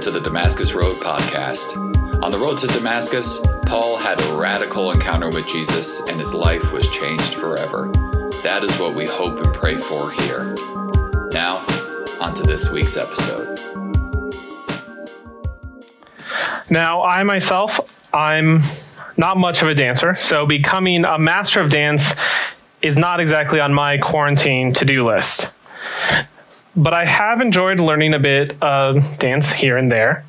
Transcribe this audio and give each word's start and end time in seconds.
To 0.00 0.10
the 0.10 0.20
Damascus 0.20 0.72
Road 0.72 0.98
podcast. 1.02 1.76
On 2.24 2.32
the 2.32 2.38
road 2.38 2.56
to 2.58 2.66
Damascus, 2.68 3.44
Paul 3.66 3.98
had 3.98 4.18
a 4.18 4.32
radical 4.34 4.92
encounter 4.92 5.28
with 5.28 5.46
Jesus 5.46 6.00
and 6.08 6.18
his 6.18 6.32
life 6.32 6.72
was 6.72 6.88
changed 6.88 7.34
forever. 7.34 7.92
That 8.42 8.64
is 8.64 8.74
what 8.78 8.94
we 8.94 9.04
hope 9.04 9.38
and 9.40 9.52
pray 9.52 9.76
for 9.76 10.10
here. 10.10 10.54
Now, 11.32 11.66
on 12.18 12.32
to 12.32 12.42
this 12.44 12.70
week's 12.72 12.96
episode. 12.96 13.60
Now, 16.70 17.02
I 17.02 17.22
myself, 17.22 17.78
I'm 18.14 18.60
not 19.18 19.36
much 19.36 19.60
of 19.60 19.68
a 19.68 19.74
dancer, 19.74 20.14
so 20.14 20.46
becoming 20.46 21.04
a 21.04 21.18
master 21.18 21.60
of 21.60 21.68
dance 21.68 22.14
is 22.80 22.96
not 22.96 23.20
exactly 23.20 23.60
on 23.60 23.74
my 23.74 23.98
quarantine 23.98 24.72
to 24.72 24.86
do 24.86 25.06
list. 25.06 25.50
But 26.80 26.94
I 26.94 27.04
have 27.04 27.42
enjoyed 27.42 27.78
learning 27.78 28.14
a 28.14 28.18
bit 28.18 28.56
of 28.62 29.18
dance 29.18 29.52
here 29.52 29.76
and 29.76 29.92
there. 29.92 30.24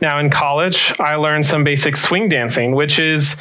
Now, 0.00 0.18
in 0.18 0.30
college, 0.30 0.92
I 0.98 1.14
learned 1.14 1.46
some 1.46 1.62
basic 1.62 1.96
swing 1.96 2.28
dancing, 2.28 2.74
which 2.74 2.98
is 2.98 3.36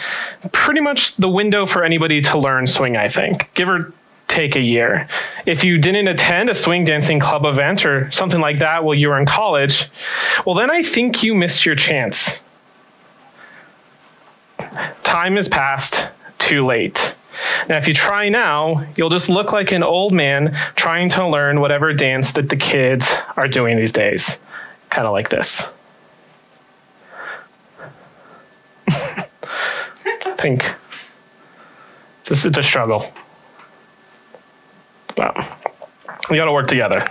pretty 0.52 0.79
much 0.79 1.16
the 1.17 1.27
window 1.27 1.66
for 1.66 1.83
anybody 1.83 2.21
to 2.21 2.38
learn 2.38 2.67
swing, 2.67 2.95
I 2.95 3.09
think, 3.09 3.49
give 3.55 3.67
or 3.67 3.93
take 4.27 4.55
a 4.55 4.61
year. 4.61 5.09
If 5.47 5.63
you 5.63 5.79
didn't 5.79 6.07
attend 6.07 6.49
a 6.49 6.55
swing 6.55 6.85
dancing 6.85 7.19
club 7.19 7.45
event 7.45 7.83
or 7.83 8.11
something 8.11 8.39
like 8.39 8.59
that 8.59 8.83
while 8.83 8.93
you 8.93 9.09
were 9.09 9.19
in 9.19 9.25
college, 9.25 9.89
well, 10.45 10.55
then 10.55 10.69
I 10.69 10.83
think 10.83 11.23
you 11.23 11.33
missed 11.33 11.66
your 11.66 11.75
chance. 11.75 12.39
Time 15.03 15.35
has 15.35 15.49
passed, 15.49 16.09
too 16.38 16.63
late. 16.63 17.10
Now, 17.68 17.77
if 17.77 17.88
you 17.88 17.94
try 17.94 18.30
now, 18.30 18.86
you'll 18.95 19.09
just 19.09 19.30
look 19.30 19.52
like 19.52 19.72
an 19.72 19.84
old 19.84 20.13
man 20.13 20.55
trying 20.76 21.09
to 21.09 21.27
learn 21.27 21.59
whatever 21.59 21.94
dance 21.94 22.31
that 22.34 22.50
the 22.50 22.55
kids 22.55 23.14
are 23.38 23.48
doing 23.48 23.78
these 23.78 23.92
days. 23.92 24.38
Kind 24.89 25.08
of 25.08 25.14
like 25.14 25.30
this. 25.30 25.70
Think 30.38 30.75
it's, 32.31 32.45
it's 32.45 32.58
a 32.58 32.64
struggle. 32.64 33.11
But 35.16 35.36
we 36.30 36.38
got 36.38 36.45
to 36.45 36.53
work 36.53 36.67
together, 36.67 37.05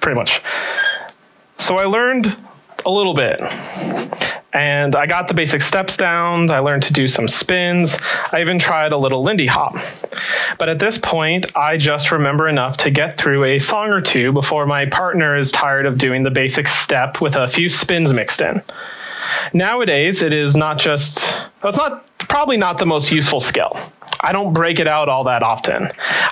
pretty 0.00 0.16
much. 0.16 0.42
So 1.56 1.76
I 1.76 1.84
learned 1.84 2.36
a 2.84 2.90
little 2.90 3.14
bit 3.14 3.40
and 4.52 4.96
I 4.96 5.06
got 5.06 5.28
the 5.28 5.34
basic 5.34 5.62
steps 5.62 5.96
down. 5.96 6.50
I 6.50 6.58
learned 6.58 6.82
to 6.84 6.92
do 6.92 7.06
some 7.06 7.28
spins. 7.28 7.96
I 8.32 8.40
even 8.40 8.58
tried 8.58 8.92
a 8.92 8.96
little 8.96 9.22
Lindy 9.22 9.46
hop. 9.46 9.74
But 10.58 10.68
at 10.68 10.78
this 10.78 10.98
point, 10.98 11.46
I 11.56 11.76
just 11.76 12.10
remember 12.10 12.48
enough 12.48 12.76
to 12.78 12.90
get 12.90 13.16
through 13.16 13.44
a 13.44 13.58
song 13.58 13.90
or 13.90 14.00
two 14.00 14.32
before 14.32 14.66
my 14.66 14.86
partner 14.86 15.36
is 15.36 15.52
tired 15.52 15.86
of 15.86 15.98
doing 15.98 16.24
the 16.24 16.30
basic 16.30 16.66
step 16.66 17.20
with 17.20 17.36
a 17.36 17.46
few 17.46 17.68
spins 17.68 18.12
mixed 18.12 18.40
in. 18.40 18.62
Nowadays, 19.52 20.22
it 20.22 20.32
is 20.32 20.56
not 20.56 20.78
just, 20.78 21.24
it's 21.62 21.76
not 21.76 22.06
probably 22.18 22.56
not 22.56 22.78
the 22.78 22.86
most 22.86 23.12
useful 23.12 23.38
skill. 23.38 23.78
I 24.22 24.32
don't 24.32 24.52
break 24.52 24.80
it 24.80 24.88
out 24.88 25.08
all 25.08 25.24
that 25.24 25.42
often. 25.42 25.88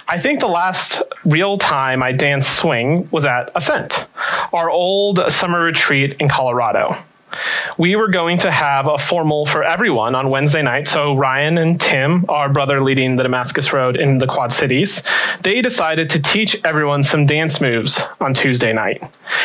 I 0.08 0.18
think 0.18 0.40
the 0.40 0.48
last 0.48 1.02
real 1.24 1.56
time 1.56 2.02
I 2.02 2.12
danced 2.12 2.58
swing 2.58 3.08
was 3.12 3.24
at 3.24 3.50
Ascent, 3.54 4.06
our 4.52 4.68
old 4.68 5.20
summer 5.30 5.62
retreat 5.62 6.16
in 6.18 6.28
Colorado 6.28 6.96
we 7.76 7.96
were 7.96 8.08
going 8.08 8.38
to 8.38 8.50
have 8.50 8.86
a 8.86 8.98
formal 8.98 9.46
for 9.46 9.62
everyone 9.62 10.14
on 10.14 10.30
Wednesday 10.30 10.62
night. 10.62 10.88
So 10.88 11.14
Ryan 11.14 11.58
and 11.58 11.80
Tim, 11.80 12.24
our 12.28 12.48
brother 12.48 12.82
leading 12.82 13.16
the 13.16 13.22
Damascus 13.22 13.72
Road 13.72 13.96
in 13.96 14.18
the 14.18 14.26
Quad 14.26 14.52
Cities, 14.52 15.02
they 15.42 15.62
decided 15.62 16.10
to 16.10 16.20
teach 16.20 16.56
everyone 16.64 17.02
some 17.02 17.26
dance 17.26 17.60
moves 17.60 18.00
on 18.20 18.34
Tuesday 18.34 18.72
night. 18.72 19.02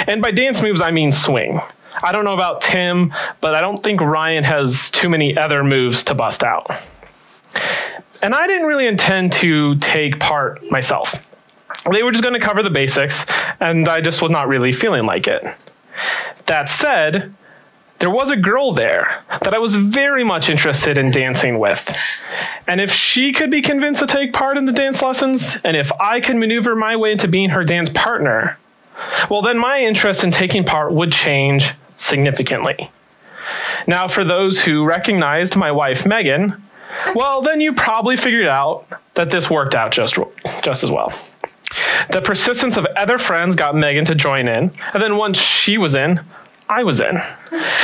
And 0.08 0.22
by 0.22 0.32
dance 0.32 0.62
moves, 0.62 0.82
I 0.82 0.92
mean 0.92 1.12
swing. 1.12 1.60
I 2.04 2.12
don't 2.12 2.26
know 2.26 2.34
about 2.34 2.62
Tim, 2.62 3.14
but 3.40 3.56
I 3.56 3.62
don't 3.62 3.82
think 3.84 4.02
Ryan 4.02 4.44
has 4.44 4.90
too 4.90 5.10
many 5.10 5.38
other 5.38 5.64
moves 5.64 6.04
to 6.06 6.16
bust 6.16 6.44
out. 6.44 6.70
And 8.24 8.34
I 8.34 8.48
didn't 8.48 8.68
really 8.68 8.88
intend 8.88 9.34
to 9.34 9.76
take 9.76 10.20
part 10.20 10.64
myself. 10.72 11.16
They 11.92 12.02
were 12.04 12.12
just 12.12 12.24
going 12.24 12.40
to 12.40 12.46
cover 12.46 12.64
the 12.64 12.70
basics, 12.70 13.26
and 13.60 13.88
I 13.88 14.02
just 14.02 14.22
was 14.22 14.32
not 14.32 14.48
really 14.48 14.72
feeling 14.72 15.06
like 15.06 15.28
it. 15.28 15.44
That 16.46 16.70
said, 16.70 17.34
there 18.00 18.10
was 18.10 18.30
a 18.30 18.36
girl 18.36 18.74
there 18.74 19.24
that 19.30 19.54
I 19.54 19.60
was 19.60 19.76
very 19.76 20.24
much 20.24 20.50
interested 20.50 20.98
in 20.98 21.12
dancing 21.12 21.60
with. 21.60 21.94
And 22.68 22.82
if 22.82 22.92
she 22.92 23.32
could 23.32 23.50
be 23.50 23.62
convinced 23.62 24.02
to 24.02 24.08
take 24.08 24.34
part 24.34 24.58
in 24.58 24.66
the 24.66 24.74
dance 24.74 25.02
lessons, 25.02 25.58
and 25.64 25.78
if 25.78 25.92
I 26.00 26.20
could 26.20 26.36
maneuver 26.36 26.76
my 26.76 26.96
way 26.96 27.14
into 27.14 27.28
being 27.28 27.52
her 27.52 27.64
dance 27.64 27.90
partner, 27.90 28.58
well, 29.30 29.42
then 29.42 29.58
my 29.58 29.80
interest 29.80 30.24
in 30.24 30.32
taking 30.32 30.64
part 30.64 30.92
would 30.92 31.12
change 31.12 31.74
significantly. 31.98 32.92
Now, 33.88 34.08
for 34.08 34.24
those 34.24 34.62
who 34.62 34.86
recognized 34.86 35.56
my 35.56 35.72
wife, 35.72 36.06
Megan, 36.06 36.62
well, 37.16 37.42
then 37.42 37.60
you 37.60 37.74
probably 37.74 38.16
figured 38.16 38.48
out 38.48 38.86
that 39.16 39.30
this 39.30 39.50
worked 39.50 39.76
out 39.76 39.92
just, 39.92 40.18
just 40.62 40.84
as 40.84 40.92
well. 40.92 41.14
The 42.12 42.22
persistence 42.22 42.78
of 42.78 42.86
other 42.98 43.18
friends 43.18 43.56
got 43.56 43.76
Megan 43.76 44.06
to 44.06 44.16
join 44.16 44.48
in, 44.48 44.72
and 44.94 45.04
then 45.04 45.18
once 45.18 45.38
she 45.38 45.78
was 45.78 45.96
in, 45.96 46.20
I 46.74 46.84
was 46.84 47.00
in. 47.00 47.20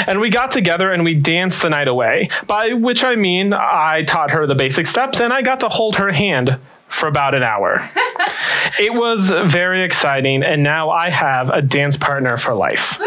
And 0.08 0.20
we 0.20 0.32
got 0.32 0.50
together 0.50 0.92
and 0.92 1.04
we 1.04 1.14
danced 1.14 1.62
the 1.62 1.70
night 1.70 1.88
away, 1.88 2.30
by 2.48 2.74
which 2.74 3.04
I 3.04 3.16
mean 3.16 3.54
I 3.54 4.04
taught 4.04 4.32
her 4.32 4.48
the 4.48 4.56
basic 4.56 4.88
steps 4.88 5.20
and 5.20 5.32
I 5.32 5.44
got 5.44 5.60
to 5.60 5.70
hold 5.70 5.98
her 5.98 6.12
hand 6.12 6.58
for 6.88 7.08
about 7.08 7.36
an 7.36 7.44
hour. 7.44 7.88
it 8.80 8.92
was 8.92 9.30
very 9.30 9.84
exciting, 9.84 10.42
and 10.42 10.64
now 10.64 10.90
I 10.90 11.12
have 11.12 11.52
a 11.52 11.62
dance 11.62 11.98
partner 11.98 12.36
for 12.36 12.56
life. 12.56 13.00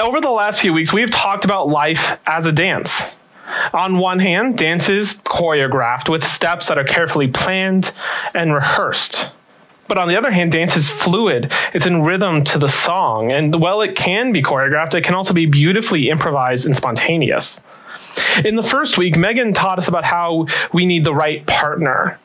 Over 0.00 0.20
the 0.20 0.30
last 0.30 0.60
few 0.60 0.72
weeks, 0.72 0.92
we've 0.92 1.10
talked 1.10 1.44
about 1.44 1.68
life 1.68 2.18
as 2.26 2.46
a 2.46 2.52
dance. 2.52 3.16
On 3.72 3.98
one 3.98 4.20
hand, 4.20 4.56
dance 4.56 4.88
is 4.88 5.14
choreographed 5.14 6.08
with 6.08 6.24
steps 6.24 6.68
that 6.68 6.78
are 6.78 6.84
carefully 6.84 7.26
planned 7.26 7.92
and 8.34 8.54
rehearsed. 8.54 9.30
But 9.86 9.98
on 9.98 10.08
the 10.08 10.16
other 10.16 10.30
hand, 10.30 10.52
dance 10.52 10.76
is 10.76 10.90
fluid. 10.90 11.52
It's 11.72 11.86
in 11.86 12.02
rhythm 12.02 12.44
to 12.44 12.58
the 12.58 12.68
song. 12.68 13.32
And 13.32 13.60
while 13.60 13.80
it 13.82 13.96
can 13.96 14.32
be 14.32 14.42
choreographed, 14.42 14.94
it 14.94 15.04
can 15.04 15.14
also 15.14 15.34
be 15.34 15.46
beautifully 15.46 16.08
improvised 16.08 16.66
and 16.66 16.76
spontaneous. 16.76 17.60
In 18.44 18.56
the 18.56 18.62
first 18.62 18.96
week, 18.96 19.16
Megan 19.16 19.52
taught 19.52 19.78
us 19.78 19.88
about 19.88 20.04
how 20.04 20.46
we 20.72 20.86
need 20.86 21.04
the 21.04 21.14
right 21.14 21.46
partner. 21.46 22.18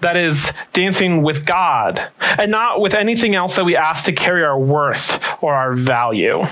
That 0.00 0.16
is, 0.16 0.52
dancing 0.72 1.22
with 1.22 1.46
God 1.46 2.10
and 2.20 2.50
not 2.50 2.80
with 2.80 2.94
anything 2.94 3.34
else 3.34 3.56
that 3.56 3.64
we 3.64 3.76
ask 3.76 4.04
to 4.06 4.12
carry 4.12 4.44
our 4.44 4.58
worth 4.58 5.22
or 5.40 5.54
our 5.54 5.72
value. 5.72 6.44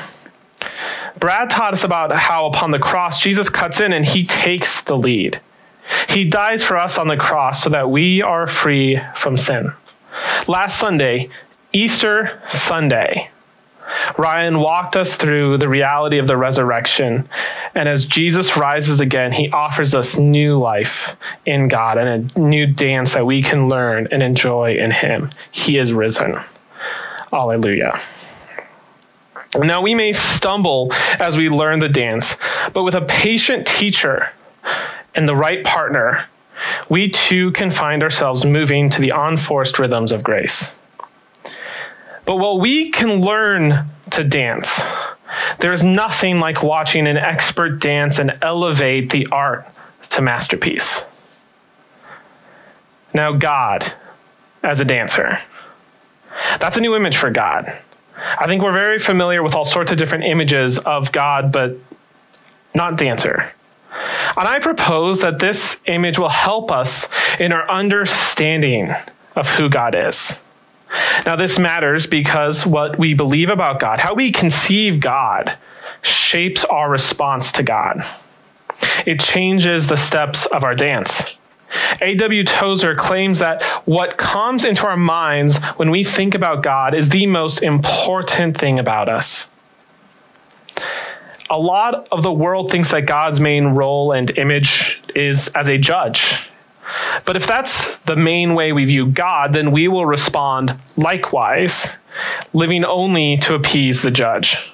Brad 1.19 1.51
taught 1.51 1.73
us 1.73 1.83
about 1.83 2.13
how 2.13 2.47
upon 2.47 2.71
the 2.71 2.79
cross, 2.79 3.21
Jesus 3.21 3.51
cuts 3.51 3.81
in 3.81 3.93
and 3.93 4.05
he 4.05 4.25
takes 4.25 4.83
the 4.83 4.97
lead. 4.97 5.41
He 6.09 6.29
dies 6.29 6.63
for 6.63 6.77
us 6.77 6.97
on 6.99 7.09
the 7.09 7.17
cross 7.17 7.63
so 7.63 7.71
that 7.71 7.91
we 7.91 8.23
are 8.23 8.47
free 8.47 9.01
from 9.17 9.37
sin. 9.37 9.73
Last 10.47 10.79
Sunday, 10.79 11.31
Easter 11.73 12.43
Sunday, 12.49 13.31
Ryan 14.17 14.61
walked 14.61 14.97
us 14.97 15.17
through 15.17 15.59
the 15.59 15.69
reality 15.69 16.19
of 16.19 16.27
the 16.27 16.37
resurrection. 16.37 17.29
And 17.75 17.89
as 17.89 18.05
Jesus 18.05 18.57
rises 18.57 19.01
again, 19.01 19.33
he 19.33 19.51
offers 19.51 19.95
us 19.95 20.17
new 20.17 20.59
life 20.59 21.17
in 21.47 21.69
God 21.69 21.99
and 21.99 22.37
a 22.37 22.39
new 22.41 22.67
dance 22.67 23.15
that 23.15 23.27
we 23.27 23.43
can 23.43 23.69
learn 23.69 24.09
and 24.11 24.23
enjoy 24.23 24.75
in 24.75 24.91
him. 24.91 25.31
He 25.51 25.79
is 25.79 25.93
risen. 25.93 26.37
Alleluia. 27.33 28.01
Now, 29.57 29.81
we 29.81 29.95
may 29.95 30.13
stumble 30.13 30.93
as 31.21 31.37
we 31.37 31.49
learn 31.49 31.79
the 31.79 31.89
dance, 31.89 32.37
but 32.75 32.85
with 32.85 32.95
a 32.95 33.03
patient 33.03 33.67
teacher 33.67 34.31
and 35.15 35.27
the 35.27 35.35
right 35.35 35.65
partner, 35.65 36.27
we 36.89 37.09
too 37.09 37.53
can 37.53 37.71
find 37.71 38.03
ourselves 38.03 38.45
moving 38.45 38.91
to 38.91 39.01
the 39.01 39.13
unforced 39.15 39.79
rhythms 39.79 40.13
of 40.13 40.23
grace. 40.23 40.75
But 42.25 42.39
while 42.39 42.59
we 42.59 42.91
can 42.91 43.21
learn 43.21 43.87
to 44.11 44.25
dance, 44.25 44.81
there 45.61 45.73
is 45.73 45.83
nothing 45.83 46.41
like 46.41 46.63
watching 46.63 47.07
an 47.07 47.17
expert 47.17 47.81
dance 47.81 48.19
and 48.19 48.39
elevate 48.43 49.11
the 49.11 49.27
art 49.33 49.67
to 50.11 50.23
masterpiece. 50.23 51.03
Now, 53.15 53.33
God 53.33 53.93
as 54.63 54.81
a 54.81 54.85
dancer. 54.85 55.39
That's 56.61 56.77
a 56.77 56.81
new 56.81 56.95
image 56.95 57.17
for 57.17 57.31
God. 57.31 57.81
I 58.17 58.47
think 58.47 58.63
we're 58.63 58.73
very 58.73 58.99
familiar 58.99 59.43
with 59.43 59.55
all 59.55 59.65
sorts 59.65 59.93
of 59.93 59.99
different 59.99 60.25
images 60.25 60.79
of 60.79 61.13
God, 61.13 61.53
but 61.53 61.77
not 62.75 62.99
dancer. 62.99 63.53
And 64.37 64.47
I 64.47 64.59
propose 64.61 65.21
that 65.21 65.39
this 65.39 65.79
image 65.87 66.19
will 66.19 66.29
help 66.29 66.71
us 66.71 67.09
in 67.39 67.53
our 67.53 67.69
understanding 67.71 68.93
of 69.35 69.49
who 69.49 69.69
God 69.69 69.95
is. 69.95 70.35
Now, 71.27 71.37
this 71.37 71.59
matters 71.59 72.07
because 72.07 72.65
what 72.65 72.99
we 72.99 73.15
believe 73.15 73.51
about 73.51 73.81
God, 73.81 73.99
how 73.99 74.15
we 74.15 74.33
conceive 74.33 75.01
God, 75.01 75.59
shapes 76.03 76.65
our 76.65 76.89
response 76.89 77.53
to 77.53 77.63
God. 77.63 78.05
It 79.05 79.21
changes 79.21 79.87
the 79.87 79.97
steps 79.97 80.47
of 80.47 80.65
our 80.65 80.75
dance. 80.75 81.37
A.W. 82.01 82.45
Tozer 82.45 82.95
claims 82.95 83.41
that 83.41 83.63
what 83.85 84.17
comes 84.17 84.65
into 84.65 84.87
our 84.87 84.97
minds 84.97 85.59
when 85.77 85.91
we 85.91 86.03
think 86.05 86.35
about 86.35 86.63
God 86.63 86.95
is 86.95 87.11
the 87.11 87.27
most 87.27 87.63
important 87.63 88.57
thing 88.57 88.79
about 88.79 89.11
us. 89.11 89.47
A 91.51 91.59
lot 91.59 92.09
of 92.13 92.23
the 92.23 92.33
world 92.33 92.71
thinks 92.71 92.91
that 92.91 93.07
God's 93.07 93.41
main 93.41 93.69
role 93.69 94.13
and 94.13 94.37
image 94.37 95.01
is 95.15 95.49
as 95.49 95.69
a 95.69 95.79
judge. 95.79 96.49
But 97.25 97.37
if 97.37 97.47
that's 97.47 97.97
the 97.99 98.17
main 98.17 98.55
way 98.55 98.73
we 98.73 98.85
view 98.85 99.07
God, 99.07 99.53
then 99.53 99.73
we 99.73 99.89
will 99.89 100.07
respond 100.07 100.75
likewise, 100.97 101.97
living 102.53 102.85
only 102.85 103.37
to 103.39 103.55
appease 103.55 104.03
the 104.03 104.11
judge. 104.11 104.73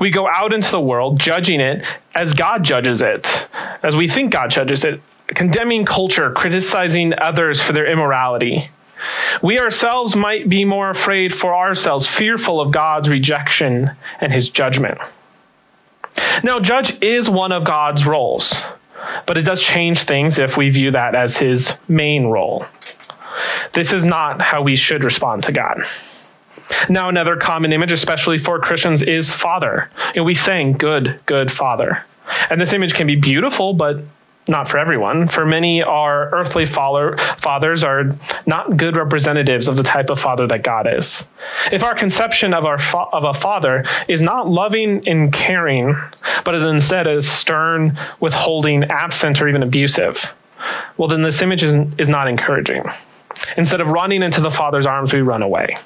We 0.00 0.10
go 0.10 0.28
out 0.28 0.52
into 0.52 0.70
the 0.70 0.80
world 0.80 1.18
judging 1.18 1.60
it 1.60 1.84
as 2.14 2.34
God 2.34 2.62
judges 2.62 3.00
it, 3.00 3.48
as 3.82 3.96
we 3.96 4.08
think 4.08 4.32
God 4.32 4.50
judges 4.50 4.84
it, 4.84 5.00
condemning 5.28 5.84
culture, 5.84 6.30
criticizing 6.30 7.14
others 7.18 7.60
for 7.60 7.72
their 7.72 7.90
immorality. 7.90 8.70
We 9.42 9.58
ourselves 9.58 10.14
might 10.14 10.48
be 10.48 10.64
more 10.64 10.90
afraid 10.90 11.34
for 11.34 11.54
ourselves, 11.54 12.06
fearful 12.06 12.60
of 12.60 12.70
God's 12.70 13.08
rejection 13.08 13.90
and 14.20 14.32
his 14.32 14.48
judgment. 14.48 14.98
Now, 16.42 16.60
judge 16.60 17.00
is 17.02 17.28
one 17.28 17.52
of 17.52 17.64
God's 17.64 18.06
roles, 18.06 18.54
but 19.26 19.36
it 19.36 19.44
does 19.44 19.60
change 19.60 20.02
things 20.02 20.38
if 20.38 20.56
we 20.56 20.70
view 20.70 20.90
that 20.92 21.14
as 21.14 21.36
his 21.36 21.72
main 21.88 22.26
role. 22.26 22.66
This 23.72 23.92
is 23.92 24.04
not 24.04 24.40
how 24.40 24.62
we 24.62 24.76
should 24.76 25.04
respond 25.04 25.44
to 25.44 25.52
God. 25.52 25.82
Now, 26.88 27.08
another 27.08 27.36
common 27.36 27.72
image, 27.72 27.92
especially 27.92 28.38
for 28.38 28.58
Christians, 28.58 29.02
is 29.02 29.32
Father. 29.32 29.90
And 30.14 30.24
we 30.24 30.34
sang, 30.34 30.72
Good, 30.72 31.20
good 31.26 31.52
Father. 31.52 32.04
And 32.50 32.60
this 32.60 32.72
image 32.72 32.94
can 32.94 33.06
be 33.06 33.16
beautiful, 33.16 33.72
but 33.72 34.00
not 34.48 34.68
for 34.68 34.78
everyone. 34.78 35.26
For 35.26 35.44
many, 35.44 35.82
our 35.82 36.30
earthly 36.30 36.66
father, 36.66 37.16
fathers 37.40 37.82
are 37.82 38.16
not 38.46 38.76
good 38.76 38.96
representatives 38.96 39.66
of 39.66 39.76
the 39.76 39.82
type 39.82 40.08
of 40.08 40.20
father 40.20 40.46
that 40.46 40.62
God 40.62 40.86
is. 40.86 41.24
If 41.72 41.82
our 41.82 41.94
conception 41.94 42.54
of, 42.54 42.64
our 42.64 42.78
fa- 42.78 43.08
of 43.12 43.24
a 43.24 43.34
father 43.34 43.84
is 44.06 44.22
not 44.22 44.48
loving 44.48 45.06
and 45.08 45.32
caring, 45.32 45.96
but 46.44 46.54
is 46.54 46.62
instead 46.62 47.06
is 47.06 47.28
stern, 47.28 47.98
withholding, 48.20 48.84
absent, 48.84 49.40
or 49.40 49.48
even 49.48 49.62
abusive, 49.62 50.32
well, 50.96 51.08
then 51.08 51.22
this 51.22 51.42
image 51.42 51.62
is, 51.62 51.74
is 51.98 52.08
not 52.08 52.28
encouraging. 52.28 52.84
Instead 53.56 53.80
of 53.80 53.90
running 53.90 54.22
into 54.22 54.40
the 54.40 54.50
father's 54.50 54.86
arms, 54.86 55.12
we 55.12 55.20
run 55.20 55.42
away. 55.42 55.76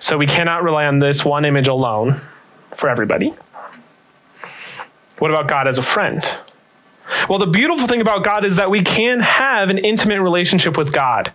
So 0.00 0.18
we 0.18 0.26
cannot 0.26 0.62
rely 0.62 0.84
on 0.84 0.98
this 0.98 1.24
one 1.24 1.44
image 1.44 1.66
alone 1.66 2.20
for 2.76 2.88
everybody. 2.88 3.34
What 5.18 5.30
about 5.30 5.48
God 5.48 5.66
as 5.66 5.78
a 5.78 5.82
friend? 5.82 6.22
Well, 7.28 7.38
the 7.38 7.46
beautiful 7.46 7.86
thing 7.86 8.00
about 8.00 8.24
God 8.24 8.44
is 8.44 8.56
that 8.56 8.70
we 8.70 8.82
can 8.82 9.20
have 9.20 9.70
an 9.70 9.78
intimate 9.78 10.20
relationship 10.20 10.76
with 10.76 10.92
God 10.92 11.28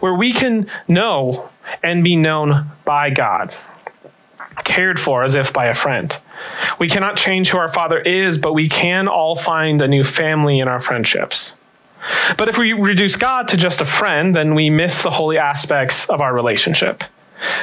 where 0.00 0.14
we 0.14 0.32
can 0.32 0.68
know 0.88 1.48
and 1.82 2.02
be 2.02 2.16
known 2.16 2.70
by 2.84 3.10
God, 3.10 3.54
cared 4.64 4.98
for 4.98 5.22
as 5.22 5.34
if 5.34 5.52
by 5.52 5.66
a 5.66 5.74
friend. 5.74 6.16
We 6.78 6.88
cannot 6.88 7.16
change 7.16 7.50
who 7.50 7.58
our 7.58 7.68
Father 7.68 8.00
is, 8.00 8.36
but 8.38 8.52
we 8.52 8.68
can 8.68 9.06
all 9.06 9.36
find 9.36 9.80
a 9.80 9.88
new 9.88 10.02
family 10.02 10.58
in 10.58 10.68
our 10.68 10.80
friendships. 10.80 11.54
But 12.36 12.48
if 12.48 12.58
we 12.58 12.72
reduce 12.72 13.16
God 13.16 13.48
to 13.48 13.56
just 13.56 13.80
a 13.80 13.84
friend, 13.84 14.34
then 14.34 14.54
we 14.54 14.70
miss 14.70 15.02
the 15.02 15.10
holy 15.10 15.38
aspects 15.38 16.04
of 16.06 16.20
our 16.20 16.34
relationship. 16.34 17.04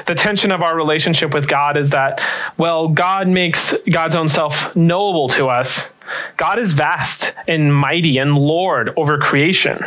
The 0.06 0.16
tension 0.16 0.52
of 0.52 0.62
our 0.62 0.76
relationship 0.76 1.34
with 1.34 1.48
God 1.48 1.78
is 1.78 1.90
that, 1.92 2.22
well, 2.58 2.88
God 2.88 3.28
makes 3.28 3.74
God's 3.90 4.16
own 4.16 4.28
self 4.28 4.76
knowable 4.76 5.30
to 5.30 5.48
us. 5.48 5.90
God 6.38 6.60
is 6.60 6.74
vast 6.74 7.34
and 7.48 7.74
mighty 7.76 8.18
and 8.18 8.38
Lord 8.38 8.94
over 8.98 9.18
creation. 9.18 9.84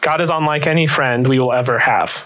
God 0.00 0.20
is 0.20 0.30
unlike 0.30 0.66
any 0.66 0.86
friend 0.86 1.26
we 1.26 1.38
will 1.38 1.52
ever 1.52 1.78
have. 1.78 2.24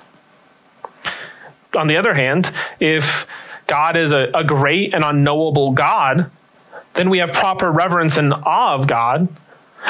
On 1.76 1.86
the 1.86 1.96
other 1.96 2.14
hand, 2.14 2.52
if 2.78 3.26
God 3.66 3.96
is 3.96 4.12
a, 4.12 4.30
a 4.34 4.44
great 4.44 4.94
and 4.94 5.04
unknowable 5.04 5.72
God, 5.72 6.30
then 6.94 7.10
we 7.10 7.18
have 7.18 7.32
proper 7.32 7.70
reverence 7.70 8.16
and 8.16 8.32
awe 8.32 8.74
of 8.74 8.86
God, 8.86 9.28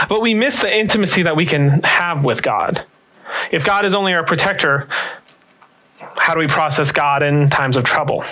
but 0.08 0.22
we 0.22 0.34
miss 0.34 0.60
the 0.60 0.74
intimacy 0.74 1.22
that 1.22 1.36
we 1.36 1.46
can 1.46 1.82
have 1.82 2.24
with 2.24 2.42
God. 2.42 2.84
If 3.50 3.64
God 3.64 3.84
is 3.84 3.94
only 3.94 4.14
our 4.14 4.24
protector, 4.24 4.88
how 6.16 6.34
do 6.34 6.40
we 6.40 6.46
process 6.46 6.92
God 6.92 7.22
in 7.22 7.50
times 7.50 7.76
of 7.76 7.84
trouble? 7.84 8.24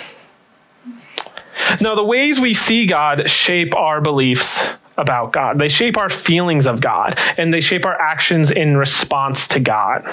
Now, 1.79 1.95
the 1.95 2.03
ways 2.03 2.39
we 2.39 2.53
see 2.53 2.85
God 2.85 3.29
shape 3.29 3.75
our 3.75 4.01
beliefs 4.01 4.69
about 4.97 5.33
God. 5.33 5.59
They 5.59 5.67
shape 5.67 5.97
our 5.97 6.09
feelings 6.09 6.67
of 6.67 6.81
God, 6.81 7.19
and 7.37 7.53
they 7.53 7.61
shape 7.61 7.85
our 7.85 7.99
actions 7.99 8.51
in 8.51 8.77
response 8.77 9.47
to 9.49 9.59
God. 9.59 10.05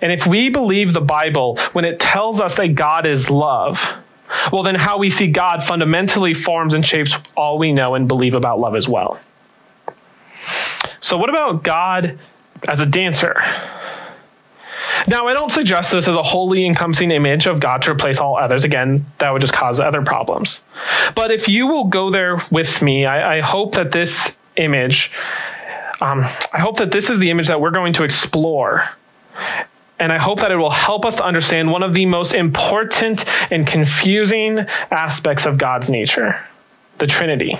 And 0.00 0.10
if 0.10 0.26
we 0.26 0.50
believe 0.50 0.92
the 0.92 1.00
Bible 1.00 1.58
when 1.72 1.84
it 1.84 2.00
tells 2.00 2.40
us 2.40 2.54
that 2.56 2.74
God 2.74 3.06
is 3.06 3.30
love, 3.30 3.96
well, 4.50 4.62
then 4.62 4.74
how 4.74 4.98
we 4.98 5.10
see 5.10 5.28
God 5.28 5.62
fundamentally 5.62 6.34
forms 6.34 6.74
and 6.74 6.84
shapes 6.84 7.14
all 7.36 7.58
we 7.58 7.72
know 7.72 7.94
and 7.94 8.08
believe 8.08 8.34
about 8.34 8.58
love 8.58 8.74
as 8.74 8.88
well. 8.88 9.20
So, 11.00 11.18
what 11.18 11.28
about 11.28 11.62
God 11.62 12.18
as 12.68 12.80
a 12.80 12.86
dancer? 12.86 13.42
Now, 15.08 15.26
I 15.26 15.34
don't 15.34 15.50
suggest 15.50 15.90
this 15.90 16.06
as 16.08 16.16
a 16.16 16.22
wholly 16.22 16.64
encompassing 16.64 17.10
image 17.10 17.46
of 17.46 17.60
God 17.60 17.82
to 17.82 17.90
replace 17.90 18.18
all 18.18 18.36
others. 18.36 18.64
Again, 18.64 19.06
that 19.18 19.32
would 19.32 19.40
just 19.40 19.52
cause 19.52 19.80
other 19.80 20.02
problems. 20.02 20.60
But 21.14 21.30
if 21.30 21.48
you 21.48 21.66
will 21.66 21.84
go 21.84 22.10
there 22.10 22.40
with 22.50 22.82
me, 22.82 23.06
I, 23.06 23.38
I 23.38 23.40
hope 23.40 23.74
that 23.74 23.92
this 23.92 24.32
image, 24.56 25.10
um, 26.00 26.20
I 26.52 26.60
hope 26.60 26.78
that 26.78 26.92
this 26.92 27.10
is 27.10 27.18
the 27.18 27.30
image 27.30 27.48
that 27.48 27.60
we're 27.60 27.70
going 27.70 27.92
to 27.94 28.04
explore. 28.04 28.88
And 29.98 30.12
I 30.12 30.18
hope 30.18 30.40
that 30.40 30.50
it 30.50 30.56
will 30.56 30.70
help 30.70 31.04
us 31.04 31.16
to 31.16 31.24
understand 31.24 31.70
one 31.70 31.82
of 31.82 31.94
the 31.94 32.06
most 32.06 32.34
important 32.34 33.24
and 33.52 33.66
confusing 33.66 34.58
aspects 34.90 35.46
of 35.46 35.58
God's 35.58 35.88
nature 35.88 36.36
the 36.98 37.06
Trinity. 37.06 37.56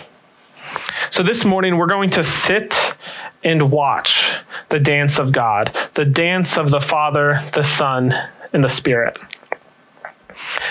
So 1.11 1.23
this 1.23 1.45
morning, 1.45 1.77
we're 1.77 1.87
going 1.87 2.11
to 2.11 2.25
sit 2.25 2.95
and 3.45 3.71
watch 3.71 4.33
the 4.69 4.79
dance 4.79 5.19
of 5.19 5.33
God, 5.33 5.77
the 5.95 6.05
dance 6.05 6.57
of 6.57 6.71
the 6.71 6.81
Father, 6.81 7.41
the 7.53 7.63
Son, 7.63 8.15
and 8.53 8.63
the 8.63 8.69
Spirit. 8.69 9.19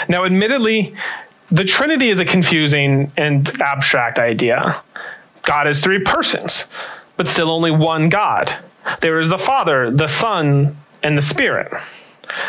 Now, 0.07 0.25
admittedly, 0.25 0.95
the 1.51 1.63
Trinity 1.63 2.09
is 2.09 2.19
a 2.19 2.25
confusing 2.25 3.11
and 3.17 3.51
abstract 3.61 4.19
idea. 4.19 4.81
God 5.43 5.67
is 5.67 5.79
three 5.79 5.99
persons, 5.99 6.65
but 7.17 7.27
still 7.27 7.51
only 7.51 7.71
one 7.71 8.09
God. 8.09 8.57
There 9.01 9.19
is 9.19 9.29
the 9.29 9.37
Father, 9.37 9.91
the 9.91 10.07
Son, 10.07 10.77
and 11.03 11.17
the 11.17 11.21
Spirit. 11.21 11.71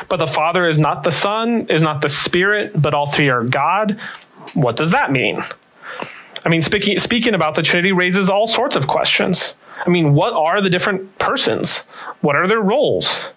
But 0.09 0.19
the 0.19 0.27
Father 0.27 0.69
is 0.69 0.79
not 0.79 1.03
the 1.03 1.11
Son, 1.11 1.67
is 1.69 1.83
not 1.83 2.01
the 2.01 2.09
Spirit, 2.09 2.81
but 2.81 2.95
all 2.95 3.07
three 3.07 3.29
are 3.29 3.43
God. 3.43 3.99
What 4.55 4.77
does 4.77 4.93
that 4.93 5.11
mean? 5.11 5.43
I 6.45 6.49
mean, 6.49 6.63
speaking, 6.63 6.99
speaking 6.99 7.35
about 7.35 7.55
the 7.55 7.63
Trinity 7.63 7.93
raises 7.93 8.29
all 8.29 8.47
sorts 8.47 8.77
of 8.77 8.87
questions. 8.87 9.55
I 9.85 9.91
mean, 9.91 10.15
what 10.15 10.33
are 10.33 10.61
the 10.61 10.71
different 10.71 11.19
persons? 11.19 11.79
What 12.21 12.37
are 12.37 12.47
their 12.47 12.61
roles? 12.61 13.29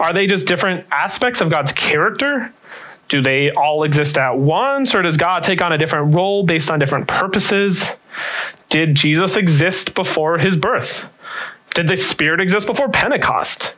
Are 0.00 0.12
they 0.12 0.26
just 0.26 0.46
different 0.46 0.86
aspects 0.90 1.40
of 1.40 1.50
God's 1.50 1.72
character? 1.72 2.52
Do 3.08 3.20
they 3.20 3.50
all 3.50 3.84
exist 3.84 4.16
at 4.16 4.38
once, 4.38 4.94
or 4.94 5.02
does 5.02 5.16
God 5.16 5.42
take 5.42 5.60
on 5.60 5.72
a 5.72 5.78
different 5.78 6.14
role 6.14 6.42
based 6.44 6.70
on 6.70 6.78
different 6.78 7.06
purposes? 7.06 7.92
Did 8.70 8.94
Jesus 8.94 9.36
exist 9.36 9.94
before 9.94 10.38
his 10.38 10.56
birth? 10.56 11.04
Did 11.74 11.88
the 11.88 11.96
Spirit 11.96 12.40
exist 12.40 12.66
before 12.66 12.88
Pentecost? 12.88 13.74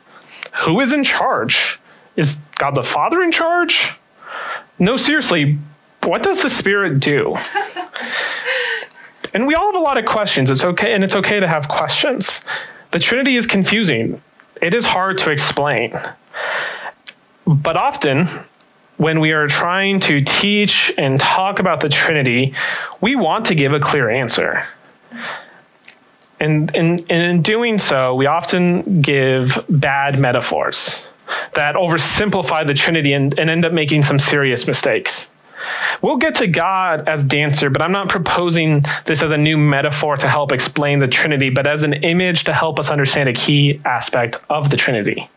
Who 0.61 0.79
is 0.79 0.93
in 0.93 1.03
charge? 1.03 1.79
Is 2.15 2.37
God 2.55 2.75
the 2.75 2.83
Father 2.83 3.21
in 3.21 3.31
charge? 3.31 3.91
No, 4.79 4.95
seriously, 4.95 5.57
what 6.03 6.23
does 6.23 6.41
the 6.41 6.49
Spirit 6.49 6.99
do? 6.99 7.35
And 9.33 9.47
we 9.47 9.55
all 9.55 9.71
have 9.71 9.81
a 9.81 9.83
lot 9.83 9.97
of 9.97 10.05
questions. 10.05 10.49
It's 10.49 10.63
okay, 10.63 10.93
and 10.93 11.03
it's 11.03 11.15
okay 11.15 11.39
to 11.39 11.47
have 11.47 11.67
questions. 11.67 12.41
The 12.91 12.99
Trinity 12.99 13.35
is 13.35 13.45
confusing. 13.45 14.21
It 14.61 14.73
is 14.73 14.85
hard 14.85 15.17
to 15.19 15.31
explain. 15.31 15.99
But 17.45 17.77
often, 17.77 18.27
when 18.97 19.19
we 19.19 19.31
are 19.31 19.47
trying 19.47 19.99
to 20.01 20.19
teach 20.21 20.91
and 20.97 21.19
talk 21.19 21.59
about 21.59 21.81
the 21.81 21.89
Trinity, 21.89 22.53
we 22.99 23.15
want 23.15 23.45
to 23.45 23.55
give 23.55 23.73
a 23.73 23.79
clear 23.79 24.09
answer. 24.09 24.65
And 26.39 26.73
in, 26.75 26.99
in 27.05 27.41
doing 27.41 27.77
so, 27.79 28.15
we 28.15 28.25
often 28.25 29.01
give 29.01 29.63
bad 29.69 30.19
metaphors 30.19 31.07
that 31.55 31.75
oversimplify 31.75 32.65
the 32.65 32.73
Trinity 32.73 33.13
and, 33.13 33.37
and 33.37 33.49
end 33.49 33.65
up 33.65 33.73
making 33.73 34.03
some 34.03 34.19
serious 34.19 34.67
mistakes. 34.67 35.29
We'll 36.01 36.17
get 36.17 36.35
to 36.35 36.47
God 36.47 37.07
as 37.07 37.23
dancer, 37.23 37.69
but 37.69 37.81
I'm 37.81 37.91
not 37.91 38.09
proposing 38.09 38.83
this 39.05 39.21
as 39.21 39.31
a 39.31 39.37
new 39.37 39.57
metaphor 39.57 40.17
to 40.17 40.27
help 40.27 40.51
explain 40.51 40.99
the 40.99 41.07
Trinity, 41.07 41.49
but 41.49 41.67
as 41.67 41.83
an 41.83 41.93
image 41.93 42.43
to 42.45 42.53
help 42.53 42.79
us 42.79 42.89
understand 42.89 43.29
a 43.29 43.33
key 43.33 43.81
aspect 43.85 44.37
of 44.49 44.69
the 44.69 44.77
Trinity. 44.77 45.29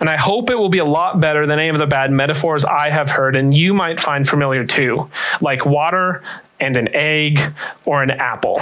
And 0.00 0.08
I 0.08 0.16
hope 0.16 0.50
it 0.50 0.58
will 0.58 0.68
be 0.68 0.78
a 0.78 0.84
lot 0.84 1.20
better 1.20 1.46
than 1.46 1.58
any 1.58 1.68
of 1.68 1.78
the 1.78 1.86
bad 1.86 2.10
metaphors 2.10 2.64
I 2.64 2.88
have 2.90 3.10
heard 3.10 3.36
and 3.36 3.52
you 3.52 3.74
might 3.74 4.00
find 4.00 4.28
familiar 4.28 4.64
too, 4.64 5.10
like 5.40 5.66
water 5.66 6.22
and 6.58 6.76
an 6.76 6.88
egg 6.94 7.40
or 7.84 8.02
an 8.02 8.10
apple. 8.10 8.60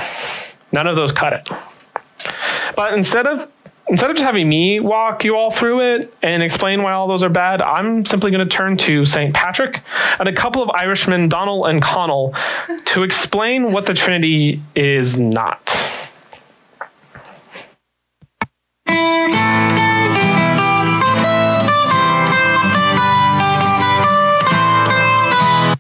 None 0.73 0.87
of 0.87 0.97
those 0.97 1.12
cut 1.12 1.33
it. 1.33 1.49
But 2.76 2.95
instead 2.95 3.26
of 3.26 3.50
instead 3.88 4.11
of 4.11 4.16
just 4.16 4.26
having 4.26 4.49
me 4.49 4.80
walk 4.80 5.25
you 5.25 5.37
all 5.37 5.50
through 5.50 5.80
it 5.80 6.12
and 6.23 6.42
explain 6.42 6.83
why 6.83 6.92
all 6.92 7.09
those 7.09 7.23
are 7.23 7.28
bad, 7.28 7.62
I'm 7.62 8.04
simply 8.04 8.30
going 8.30 8.47
to 8.47 8.57
turn 8.57 8.76
to 8.78 9.04
St. 9.04 9.35
Patrick 9.35 9.83
and 10.18 10.28
a 10.28 10.33
couple 10.33 10.62
of 10.62 10.71
Irishmen, 10.71 11.28
Donald 11.28 11.66
and 11.66 11.83
Connell, 11.83 12.35
to 12.87 13.02
explain 13.02 13.73
what 13.73 13.87
the 13.87 13.95
Trinity 13.95 14.62
is 14.75 15.16
not. 15.16 15.88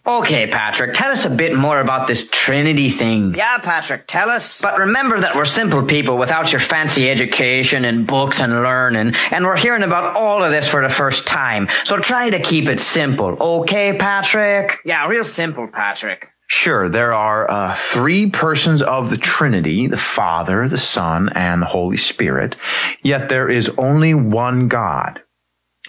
Okay, 0.08 0.46
Patrick, 0.46 0.94
tell 0.94 1.12
us 1.12 1.26
a 1.26 1.30
bit 1.30 1.54
more 1.54 1.80
about 1.80 2.06
this 2.06 2.26
Trinity 2.32 2.88
thing. 2.88 3.34
Yeah, 3.34 3.58
Patrick, 3.58 4.06
tell 4.06 4.30
us. 4.30 4.58
But 4.58 4.78
remember 4.78 5.20
that 5.20 5.36
we're 5.36 5.44
simple 5.44 5.82
people 5.82 6.16
without 6.16 6.50
your 6.50 6.62
fancy 6.62 7.10
education 7.10 7.84
and 7.84 8.06
books 8.06 8.40
and 8.40 8.62
learning, 8.62 9.14
and 9.30 9.44
we're 9.44 9.58
hearing 9.58 9.82
about 9.82 10.16
all 10.16 10.42
of 10.42 10.50
this 10.50 10.66
for 10.66 10.80
the 10.80 10.88
first 10.88 11.26
time. 11.26 11.68
So 11.84 11.98
try 11.98 12.30
to 12.30 12.40
keep 12.40 12.68
it 12.68 12.80
simple, 12.80 13.36
okay, 13.38 13.98
Patrick? 13.98 14.78
Yeah, 14.82 15.06
real 15.08 15.26
simple, 15.26 15.68
Patrick. 15.68 16.30
Sure, 16.46 16.88
there 16.88 17.12
are 17.12 17.50
uh, 17.50 17.74
three 17.74 18.30
persons 18.30 18.80
of 18.80 19.10
the 19.10 19.18
Trinity 19.18 19.88
the 19.88 19.98
Father, 19.98 20.70
the 20.70 20.78
Son, 20.78 21.28
and 21.34 21.60
the 21.60 21.66
Holy 21.66 21.98
Spirit, 21.98 22.56
yet 23.02 23.28
there 23.28 23.50
is 23.50 23.70
only 23.76 24.14
one 24.14 24.68
God. 24.68 25.20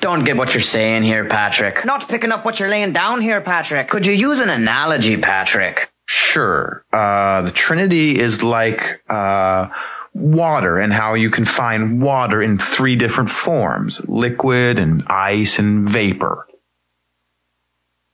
Don't 0.01 0.23
get 0.23 0.37
what 0.37 0.53
you're 0.53 0.61
saying 0.61 1.03
here, 1.03 1.25
Patrick. 1.25 1.83
Not 1.85 2.07
picking 2.07 2.31
up 2.31 2.45
what 2.45 2.59
you're 2.59 2.69
laying 2.69 2.93
down 2.93 3.21
here, 3.21 3.41
Patrick. 3.41 3.89
Could 3.89 4.05
you 4.05 4.13
use 4.13 4.39
an 4.39 4.49
analogy, 4.49 5.17
Patrick? 5.17 5.91
Sure, 6.05 6.85
uh, 6.91 7.41
the 7.41 7.51
Trinity 7.51 8.17
is 8.17 8.41
like 8.41 9.03
uh, 9.09 9.67
water 10.13 10.79
and 10.79 10.91
how 10.91 11.13
you 11.13 11.29
can 11.29 11.45
find 11.45 12.01
water 12.01 12.41
in 12.41 12.57
three 12.57 12.95
different 12.95 13.29
forms 13.29 14.01
liquid 14.07 14.79
and 14.79 15.03
ice 15.07 15.59
and 15.59 15.87
vapor. 15.87 16.47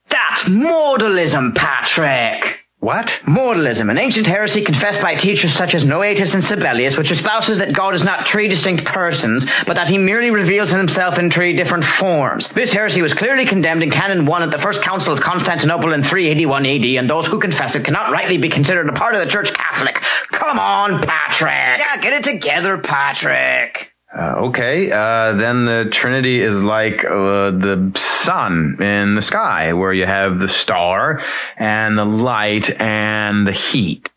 That's 0.08 0.42
modalism, 0.42 1.54
Patrick. 1.54 2.65
What? 2.86 3.18
Modalism, 3.26 3.90
an 3.90 3.98
ancient 3.98 4.28
heresy 4.28 4.62
confessed 4.62 5.02
by 5.02 5.16
teachers 5.16 5.52
such 5.52 5.74
as 5.74 5.84
Noetus 5.84 6.34
and 6.34 6.42
Sabellius, 6.44 6.96
which 6.96 7.10
espouses 7.10 7.58
that 7.58 7.72
God 7.72 7.94
is 7.94 8.04
not 8.04 8.28
three 8.28 8.46
distinct 8.46 8.84
persons, 8.84 9.44
but 9.66 9.74
that 9.74 9.88
he 9.88 9.98
merely 9.98 10.30
reveals 10.30 10.70
himself 10.70 11.18
in 11.18 11.28
three 11.28 11.52
different 11.52 11.84
forms. 11.84 12.46
This 12.50 12.72
heresy 12.72 13.02
was 13.02 13.12
clearly 13.12 13.44
condemned 13.44 13.82
in 13.82 13.90
Canon 13.90 14.24
1 14.24 14.42
at 14.44 14.52
the 14.52 14.58
First 14.58 14.82
Council 14.82 15.12
of 15.12 15.20
Constantinople 15.20 15.94
in 15.94 16.04
381 16.04 16.64
AD, 16.64 16.84
and 16.84 17.10
those 17.10 17.26
who 17.26 17.40
confess 17.40 17.74
it 17.74 17.84
cannot 17.84 18.12
rightly 18.12 18.38
be 18.38 18.48
considered 18.48 18.88
a 18.88 18.92
part 18.92 19.16
of 19.16 19.20
the 19.20 19.28
Church 19.28 19.52
Catholic. 19.52 19.96
Come 20.30 20.60
on, 20.60 21.02
Patrick! 21.02 21.50
Yeah, 21.50 22.00
get 22.00 22.12
it 22.12 22.22
together, 22.22 22.78
Patrick. 22.78 23.95
Uh, 24.16 24.46
okay, 24.46 24.90
uh, 24.90 25.34
then 25.34 25.66
the 25.66 25.88
Trinity 25.90 26.40
is 26.40 26.62
like 26.62 27.04
uh, 27.04 27.50
the 27.50 27.92
sun 27.94 28.80
in 28.80 29.14
the 29.14 29.20
sky, 29.20 29.74
where 29.74 29.92
you 29.92 30.06
have 30.06 30.40
the 30.40 30.48
star 30.48 31.22
and 31.58 31.98
the 31.98 32.06
light 32.06 32.80
and 32.80 33.46
the 33.46 33.52
heat. 33.52 34.10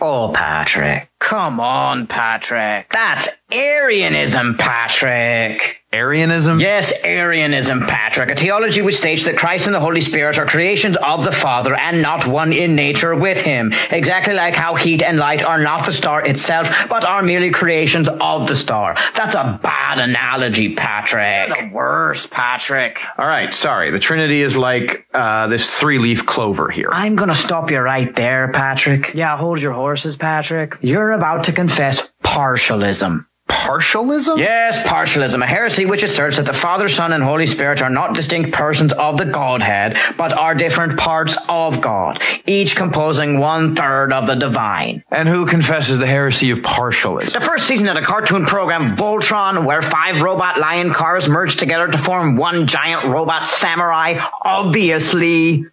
Oh, 0.00 0.32
Patrick. 0.34 1.08
Come 1.24 1.58
on, 1.58 2.06
Patrick. 2.06 2.90
That's 2.90 3.28
Arianism, 3.50 4.56
Patrick. 4.58 5.80
Arianism? 5.90 6.58
Yes, 6.58 6.92
Arianism, 7.04 7.82
Patrick. 7.86 8.28
A 8.30 8.34
theology 8.34 8.82
which 8.82 8.96
states 8.96 9.24
that 9.26 9.36
Christ 9.36 9.66
and 9.66 9.74
the 9.74 9.80
Holy 9.80 10.00
Spirit 10.00 10.38
are 10.38 10.46
creations 10.46 10.96
of 10.96 11.22
the 11.22 11.30
Father 11.30 11.76
and 11.76 12.02
not 12.02 12.26
one 12.26 12.52
in 12.52 12.74
nature 12.74 13.14
with 13.14 13.40
him. 13.40 13.72
Exactly 13.90 14.34
like 14.34 14.54
how 14.54 14.74
heat 14.74 15.02
and 15.04 15.18
light 15.18 15.44
are 15.44 15.62
not 15.62 15.86
the 15.86 15.92
star 15.92 16.26
itself, 16.26 16.68
but 16.88 17.04
are 17.04 17.22
merely 17.22 17.50
creations 17.52 18.08
of 18.08 18.48
the 18.48 18.56
star. 18.56 18.96
That's 19.14 19.36
a 19.36 19.60
bad 19.62 20.00
analogy, 20.00 20.74
Patrick. 20.74 21.50
The 21.50 21.70
worst, 21.72 22.30
Patrick. 22.30 22.98
All 23.16 23.26
right, 23.26 23.54
sorry. 23.54 23.92
The 23.92 24.00
Trinity 24.00 24.42
is 24.42 24.56
like 24.56 25.06
uh, 25.14 25.46
this 25.46 25.70
three 25.70 25.98
leaf 26.00 26.26
clover 26.26 26.70
here. 26.70 26.88
I'm 26.90 27.14
gonna 27.14 27.36
stop 27.36 27.70
you 27.70 27.78
right 27.78 28.14
there, 28.16 28.50
Patrick. 28.50 29.14
Yeah, 29.14 29.36
hold 29.36 29.62
your 29.62 29.72
horses, 29.72 30.16
Patrick. 30.16 30.76
You're 30.80 31.12
about 31.14 31.44
to 31.44 31.52
confess 31.52 32.12
partialism. 32.22 33.26
Partialism? 33.48 34.38
Yes, 34.38 34.80
partialism, 34.86 35.42
a 35.42 35.46
heresy 35.46 35.84
which 35.84 36.02
asserts 36.02 36.38
that 36.38 36.46
the 36.46 36.54
Father, 36.54 36.88
Son, 36.88 37.12
and 37.12 37.22
Holy 37.22 37.44
Spirit 37.44 37.82
are 37.82 37.90
not 37.90 38.14
distinct 38.14 38.52
persons 38.52 38.92
of 38.94 39.18
the 39.18 39.26
Godhead, 39.26 39.98
but 40.16 40.32
are 40.32 40.54
different 40.54 40.98
parts 40.98 41.36
of 41.46 41.82
God, 41.82 42.22
each 42.46 42.74
composing 42.74 43.38
one 43.38 43.76
third 43.76 44.14
of 44.14 44.26
the 44.26 44.34
divine. 44.34 45.04
And 45.10 45.28
who 45.28 45.44
confesses 45.44 45.98
the 45.98 46.06
heresy 46.06 46.50
of 46.52 46.60
partialism? 46.60 47.34
The 47.34 47.40
first 47.40 47.66
season 47.66 47.86
of 47.88 47.96
the 47.96 48.02
cartoon 48.02 48.46
program 48.46 48.96
Voltron, 48.96 49.66
where 49.66 49.82
five 49.82 50.22
robot 50.22 50.58
lion 50.58 50.94
cars 50.94 51.28
merge 51.28 51.56
together 51.56 51.88
to 51.88 51.98
form 51.98 52.36
one 52.36 52.66
giant 52.66 53.04
robot 53.04 53.46
samurai, 53.46 54.26
obviously. 54.42 55.66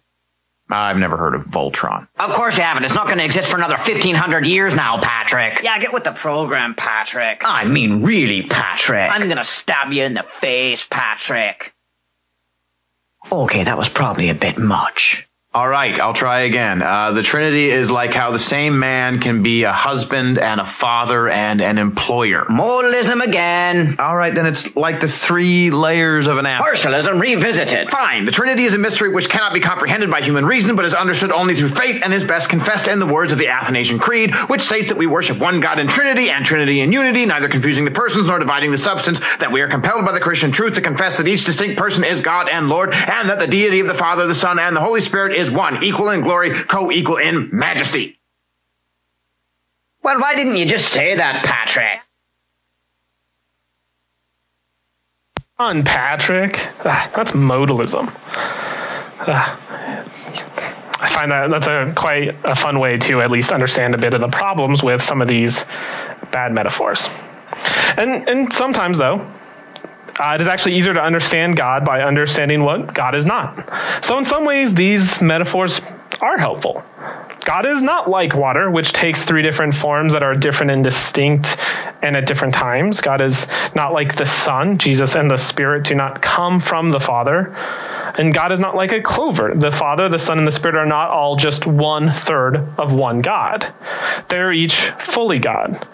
I've 0.72 0.96
never 0.96 1.16
heard 1.16 1.34
of 1.34 1.44
Voltron. 1.44 2.08
Of 2.18 2.32
course 2.32 2.56
you 2.56 2.62
haven't. 2.62 2.84
It's 2.84 2.94
not 2.94 3.06
going 3.06 3.18
to 3.18 3.24
exist 3.24 3.48
for 3.48 3.56
another 3.56 3.76
1500 3.76 4.46
years 4.46 4.74
now, 4.74 4.98
Patrick. 4.98 5.62
Yeah, 5.62 5.78
get 5.78 5.92
with 5.92 6.04
the 6.04 6.12
program, 6.12 6.74
Patrick. 6.74 7.42
I 7.44 7.64
mean, 7.64 8.02
really, 8.02 8.42
Patrick. 8.42 9.10
I'm 9.10 9.28
gonna 9.28 9.44
stab 9.44 9.92
you 9.92 10.04
in 10.04 10.14
the 10.14 10.24
face, 10.40 10.86
Patrick. 10.88 11.74
Okay, 13.30 13.64
that 13.64 13.78
was 13.78 13.88
probably 13.88 14.28
a 14.28 14.34
bit 14.34 14.58
much. 14.58 15.28
All 15.54 15.68
right, 15.68 16.00
I'll 16.00 16.14
try 16.14 16.40
again. 16.40 16.80
Uh, 16.80 17.12
the 17.12 17.22
Trinity 17.22 17.68
is 17.68 17.90
like 17.90 18.14
how 18.14 18.30
the 18.30 18.38
same 18.38 18.78
man 18.78 19.20
can 19.20 19.42
be 19.42 19.64
a 19.64 19.72
husband 19.72 20.38
and 20.38 20.62
a 20.62 20.64
father 20.64 21.28
and 21.28 21.60
an 21.60 21.76
employer. 21.76 22.46
Modalism 22.48 23.22
again. 23.22 23.96
All 23.98 24.16
right, 24.16 24.34
then 24.34 24.46
it's 24.46 24.74
like 24.74 25.00
the 25.00 25.08
three 25.08 25.70
layers 25.70 26.26
of 26.26 26.38
an 26.38 26.46
apple. 26.46 26.64
Partialism 26.64 27.20
revisited. 27.20 27.90
Fine. 27.90 28.24
The 28.24 28.32
Trinity 28.32 28.62
is 28.62 28.72
a 28.72 28.78
mystery 28.78 29.10
which 29.10 29.28
cannot 29.28 29.52
be 29.52 29.60
comprehended 29.60 30.10
by 30.10 30.22
human 30.22 30.46
reason, 30.46 30.74
but 30.74 30.86
is 30.86 30.94
understood 30.94 31.30
only 31.30 31.54
through 31.54 31.68
faith 31.68 32.00
and 32.02 32.14
is 32.14 32.24
best 32.24 32.48
confessed 32.48 32.88
in 32.88 32.98
the 32.98 33.04
words 33.06 33.30
of 33.30 33.36
the 33.36 33.48
Athanasian 33.48 33.98
Creed, 33.98 34.34
which 34.46 34.62
states 34.62 34.88
that 34.88 34.96
we 34.96 35.06
worship 35.06 35.38
one 35.38 35.60
God 35.60 35.78
in 35.78 35.86
Trinity 35.86 36.30
and 36.30 36.46
Trinity 36.46 36.80
in 36.80 36.92
unity, 36.92 37.26
neither 37.26 37.48
confusing 37.48 37.84
the 37.84 37.90
persons 37.90 38.28
nor 38.28 38.38
dividing 38.38 38.70
the 38.70 38.78
substance, 38.78 39.20
that 39.38 39.52
we 39.52 39.60
are 39.60 39.68
compelled 39.68 40.06
by 40.06 40.12
the 40.12 40.20
Christian 40.20 40.50
truth 40.50 40.76
to 40.76 40.80
confess 40.80 41.18
that 41.18 41.28
each 41.28 41.44
distinct 41.44 41.76
person 41.76 42.04
is 42.04 42.22
God 42.22 42.48
and 42.48 42.70
Lord, 42.70 42.94
and 42.94 43.28
that 43.28 43.38
the 43.38 43.46
deity 43.46 43.80
of 43.80 43.86
the 43.86 43.92
Father, 43.92 44.26
the 44.26 44.34
Son, 44.34 44.58
and 44.58 44.74
the 44.74 44.80
Holy 44.80 45.02
Spirit 45.02 45.41
is 45.42 45.50
one, 45.50 45.82
equal 45.84 46.08
in 46.08 46.22
glory, 46.22 46.50
co-equal 46.64 47.18
in 47.18 47.50
majesty. 47.52 48.18
Well, 50.02 50.18
why 50.20 50.34
didn't 50.34 50.56
you 50.56 50.66
just 50.66 50.88
say 50.88 51.14
that, 51.16 51.44
Patrick? 51.44 52.00
on, 55.62 55.84
Patrick. 55.84 56.68
Ah, 56.84 57.10
that's 57.14 57.32
modalism. 57.32 58.12
Ah, 59.24 59.58
I 61.00 61.08
find 61.08 61.30
that 61.30 61.50
that's 61.50 61.66
a 61.66 61.92
quite 61.96 62.36
a 62.44 62.54
fun 62.54 62.80
way 62.80 62.96
to 62.98 63.22
at 63.22 63.30
least 63.30 63.52
understand 63.52 63.94
a 63.94 63.98
bit 63.98 64.14
of 64.14 64.20
the 64.20 64.28
problems 64.28 64.82
with 64.82 65.02
some 65.02 65.22
of 65.22 65.28
these 65.28 65.64
bad 66.32 66.52
metaphors. 66.52 67.08
And 67.96 68.28
and 68.28 68.52
sometimes 68.52 68.98
though, 68.98 69.24
uh, 70.20 70.32
it 70.34 70.40
is 70.40 70.46
actually 70.46 70.76
easier 70.76 70.94
to 70.94 71.02
understand 71.02 71.56
God 71.56 71.84
by 71.84 72.02
understanding 72.02 72.62
what 72.62 72.92
God 72.92 73.14
is 73.14 73.26
not. 73.26 74.04
So 74.04 74.18
in 74.18 74.24
some 74.24 74.44
ways, 74.44 74.74
these 74.74 75.20
metaphors 75.20 75.80
are 76.20 76.38
helpful. 76.38 76.82
God 77.44 77.66
is 77.66 77.82
not 77.82 78.08
like 78.08 78.34
water, 78.34 78.70
which 78.70 78.92
takes 78.92 79.22
three 79.22 79.42
different 79.42 79.74
forms 79.74 80.12
that 80.12 80.22
are 80.22 80.34
different 80.34 80.70
and 80.70 80.84
distinct 80.84 81.56
and 82.00 82.16
at 82.16 82.26
different 82.26 82.54
times. 82.54 83.00
God 83.00 83.20
is 83.20 83.46
not 83.74 83.92
like 83.92 84.16
the 84.16 84.26
sun. 84.26 84.78
Jesus 84.78 85.16
and 85.16 85.30
the 85.30 85.36
Spirit 85.36 85.84
do 85.84 85.94
not 85.94 86.22
come 86.22 86.60
from 86.60 86.90
the 86.90 87.00
Father. 87.00 87.54
And 88.16 88.32
God 88.32 88.52
is 88.52 88.60
not 88.60 88.76
like 88.76 88.92
a 88.92 89.00
clover. 89.00 89.54
The 89.54 89.70
Father, 89.70 90.08
the 90.08 90.18
Son, 90.18 90.38
and 90.38 90.46
the 90.46 90.52
Spirit 90.52 90.76
are 90.76 90.86
not 90.86 91.10
all 91.10 91.34
just 91.34 91.66
one 91.66 92.12
third 92.12 92.56
of 92.78 92.92
one 92.92 93.22
God. 93.22 93.72
They're 94.28 94.52
each 94.52 94.90
fully 95.00 95.38
God. 95.38 95.86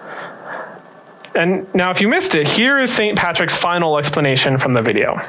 And 1.35 1.73
now, 1.75 1.91
if 1.91 2.01
you 2.01 2.09
missed 2.09 2.35
it, 2.35 2.49
here 2.49 2.79
is 2.79 2.93
St. 2.93 3.17
Patrick's 3.17 3.57
final 3.57 3.99
explanation 3.99 4.59
from 4.59 4.75
the 4.75 4.83
video. 4.83 5.21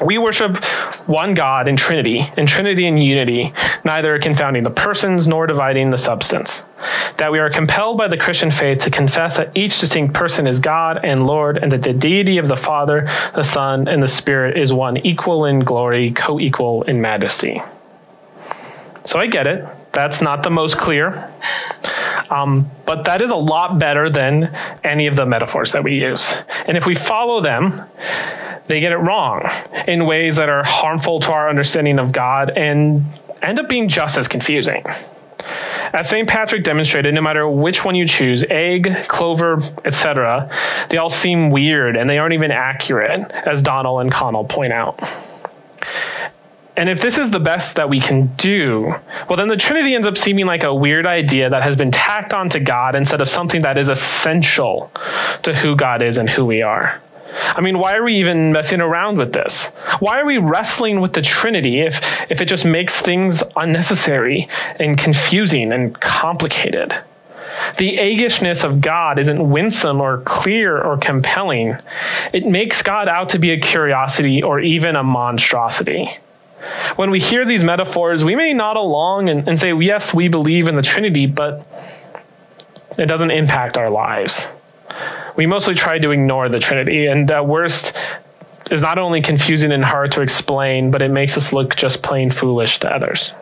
We 0.00 0.18
worship 0.18 0.56
one 1.06 1.34
God 1.34 1.68
in 1.68 1.76
Trinity, 1.76 2.24
in 2.36 2.46
Trinity 2.46 2.86
and 2.86 3.02
unity, 3.02 3.54
neither 3.84 4.18
confounding 4.18 4.64
the 4.64 4.70
persons 4.70 5.28
nor 5.28 5.46
dividing 5.46 5.90
the 5.90 5.98
substance. 5.98 6.64
That 7.18 7.30
we 7.30 7.38
are 7.38 7.48
compelled 7.48 7.96
by 7.96 8.08
the 8.08 8.16
Christian 8.16 8.50
faith 8.50 8.80
to 8.80 8.90
confess 8.90 9.36
that 9.36 9.52
each 9.54 9.78
distinct 9.78 10.12
person 10.12 10.46
is 10.48 10.58
God 10.58 11.04
and 11.04 11.26
Lord, 11.26 11.58
and 11.58 11.70
that 11.70 11.82
the 11.82 11.92
deity 11.92 12.38
of 12.38 12.48
the 12.48 12.56
Father, 12.56 13.08
the 13.34 13.44
Son, 13.44 13.86
and 13.86 14.02
the 14.02 14.08
Spirit 14.08 14.58
is 14.58 14.72
one 14.72 14.96
equal 15.06 15.44
in 15.44 15.60
glory, 15.60 16.10
co 16.10 16.40
equal 16.40 16.82
in 16.82 17.00
majesty. 17.00 17.62
So 19.04 19.18
I 19.18 19.26
get 19.26 19.46
it. 19.46 19.64
That's 19.92 20.20
not 20.20 20.42
the 20.42 20.50
most 20.50 20.76
clear. 20.76 21.30
Um, 22.34 22.68
but 22.84 23.04
that 23.04 23.20
is 23.20 23.30
a 23.30 23.36
lot 23.36 23.78
better 23.78 24.10
than 24.10 24.52
any 24.82 25.06
of 25.06 25.14
the 25.14 25.24
metaphors 25.24 25.70
that 25.72 25.84
we 25.84 26.00
use. 26.00 26.34
And 26.66 26.76
if 26.76 26.84
we 26.84 26.94
follow 26.96 27.40
them, 27.40 27.82
they 28.66 28.80
get 28.80 28.92
it 28.92 28.96
wrong 28.96 29.48
in 29.86 30.06
ways 30.06 30.36
that 30.36 30.48
are 30.48 30.64
harmful 30.64 31.20
to 31.20 31.32
our 31.32 31.48
understanding 31.48 32.00
of 32.00 32.10
God 32.10 32.50
and 32.56 33.04
end 33.42 33.58
up 33.60 33.68
being 33.68 33.88
just 33.88 34.18
as 34.18 34.26
confusing. 34.26 34.84
As 35.92 36.08
St. 36.08 36.28
Patrick 36.28 36.64
demonstrated, 36.64 37.14
no 37.14 37.20
matter 37.20 37.48
which 37.48 37.84
one 37.84 37.94
you 37.94 38.08
choose, 38.08 38.44
egg, 38.50 39.04
clover, 39.06 39.60
etc., 39.84 40.50
they 40.88 40.96
all 40.96 41.10
seem 41.10 41.50
weird 41.50 41.96
and 41.96 42.10
they 42.10 42.18
aren't 42.18 42.34
even 42.34 42.50
accurate, 42.50 43.30
as 43.30 43.62
Donnell 43.62 44.00
and 44.00 44.10
Connell 44.10 44.44
point 44.44 44.72
out. 44.72 44.98
And 46.76 46.88
if 46.88 47.00
this 47.00 47.18
is 47.18 47.30
the 47.30 47.40
best 47.40 47.76
that 47.76 47.88
we 47.88 48.00
can 48.00 48.26
do, 48.34 48.94
well, 49.28 49.36
then 49.36 49.48
the 49.48 49.56
Trinity 49.56 49.94
ends 49.94 50.06
up 50.06 50.16
seeming 50.16 50.46
like 50.46 50.64
a 50.64 50.74
weird 50.74 51.06
idea 51.06 51.48
that 51.48 51.62
has 51.62 51.76
been 51.76 51.92
tacked 51.92 52.34
onto 52.34 52.58
God 52.58 52.96
instead 52.96 53.20
of 53.20 53.28
something 53.28 53.62
that 53.62 53.78
is 53.78 53.88
essential 53.88 54.90
to 55.44 55.54
who 55.54 55.76
God 55.76 56.02
is 56.02 56.18
and 56.18 56.28
who 56.28 56.44
we 56.44 56.62
are. 56.62 57.00
I 57.36 57.60
mean, 57.60 57.78
why 57.78 57.94
are 57.94 58.02
we 58.02 58.14
even 58.14 58.52
messing 58.52 58.80
around 58.80 59.18
with 59.18 59.32
this? 59.32 59.66
Why 59.98 60.20
are 60.20 60.26
we 60.26 60.38
wrestling 60.38 61.00
with 61.00 61.12
the 61.12 61.22
Trinity 61.22 61.80
if, 61.80 62.00
if 62.30 62.40
it 62.40 62.46
just 62.46 62.64
makes 62.64 63.00
things 63.00 63.42
unnecessary 63.56 64.48
and 64.78 64.98
confusing 64.98 65.72
and 65.72 65.98
complicated? 66.00 66.96
The 67.78 67.96
eggishness 67.98 68.64
of 68.64 68.80
God 68.80 69.18
isn't 69.18 69.50
winsome 69.50 70.00
or 70.00 70.18
clear 70.18 70.80
or 70.80 70.96
compelling. 70.96 71.76
It 72.32 72.46
makes 72.46 72.82
God 72.82 73.08
out 73.08 73.28
to 73.30 73.38
be 73.38 73.52
a 73.52 73.60
curiosity 73.60 74.42
or 74.42 74.60
even 74.60 74.96
a 74.96 75.02
monstrosity. 75.02 76.10
When 76.96 77.10
we 77.10 77.20
hear 77.20 77.44
these 77.44 77.64
metaphors, 77.64 78.24
we 78.24 78.34
may 78.34 78.52
nod 78.52 78.76
along 78.76 79.28
and, 79.28 79.48
and 79.48 79.58
say, 79.58 79.74
yes, 79.74 80.14
we 80.14 80.28
believe 80.28 80.68
in 80.68 80.76
the 80.76 80.82
Trinity, 80.82 81.26
but 81.26 81.66
it 82.96 83.06
doesn't 83.06 83.30
impact 83.30 83.76
our 83.76 83.90
lives 83.90 84.46
we 85.36 85.46
mostly 85.46 85.74
try 85.74 85.98
to 85.98 86.10
ignore 86.10 86.48
the 86.48 86.60
Trinity. 86.60 87.06
And 87.06 87.30
at 87.30 87.46
worst, 87.46 87.92
is 88.70 88.80
not 88.80 88.98
only 88.98 89.20
confusing 89.20 89.72
and 89.72 89.84
hard 89.84 90.10
to 90.12 90.22
explain, 90.22 90.90
but 90.90 91.02
it 91.02 91.10
makes 91.10 91.36
us 91.36 91.52
look 91.52 91.76
just 91.76 92.02
plain 92.02 92.30
foolish 92.30 92.80
to 92.80 92.90
others. 92.90 93.32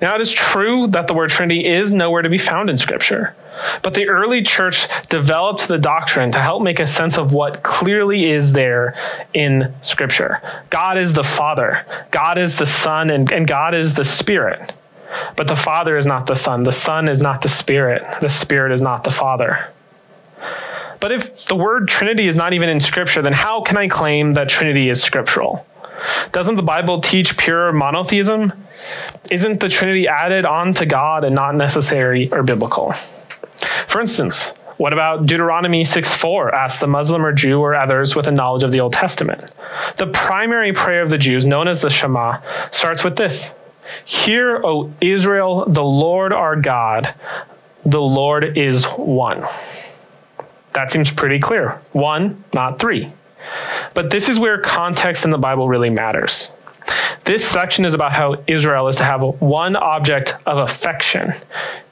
Now, 0.00 0.14
it 0.14 0.20
is 0.20 0.32
true 0.32 0.86
that 0.88 1.06
the 1.06 1.14
word 1.14 1.30
Trinity 1.30 1.66
is 1.66 1.90
nowhere 1.90 2.22
to 2.22 2.28
be 2.28 2.38
found 2.38 2.70
in 2.70 2.78
Scripture, 2.78 3.34
but 3.82 3.94
the 3.94 4.08
early 4.08 4.42
church 4.42 4.86
developed 5.08 5.68
the 5.68 5.78
doctrine 5.78 6.32
to 6.32 6.40
help 6.40 6.62
make 6.62 6.80
a 6.80 6.86
sense 6.86 7.16
of 7.18 7.32
what 7.32 7.62
clearly 7.62 8.30
is 8.30 8.52
there 8.52 8.96
in 9.32 9.74
Scripture. 9.82 10.40
God 10.70 10.98
is 10.98 11.12
the 11.12 11.24
Father, 11.24 11.84
God 12.10 12.38
is 12.38 12.56
the 12.56 12.66
Son, 12.66 13.10
and, 13.10 13.30
and 13.32 13.46
God 13.46 13.74
is 13.74 13.94
the 13.94 14.04
Spirit. 14.04 14.72
But 15.36 15.46
the 15.46 15.56
Father 15.56 15.96
is 15.96 16.06
not 16.06 16.26
the 16.26 16.34
Son, 16.34 16.64
the 16.64 16.72
Son 16.72 17.08
is 17.08 17.20
not 17.20 17.42
the 17.42 17.48
Spirit, 17.48 18.02
the 18.20 18.28
Spirit 18.28 18.72
is 18.72 18.80
not 18.80 19.04
the 19.04 19.10
Father. 19.10 19.68
But 21.00 21.12
if 21.12 21.46
the 21.46 21.56
word 21.56 21.86
Trinity 21.88 22.26
is 22.26 22.34
not 22.34 22.52
even 22.52 22.68
in 22.68 22.80
Scripture, 22.80 23.22
then 23.22 23.34
how 23.34 23.60
can 23.60 23.76
I 23.76 23.88
claim 23.88 24.32
that 24.32 24.48
Trinity 24.48 24.88
is 24.88 25.02
scriptural? 25.02 25.66
Doesn't 26.32 26.56
the 26.56 26.62
Bible 26.62 27.00
teach 27.00 27.36
pure 27.36 27.72
monotheism? 27.72 28.52
Isn't 29.30 29.60
the 29.60 29.68
Trinity 29.68 30.08
added 30.08 30.44
on 30.44 30.74
to 30.74 30.86
God 30.86 31.24
and 31.24 31.34
not 31.34 31.54
necessary 31.54 32.30
or 32.32 32.42
biblical? 32.42 32.94
For 33.88 34.00
instance, 34.00 34.52
what 34.76 34.92
about 34.92 35.26
Deuteronomy 35.26 35.84
6 35.84 36.14
4? 36.14 36.54
Ask 36.54 36.80
the 36.80 36.86
Muslim 36.86 37.24
or 37.24 37.32
Jew 37.32 37.60
or 37.60 37.74
others 37.74 38.16
with 38.16 38.26
a 38.26 38.32
knowledge 38.32 38.62
of 38.62 38.72
the 38.72 38.80
Old 38.80 38.92
Testament. 38.92 39.52
The 39.96 40.08
primary 40.08 40.72
prayer 40.72 41.02
of 41.02 41.10
the 41.10 41.18
Jews, 41.18 41.44
known 41.44 41.68
as 41.68 41.80
the 41.80 41.90
Shema, 41.90 42.40
starts 42.70 43.04
with 43.04 43.16
this 43.16 43.54
Hear, 44.04 44.60
O 44.64 44.92
Israel, 45.00 45.64
the 45.66 45.84
Lord 45.84 46.32
our 46.32 46.56
God, 46.56 47.14
the 47.84 48.00
Lord 48.00 48.56
is 48.56 48.84
one. 48.84 49.44
That 50.72 50.90
seems 50.90 51.10
pretty 51.10 51.38
clear. 51.38 51.80
One, 51.92 52.42
not 52.52 52.78
three. 52.80 53.12
But 53.94 54.10
this 54.10 54.28
is 54.28 54.38
where 54.38 54.60
context 54.60 55.24
in 55.24 55.30
the 55.30 55.38
Bible 55.38 55.68
really 55.68 55.90
matters. 55.90 56.50
This 57.24 57.46
section 57.46 57.84
is 57.84 57.94
about 57.94 58.12
how 58.12 58.36
Israel 58.46 58.88
is 58.88 58.96
to 58.96 59.04
have 59.04 59.22
one 59.40 59.76
object 59.76 60.36
of 60.44 60.58
affection, 60.58 61.32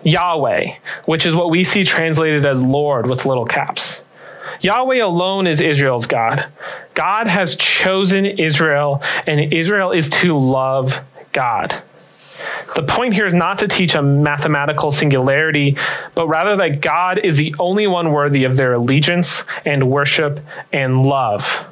Yahweh, 0.03 0.75
which 1.07 1.25
is 1.25 1.35
what 1.35 1.51
we 1.51 1.65
see 1.65 1.85
translated 1.85 2.45
as 2.45 2.63
Lord 2.63 3.07
with 3.07 3.25
little 3.25 3.47
caps. 3.47 4.03
Yahweh 4.61 5.03
alone 5.03 5.47
is 5.47 5.61
Israel's 5.61 6.07
God. 6.07 6.47
God 6.95 7.27
has 7.27 7.57
chosen 7.57 8.27
Israel, 8.27 9.03
and 9.27 9.53
Israel 9.53 9.91
is 9.91 10.09
to 10.11 10.39
love 10.39 11.01
God. 11.33 11.83
The 12.75 12.83
point 12.83 13.15
here 13.15 13.27
is 13.27 13.35
not 13.35 13.59
to 13.59 13.69
teach 13.69 13.95
a 13.95 14.03
mathematical 14.03 14.91
singularity, 14.91 15.77
but 16.15 16.27
rather 16.27 16.57
that 16.57 16.81
God 16.81 17.19
is 17.19 17.37
the 17.37 17.55
only 17.59 17.87
one 17.87 18.13
worthy 18.13 18.45
of 18.45 18.57
their 18.57 18.75
allegiance 18.75 19.45
and 19.65 19.91
worship 19.91 20.41
and 20.73 21.05
love. 21.05 21.67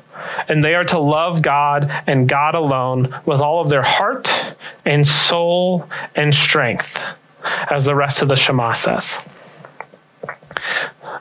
And 0.49 0.63
they 0.63 0.75
are 0.75 0.85
to 0.85 0.99
love 0.99 1.43
God 1.43 1.91
and 2.07 2.29
God 2.29 2.55
alone 2.55 3.15
with 3.25 3.41
all 3.41 3.61
of 3.61 3.71
their 3.71 3.83
heart 3.83 4.55
and 4.85 5.07
soul 5.07 5.89
and 6.15 6.35
strength, 6.35 7.03
as 7.71 7.87
the 7.87 7.95
rest 7.95 8.21
of 8.21 8.29
the 8.29 8.37
Shema 8.37 8.73
says. 8.75 9.19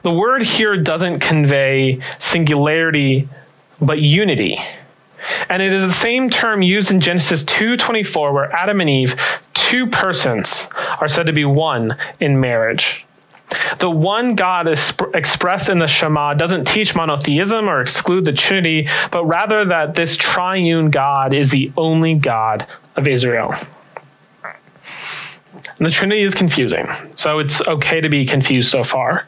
The 0.01 0.13
word 0.13 0.43
here 0.43 0.77
doesn't 0.77 1.19
convey 1.19 2.01
singularity, 2.19 3.29
but 3.79 4.01
unity. 4.01 4.59
And 5.49 5.61
it 5.61 5.73
is 5.73 5.83
the 5.83 5.93
same 5.93 6.29
term 6.29 6.61
used 6.61 6.91
in 6.91 7.01
Genesis 7.01 7.43
2:24 7.43 8.33
where 8.33 8.51
Adam 8.53 8.81
and 8.81 8.89
Eve, 8.89 9.15
two 9.69 9.85
persons, 9.85 10.67
are 10.99 11.07
said 11.07 11.27
to 11.27 11.33
be 11.33 11.45
one 11.45 11.95
in 12.19 12.39
marriage. 12.39 13.05
The 13.77 13.89
one 13.89 14.33
God 14.33 14.67
expressed 14.67 15.69
in 15.69 15.77
the 15.77 15.85
Shema 15.85 16.33
doesn't 16.33 16.65
teach 16.65 16.95
monotheism 16.95 17.69
or 17.69 17.79
exclude 17.79 18.25
the 18.25 18.33
Trinity, 18.33 18.89
but 19.11 19.25
rather 19.25 19.65
that 19.65 19.93
this 19.93 20.15
triune 20.15 20.89
God 20.89 21.35
is 21.35 21.51
the 21.51 21.71
only 21.77 22.15
God 22.15 22.65
of 22.95 23.07
Israel. 23.07 23.53
And 24.43 25.85
the 25.85 25.91
Trinity 25.91 26.21
is 26.21 26.33
confusing, 26.33 26.87
so 27.15 27.37
it's 27.37 27.61
okay 27.67 28.01
to 28.01 28.09
be 28.09 28.25
confused 28.25 28.69
so 28.69 28.83
far. 28.83 29.27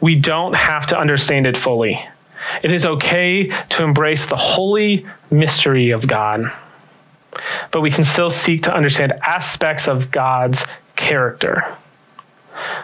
We 0.00 0.14
don't 0.14 0.54
have 0.54 0.86
to 0.88 0.98
understand 0.98 1.44
it 1.44 1.56
fully. 1.56 2.08
It 2.62 2.70
is 2.70 2.86
okay 2.86 3.48
to 3.70 3.82
embrace 3.82 4.26
the 4.26 4.36
holy 4.36 5.06
mystery 5.28 5.90
of 5.90 6.06
God, 6.06 6.52
but 7.70 7.80
we 7.80 7.90
can 7.90 8.04
still 8.04 8.30
seek 8.30 8.62
to 8.62 8.74
understand 8.74 9.12
aspects 9.26 9.88
of 9.88 10.10
God's 10.10 10.64
character. 10.96 11.76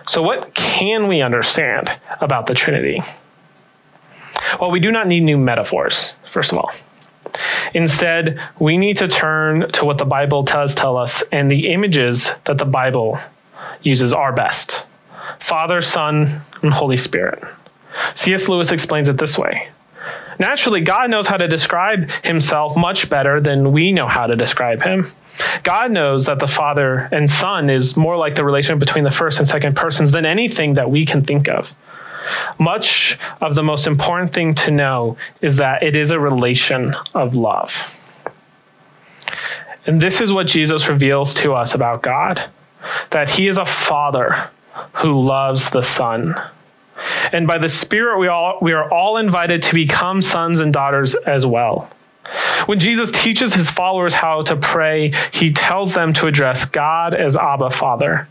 So, 0.07 0.23
what 0.23 0.55
can 0.55 1.09
we 1.09 1.23
understand 1.23 1.93
about 2.21 2.47
the 2.47 2.55
Trinity? 2.55 3.03
Well, 4.61 4.71
we 4.71 4.81
do 4.81 4.91
not 4.91 5.07
need 5.07 5.21
new 5.23 5.39
metaphors, 5.39 6.13
first 6.31 6.53
of 6.53 6.59
all. 6.59 6.71
Instead, 7.75 8.39
we 8.59 8.77
need 8.77 8.99
to 8.99 9.09
turn 9.09 9.71
to 9.73 9.85
what 9.85 9.99
the 9.99 10.05
Bible 10.05 10.43
does 10.43 10.75
tell 10.75 10.97
us, 10.97 11.23
and 11.33 11.51
the 11.51 11.73
images 11.73 12.31
that 12.45 12.59
the 12.59 12.65
Bible 12.65 13.19
uses 13.83 14.13
are 14.13 14.33
best 14.33 14.85
Father, 15.39 15.81
Son, 15.81 16.43
and 16.63 16.73
Holy 16.73 16.97
Spirit. 16.97 17.43
C.S. 18.15 18.49
Lewis 18.49 18.71
explains 18.71 19.09
it 19.09 19.19
this 19.19 19.39
way 19.39 19.69
Naturally, 20.43 20.81
God 20.81 21.09
knows 21.09 21.29
how 21.29 21.37
to 21.37 21.47
describe 21.47 22.11
himself 22.25 22.77
much 22.77 23.09
better 23.09 23.41
than 23.41 23.71
we 23.71 23.93
know 23.93 24.09
how 24.09 24.27
to 24.27 24.35
describe 24.35 24.83
him. 24.83 25.07
God 25.63 25.93
knows 25.93 26.27
that 26.27 26.41
the 26.41 26.49
Father 26.49 27.09
and 27.13 27.31
Son 27.31 27.71
is 27.71 27.97
more 27.97 28.17
like 28.17 28.35
the 28.35 28.45
relation 28.45 28.81
between 28.81 29.05
the 29.05 29.13
first 29.13 29.39
and 29.39 29.47
second 29.47 29.77
persons 29.77 30.11
than 30.11 30.27
anything 30.27 30.75
that 30.75 30.91
we 30.91 31.07
can 31.07 31.23
think 31.23 31.49
of. 31.49 31.73
Much 32.59 33.21
of 33.41 33.55
the 33.55 33.63
most 33.63 33.87
important 33.87 34.33
thing 34.33 34.53
to 34.55 34.73
know 34.73 35.17
is 35.43 35.55
that 35.57 35.85
it 35.85 35.95
is 35.95 36.11
a 36.11 36.19
relation 36.19 36.97
of 37.15 37.37
love. 37.37 38.01
And 39.87 40.01
this 40.01 40.21
is 40.21 40.33
what 40.33 40.49
Jesus 40.49 40.89
reveals 40.89 41.35
to 41.35 41.55
us 41.55 41.73
about 41.73 42.03
God 42.03 42.51
that 43.11 43.29
he 43.29 43.47
is 43.47 43.59
a 43.59 43.65
father 43.65 44.51
who 44.95 45.21
loves 45.21 45.71
the 45.71 45.83
Son. 45.83 46.35
And 47.33 47.47
by 47.47 47.59
the 47.59 47.69
Spirit, 47.69 48.19
we, 48.19 48.29
all, 48.29 48.59
we 48.61 48.73
are 48.73 48.91
all 48.91 49.17
invited 49.17 49.63
to 49.65 49.75
become 49.75 50.23
sons 50.23 50.61
and 50.61 50.73
daughters 50.73 51.15
as 51.15 51.45
well. 51.47 51.91
When 52.67 52.79
Jesus 52.79 53.11
teaches 53.11 53.55
his 53.55 53.71
followers 53.71 54.15
how 54.15 54.43
to 54.43 54.57
pray, 54.57 55.13
he 55.33 55.53
tells 55.53 55.95
them 55.95 56.13
to 56.15 56.27
address 56.27 56.65
God 56.65 57.15
as 57.15 57.37
Abba 57.37 57.71
Father. 57.71 58.29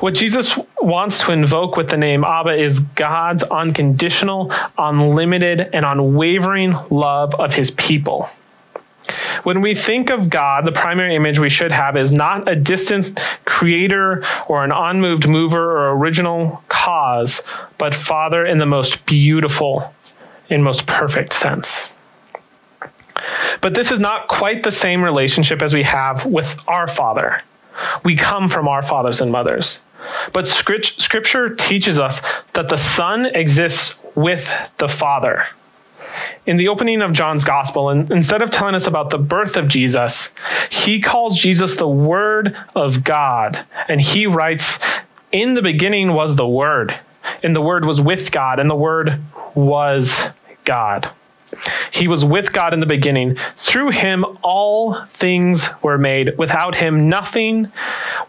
What 0.00 0.14
Jesus 0.14 0.58
wants 0.80 1.20
to 1.22 1.32
invoke 1.32 1.76
with 1.76 1.88
the 1.88 1.96
name 1.96 2.24
Abba 2.24 2.54
is 2.54 2.80
God's 2.80 3.42
unconditional, 3.44 4.52
unlimited, 4.78 5.70
and 5.72 5.84
unwavering 5.84 6.76
love 6.90 7.34
of 7.34 7.54
his 7.54 7.70
people. 7.72 8.28
When 9.44 9.60
we 9.60 9.74
think 9.74 10.10
of 10.10 10.30
God, 10.30 10.64
the 10.64 10.72
primary 10.72 11.14
image 11.14 11.38
we 11.38 11.48
should 11.48 11.70
have 11.72 11.96
is 11.96 12.10
not 12.10 12.48
a 12.48 12.56
distant 12.56 13.20
creator 13.44 14.24
or 14.48 14.64
an 14.64 14.72
unmoved 14.72 15.28
mover 15.28 15.78
or 15.78 15.96
original 15.96 16.62
cause, 16.86 17.42
but 17.78 17.94
Father 17.94 18.46
in 18.46 18.58
the 18.58 18.66
most 18.66 19.04
beautiful 19.06 19.92
in 20.48 20.62
most 20.62 20.86
perfect 20.86 21.32
sense. 21.32 21.88
But 23.60 23.74
this 23.74 23.90
is 23.90 23.98
not 23.98 24.28
quite 24.28 24.62
the 24.62 24.70
same 24.70 25.02
relationship 25.02 25.62
as 25.62 25.74
we 25.74 25.82
have 25.82 26.24
with 26.24 26.62
our 26.68 26.86
Father. 26.86 27.42
We 28.04 28.14
come 28.14 28.48
from 28.48 28.68
our 28.68 28.82
fathers 28.82 29.20
and 29.20 29.32
mothers. 29.32 29.80
But 30.32 30.46
scripture 30.46 31.48
teaches 31.56 31.98
us 31.98 32.20
that 32.52 32.68
the 32.68 32.76
Son 32.76 33.26
exists 33.34 33.96
with 34.14 34.48
the 34.78 34.88
Father. 34.88 35.46
in 36.46 36.56
the 36.56 36.68
opening 36.68 37.02
of 37.02 37.12
John's 37.12 37.44
gospel, 37.44 37.90
and 37.90 38.10
instead 38.10 38.42
of 38.42 38.50
telling 38.50 38.74
us 38.74 38.86
about 38.86 39.10
the 39.10 39.18
birth 39.18 39.56
of 39.56 39.68
Jesus, 39.68 40.30
he 40.70 41.00
calls 41.00 41.38
Jesus 41.38 41.76
the 41.76 41.88
Word 41.88 42.56
of 42.74 43.04
God. 43.04 43.64
And 43.88 44.00
he 44.00 44.26
writes, 44.26 44.78
In 45.36 45.52
the 45.52 45.60
beginning 45.60 46.14
was 46.14 46.36
the 46.36 46.48
Word, 46.48 46.98
and 47.42 47.54
the 47.54 47.60
Word 47.60 47.84
was 47.84 48.00
with 48.00 48.32
God, 48.32 48.58
and 48.58 48.70
the 48.70 48.74
Word 48.74 49.20
was 49.54 50.28
God. 50.64 51.10
He 51.90 52.08
was 52.08 52.24
with 52.24 52.54
God 52.54 52.72
in 52.72 52.80
the 52.80 52.86
beginning. 52.86 53.36
Through 53.58 53.90
him, 53.90 54.24
all 54.40 55.04
things 55.08 55.68
were 55.82 55.98
made. 55.98 56.38
Without 56.38 56.76
him, 56.76 57.10
nothing 57.10 57.70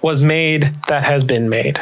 was 0.02 0.22
made 0.22 0.76
that 0.90 1.06
has 1.06 1.24
been 1.24 1.48
made. 1.48 1.80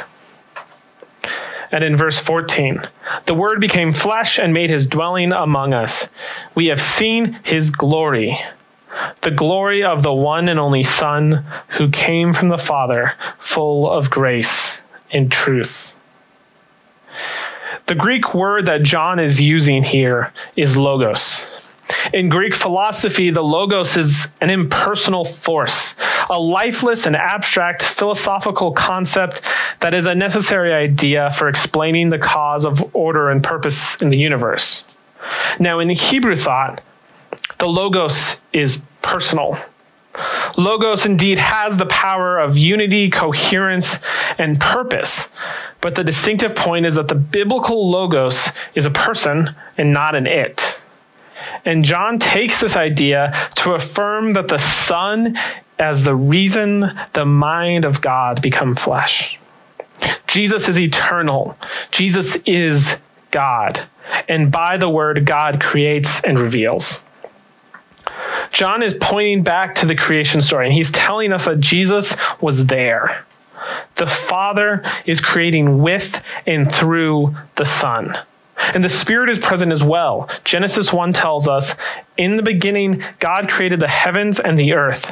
And 1.72 1.84
in 1.84 1.96
verse 1.96 2.20
14, 2.20 2.84
the 3.26 3.34
Word 3.34 3.60
became 3.60 3.94
flesh 3.94 4.38
and 4.38 4.54
made 4.54 4.70
his 4.70 4.86
dwelling 4.86 5.34
among 5.34 5.74
us. 5.74 6.08
We 6.54 6.68
have 6.68 6.80
seen 6.80 7.40
his 7.42 7.72
glory, 7.72 8.38
the 9.22 9.32
glory 9.32 9.84
of 9.84 10.04
the 10.04 10.14
one 10.14 10.48
and 10.48 10.60
only 10.60 10.84
Son 10.84 11.44
who 11.80 11.90
came 11.90 12.32
from 12.32 12.50
the 12.50 12.60
Father, 12.60 13.14
full 13.40 13.90
of 13.90 14.12
grace 14.12 14.84
and 15.16 15.32
truth. 15.32 15.94
The 17.88 17.96
Greek 17.96 18.34
word 18.34 18.66
that 18.66 18.84
John 18.84 19.20
is 19.20 19.40
using 19.40 19.84
here 19.84 20.34
is 20.56 20.76
logos. 20.76 21.46
In 22.14 22.30
Greek 22.30 22.54
philosophy, 22.54 23.30
the 23.30 23.44
logos 23.44 23.96
is 23.96 24.28
an 24.42 24.50
impersonal 24.50 25.24
force, 25.24 25.96
a 26.30 26.40
lifeless 26.40 27.06
and 27.06 27.16
abstract 27.16 27.84
philosophical 27.84 28.72
concept 28.72 29.42
that 29.82 29.94
is 29.94 30.06
a 30.06 30.16
necessary 30.16 30.74
idea 30.74 31.30
for 31.32 31.48
explaining 31.48 32.10
the 32.10 32.20
cause 32.20 32.66
of 32.66 32.96
order 32.96 33.30
and 33.30 33.44
purpose 33.44 33.96
in 34.02 34.10
the 34.10 34.18
universe. 34.18 34.84
Now, 35.60 35.80
in 35.80 35.90
Hebrew 35.90 36.36
thought, 36.36 36.82
the 37.60 37.68
logos 37.68 38.38
is 38.52 38.82
personal. 39.02 39.58
Logos 40.58 41.06
indeed 41.06 41.38
has 41.38 41.78
the 41.78 41.86
power 41.86 42.40
of 42.40 42.58
unity, 42.58 43.10
coherence, 43.10 44.00
and 44.38 44.60
purpose. 44.60 45.28
But 45.82 45.96
the 45.96 46.04
distinctive 46.04 46.56
point 46.56 46.86
is 46.86 46.96
that 46.96 47.08
the 47.08 47.16
biblical 47.16 47.90
logos 47.90 48.50
is 48.74 48.86
a 48.86 48.92
person 48.92 49.56
and 49.78 49.94
not 49.94 50.16
an 50.16 50.28
it. 50.28 50.78
And 51.64 51.84
John 51.84 52.20
takes 52.20 52.60
this 52.60 52.76
idea 52.76 53.50
to 53.56 53.74
affirm 53.74 54.34
that 54.34 54.48
the 54.48 54.58
Son 54.58 55.38
as 55.78 56.04
the 56.04 56.16
reason 56.16 56.98
the 57.14 57.26
mind 57.26 57.86
of 57.86 58.02
God 58.02 58.42
become 58.42 58.76
flesh. 58.76 59.40
Jesus 60.28 60.68
is 60.68 60.80
eternal. 60.80 61.58
Jesus 61.92 62.36
is 62.46 62.96
God. 63.32 63.86
And 64.28 64.52
by 64.52 64.78
the 64.78 64.90
word, 64.90 65.26
God 65.26 65.62
creates 65.62 66.22
and 66.22 66.40
reveals. 66.40 67.00
John 68.52 68.84
is 68.84 68.94
pointing 68.94 69.44
back 69.44 69.76
to 69.76 69.86
the 69.86 69.96
creation 69.96 70.42
story 70.42 70.68
and 70.68 70.74
he's 70.74 70.92
telling 70.92 71.34
us 71.34 71.46
that 71.46 71.60
Jesus 71.60 72.16
was 72.40 72.68
there. 72.68 73.25
The 73.96 74.08
Father 74.08 74.84
is 75.06 75.22
creating 75.22 75.80
with 75.82 76.22
and 76.46 76.72
through 76.72 77.36
the 77.56 77.66
Son. 77.66 78.18
And 78.74 78.84
the 78.84 78.90
Spirit 78.90 79.30
is 79.30 79.40
present 79.40 79.72
as 79.72 79.84
well. 79.84 80.30
Genesis 80.44 80.92
1 80.92 81.14
tells 81.14 81.48
us, 81.48 81.76
In 82.18 82.38
the 82.38 82.44
beginning, 82.44 83.04
God 83.20 83.50
created 83.50 83.80
the 83.80 83.88
heavens 83.88 84.40
and 84.40 84.58
the 84.58 84.74
earth. 84.74 85.12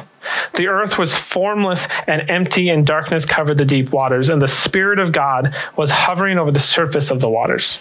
The 0.54 0.68
earth 0.68 0.98
was 0.98 1.16
formless 1.16 1.86
and 2.06 2.28
empty, 2.30 2.70
and 2.70 2.86
darkness 2.86 3.26
covered 3.26 3.58
the 3.58 3.64
deep 3.64 3.90
waters, 3.90 4.30
and 4.30 4.40
the 4.40 4.48
Spirit 4.48 4.98
of 4.98 5.12
God 5.12 5.54
was 5.76 5.90
hovering 5.90 6.38
over 6.38 6.50
the 6.50 6.60
surface 6.60 7.10
of 7.10 7.20
the 7.20 7.28
waters. 7.28 7.80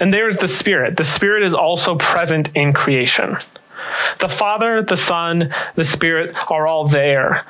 And 0.00 0.12
there's 0.12 0.38
the 0.38 0.48
Spirit. 0.48 0.96
The 0.96 1.04
Spirit 1.04 1.42
is 1.42 1.54
also 1.54 1.96
present 1.96 2.50
in 2.54 2.72
creation. 2.72 3.36
The 4.18 4.28
Father, 4.28 4.82
the 4.82 4.96
Son, 4.96 5.52
the 5.76 5.84
Spirit 5.84 6.34
are 6.50 6.66
all 6.66 6.86
there 6.86 7.44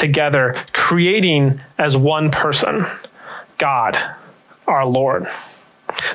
together, 0.00 0.56
creating 0.72 1.60
as 1.78 1.96
one 1.96 2.30
person 2.30 2.84
God, 3.58 3.98
our 4.66 4.86
Lord. 4.86 5.26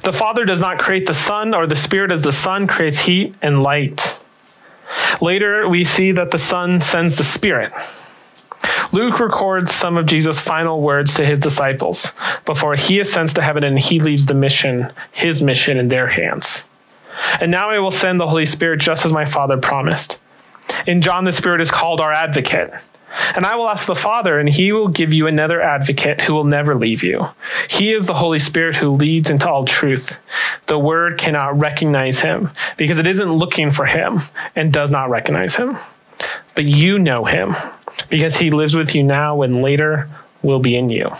The 0.03 0.13
Father 0.13 0.45
does 0.45 0.61
not 0.61 0.79
create 0.79 1.05
the 1.05 1.13
Son, 1.13 1.53
or 1.53 1.67
the 1.67 1.75
Spirit 1.75 2.11
as 2.11 2.23
the 2.23 2.31
sun 2.31 2.65
creates 2.65 2.99
heat 2.99 3.35
and 3.41 3.61
light. 3.61 4.17
Later, 5.21 5.69
we 5.69 5.83
see 5.83 6.11
that 6.11 6.31
the 6.31 6.37
Son 6.37 6.81
sends 6.81 7.15
the 7.15 7.23
Spirit. 7.23 7.71
Luke 8.91 9.19
records 9.19 9.73
some 9.73 9.97
of 9.97 10.05
Jesus' 10.05 10.39
final 10.39 10.81
words 10.81 11.13
to 11.15 11.25
his 11.25 11.37
disciples 11.37 12.13
before 12.45 12.75
he 12.75 12.99
ascends 12.99 13.33
to 13.33 13.41
heaven 13.41 13.63
and 13.63 13.77
he 13.77 13.99
leaves 13.99 14.25
the 14.25 14.33
mission, 14.33 14.91
his 15.11 15.41
mission, 15.41 15.77
in 15.77 15.89
their 15.89 16.07
hands. 16.07 16.63
And 17.39 17.51
now 17.51 17.69
I 17.69 17.79
will 17.79 17.91
send 17.91 18.19
the 18.19 18.27
Holy 18.27 18.45
Spirit 18.45 18.79
just 18.79 19.05
as 19.05 19.13
my 19.13 19.25
Father 19.25 19.57
promised. 19.57 20.17
In 20.87 21.01
John, 21.01 21.25
the 21.25 21.31
Spirit 21.31 21.61
is 21.61 21.69
called 21.71 22.01
our 22.01 22.11
advocate. 22.11 22.73
And 23.35 23.45
I 23.45 23.55
will 23.55 23.69
ask 23.69 23.85
the 23.85 23.95
Father, 23.95 24.39
and 24.39 24.49
he 24.49 24.71
will 24.71 24.87
give 24.87 25.13
you 25.13 25.27
another 25.27 25.61
advocate 25.61 26.21
who 26.21 26.33
will 26.33 26.43
never 26.43 26.75
leave 26.75 27.03
you. 27.03 27.27
He 27.69 27.93
is 27.93 28.05
the 28.05 28.13
Holy 28.13 28.39
Spirit 28.39 28.75
who 28.75 28.89
leads 28.89 29.29
into 29.29 29.49
all 29.49 29.63
truth. 29.63 30.17
The 30.67 30.79
Word 30.79 31.17
cannot 31.17 31.59
recognize 31.59 32.19
him 32.19 32.49
because 32.77 32.99
it 32.99 33.07
isn't 33.07 33.31
looking 33.31 33.71
for 33.71 33.85
him 33.85 34.21
and 34.55 34.73
does 34.73 34.91
not 34.91 35.09
recognize 35.09 35.55
him. 35.55 35.77
But 36.55 36.65
you 36.65 36.99
know 36.99 37.25
him 37.25 37.55
because 38.09 38.37
he 38.37 38.51
lives 38.51 38.75
with 38.75 38.95
you 38.95 39.03
now 39.03 39.41
and 39.41 39.61
later 39.61 40.09
will 40.41 40.59
be 40.59 40.75
in 40.75 40.89
you. 40.89 41.11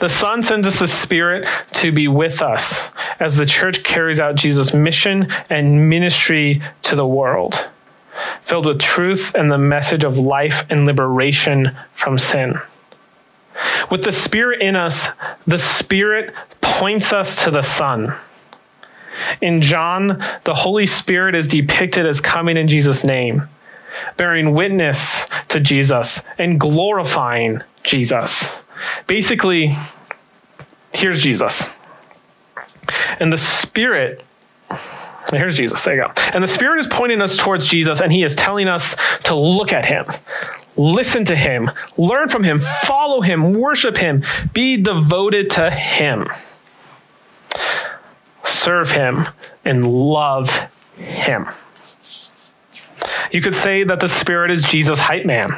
The 0.00 0.08
Son 0.08 0.42
sends 0.42 0.66
us 0.66 0.78
the 0.78 0.88
Spirit 0.88 1.48
to 1.74 1.92
be 1.92 2.08
with 2.08 2.42
us 2.42 2.90
as 3.20 3.36
the 3.36 3.46
church 3.46 3.82
carries 3.84 4.18
out 4.18 4.34
Jesus' 4.34 4.74
mission 4.74 5.28
and 5.50 5.88
ministry 5.88 6.62
to 6.82 6.96
the 6.96 7.06
world 7.06 7.68
filled 8.42 8.66
with 8.66 8.80
truth 8.80 9.32
and 9.34 9.50
the 9.50 9.58
message 9.58 10.04
of 10.04 10.18
life 10.18 10.64
and 10.70 10.86
liberation 10.86 11.76
from 11.94 12.18
sin. 12.18 12.60
With 13.90 14.04
the 14.04 14.12
Spirit 14.12 14.60
in 14.62 14.76
us, 14.76 15.08
the 15.46 15.58
Spirit 15.58 16.34
points 16.60 17.12
us 17.12 17.42
to 17.44 17.50
the 17.50 17.62
Son. 17.62 18.14
In 19.40 19.62
John, 19.62 20.22
the 20.44 20.54
Holy 20.54 20.86
Spirit 20.86 21.34
is 21.34 21.48
depicted 21.48 22.06
as 22.06 22.20
coming 22.20 22.56
in 22.56 22.68
Jesus' 22.68 23.02
name, 23.02 23.48
bearing 24.16 24.54
witness 24.54 25.26
to 25.48 25.58
Jesus 25.58 26.20
and 26.38 26.60
glorifying 26.60 27.62
Jesus. 27.82 28.60
Basically, 29.06 29.76
here's 30.92 31.20
Jesus. 31.20 31.68
And 33.18 33.32
the 33.32 33.38
Spirit 33.38 34.24
Here's 35.30 35.56
Jesus. 35.56 35.84
There 35.84 35.94
you 35.94 36.02
go. 36.02 36.12
And 36.32 36.42
the 36.42 36.48
Spirit 36.48 36.78
is 36.78 36.86
pointing 36.86 37.20
us 37.20 37.36
towards 37.36 37.66
Jesus, 37.66 38.00
and 38.00 38.10
He 38.12 38.22
is 38.22 38.34
telling 38.34 38.68
us 38.68 38.96
to 39.24 39.34
look 39.34 39.72
at 39.72 39.84
Him, 39.86 40.06
listen 40.76 41.24
to 41.26 41.36
Him, 41.36 41.70
learn 41.96 42.28
from 42.28 42.44
Him, 42.44 42.58
follow 42.58 43.20
Him, 43.20 43.52
worship 43.54 43.96
Him, 43.96 44.24
be 44.52 44.80
devoted 44.80 45.50
to 45.50 45.70
Him, 45.70 46.28
serve 48.44 48.90
Him, 48.90 49.28
and 49.64 49.86
love 49.86 50.50
Him. 50.96 51.48
You 53.30 53.42
could 53.42 53.54
say 53.54 53.84
that 53.84 54.00
the 54.00 54.08
Spirit 54.08 54.50
is 54.50 54.62
Jesus' 54.62 54.98
hype 54.98 55.26
man. 55.26 55.50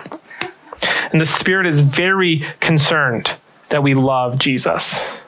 And 1.12 1.20
the 1.20 1.26
Spirit 1.26 1.66
is 1.66 1.80
very 1.80 2.44
concerned 2.61 3.37
that 3.68 3.83
we 3.83 3.94
love 3.94 4.38
Jesus. 4.38 5.19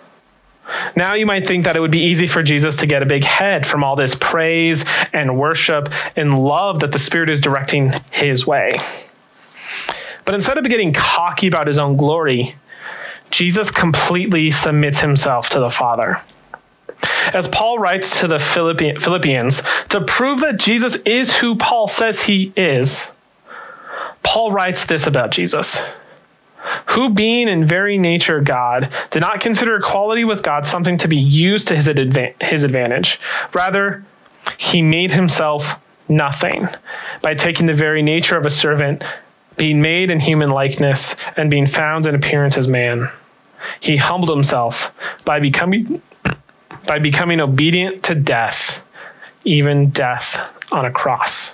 Now 0.97 1.15
you 1.15 1.27
might 1.27 1.47
think 1.47 1.65
that 1.65 1.77
it 1.77 1.81
would 1.81 1.91
be 1.91 2.03
easy 2.03 2.27
for 2.27 2.43
Jesus 2.43 2.77
to 2.77 2.87
get 2.87 3.03
a 3.03 3.07
big 3.07 3.25
head 3.25 3.67
from 3.67 3.85
all 3.85 3.97
this 3.97 4.15
praise 4.15 4.85
and 5.13 5.39
worship 5.39 5.89
and 6.17 6.39
love 6.39 6.81
that 6.81 6.93
the 6.93 6.99
Spirit 6.99 7.29
is 7.29 7.41
directing 7.41 7.93
his 8.11 8.47
way. 8.47 8.73
But 10.25 10.35
instead 10.35 10.59
of 10.59 10.65
getting 10.65 10.93
cocky 10.93 11.49
about 11.49 11.67
his 11.67 11.79
own 11.79 11.97
glory, 11.97 12.55
Jesus 13.31 13.71
completely 13.71 14.51
submits 14.51 15.01
himself 15.01 15.49
to 15.51 15.59
the 15.59 15.71
Father. 15.71 16.21
As 17.33 17.49
Paul 17.49 17.79
writes 17.79 18.21
to 18.21 18.29
the 18.29 18.39
Philippians, 18.39 19.63
to 19.89 20.01
prove 20.03 20.41
that 20.41 20.61
Jesus 20.61 20.97
is 21.05 21.37
who 21.37 21.57
Paul 21.57 21.89
says 21.89 22.23
he 22.23 22.53
is, 22.57 23.09
Paul 24.23 24.53
writes 24.53 24.87
this 24.87 25.07
about 25.07 25.31
Jesus 25.31 25.81
who 26.91 27.11
being 27.11 27.49
in 27.49 27.65
very 27.65 27.99
nature 27.99 28.41
God 28.41 28.91
did 29.11 29.21
not 29.21 29.41
consider 29.41 29.77
equality 29.77 30.25
with 30.25 30.43
God 30.43 30.67
something 30.67 30.99
to 30.99 31.09
be 31.09 31.17
used 31.17 31.69
to 31.69 31.77
his, 31.77 31.89
adva- 31.89 32.41
his 32.43 32.65
advantage. 32.65 33.21
Rather, 33.53 34.05
he 34.59 34.83
made 34.83 35.13
himself 35.13 35.77
nothing 36.09 36.69
by 37.21 37.35
taking 37.35 37.67
the 37.67 37.73
very 37.73 38.03
nature 38.03 38.37
of 38.37 38.45
a 38.45 38.51
servant, 38.51 39.05
being 39.57 39.81
made 39.81 40.11
in 40.11 40.21
human 40.21 40.51
likeness, 40.51 41.17
and 41.37 41.51
being 41.51 41.67
found 41.67 42.07
in 42.07 42.15
appearance 42.15 42.57
as 42.57 42.69
man. 42.69 43.09
He 43.81 43.97
humbled 43.97 44.31
himself 44.31 44.93
by 45.25 45.41
becoming 45.41 46.03
by 46.87 46.99
becoming 46.99 47.41
obedient 47.41 48.03
to 48.03 48.15
death, 48.15 48.83
even 49.45 49.91
death 49.91 50.41
on 50.73 50.85
a 50.85 50.91
cross. 50.91 51.53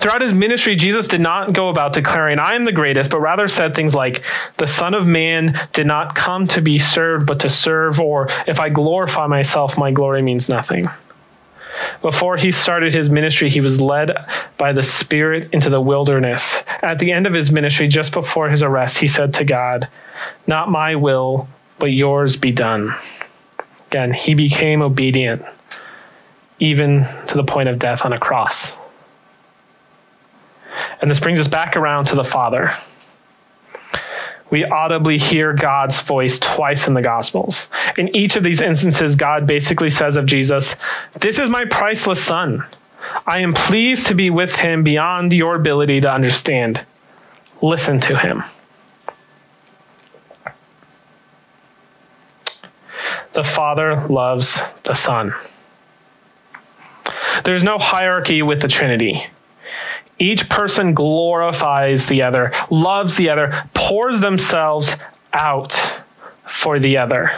Throughout 0.00 0.22
his 0.22 0.32
ministry, 0.32 0.76
Jesus 0.76 1.06
did 1.06 1.20
not 1.20 1.52
go 1.52 1.68
about 1.68 1.92
declaring, 1.92 2.38
I 2.38 2.54
am 2.54 2.64
the 2.64 2.72
greatest, 2.72 3.10
but 3.10 3.20
rather 3.20 3.48
said 3.48 3.74
things 3.74 3.94
like, 3.94 4.22
The 4.56 4.66
Son 4.66 4.94
of 4.94 5.06
Man 5.06 5.60
did 5.74 5.86
not 5.86 6.14
come 6.14 6.46
to 6.48 6.62
be 6.62 6.78
served, 6.78 7.26
but 7.26 7.40
to 7.40 7.50
serve, 7.50 8.00
or 8.00 8.28
if 8.46 8.58
I 8.58 8.70
glorify 8.70 9.26
myself, 9.26 9.76
my 9.76 9.90
glory 9.90 10.22
means 10.22 10.48
nothing. 10.48 10.88
Before 12.00 12.38
he 12.38 12.50
started 12.50 12.94
his 12.94 13.10
ministry, 13.10 13.50
he 13.50 13.60
was 13.60 13.78
led 13.78 14.16
by 14.56 14.72
the 14.72 14.82
Spirit 14.82 15.50
into 15.52 15.68
the 15.68 15.80
wilderness. 15.82 16.62
At 16.80 16.98
the 16.98 17.12
end 17.12 17.26
of 17.26 17.34
his 17.34 17.50
ministry, 17.50 17.86
just 17.86 18.12
before 18.12 18.48
his 18.48 18.62
arrest, 18.62 18.98
he 18.98 19.06
said 19.06 19.34
to 19.34 19.44
God, 19.44 19.88
Not 20.46 20.70
my 20.70 20.96
will, 20.96 21.46
but 21.78 21.92
yours 21.92 22.36
be 22.36 22.52
done. 22.52 22.94
Again, 23.88 24.14
he 24.14 24.34
became 24.34 24.80
obedient, 24.80 25.42
even 26.58 27.06
to 27.26 27.36
the 27.36 27.44
point 27.44 27.68
of 27.68 27.78
death 27.78 28.04
on 28.04 28.14
a 28.14 28.18
cross. 28.18 28.72
And 31.00 31.10
this 31.10 31.20
brings 31.20 31.40
us 31.40 31.48
back 31.48 31.76
around 31.76 32.06
to 32.06 32.14
the 32.14 32.24
Father. 32.24 32.74
We 34.50 34.64
audibly 34.64 35.16
hear 35.16 35.52
God's 35.52 36.00
voice 36.00 36.38
twice 36.38 36.88
in 36.88 36.94
the 36.94 37.02
Gospels. 37.02 37.68
In 37.96 38.14
each 38.14 38.34
of 38.36 38.42
these 38.42 38.60
instances, 38.60 39.14
God 39.14 39.46
basically 39.46 39.90
says 39.90 40.16
of 40.16 40.26
Jesus, 40.26 40.74
This 41.20 41.38
is 41.38 41.48
my 41.48 41.64
priceless 41.64 42.22
Son. 42.22 42.66
I 43.26 43.38
am 43.38 43.54
pleased 43.54 44.08
to 44.08 44.14
be 44.14 44.28
with 44.28 44.56
him 44.56 44.82
beyond 44.82 45.32
your 45.32 45.54
ability 45.54 46.00
to 46.00 46.12
understand. 46.12 46.84
Listen 47.62 48.00
to 48.00 48.18
him. 48.18 48.42
The 53.32 53.44
Father 53.44 54.06
loves 54.08 54.60
the 54.82 54.94
Son. 54.94 55.32
There's 57.44 57.62
no 57.62 57.78
hierarchy 57.78 58.42
with 58.42 58.60
the 58.60 58.68
Trinity. 58.68 59.26
Each 60.20 60.50
person 60.50 60.92
glorifies 60.92 62.06
the 62.06 62.22
other, 62.22 62.52
loves 62.68 63.16
the 63.16 63.30
other, 63.30 63.64
pours 63.72 64.20
themselves 64.20 64.94
out 65.32 66.00
for 66.46 66.78
the 66.78 66.98
other. 66.98 67.32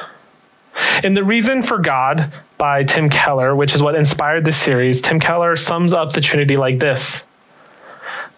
In 1.04 1.14
The 1.14 1.22
Reason 1.22 1.62
for 1.62 1.78
God 1.78 2.32
by 2.58 2.82
Tim 2.82 3.08
Keller, 3.08 3.54
which 3.54 3.72
is 3.72 3.82
what 3.82 3.94
inspired 3.94 4.44
this 4.44 4.56
series, 4.56 5.00
Tim 5.00 5.20
Keller 5.20 5.54
sums 5.54 5.92
up 5.92 6.12
the 6.12 6.20
Trinity 6.20 6.56
like 6.56 6.80
this 6.80 7.22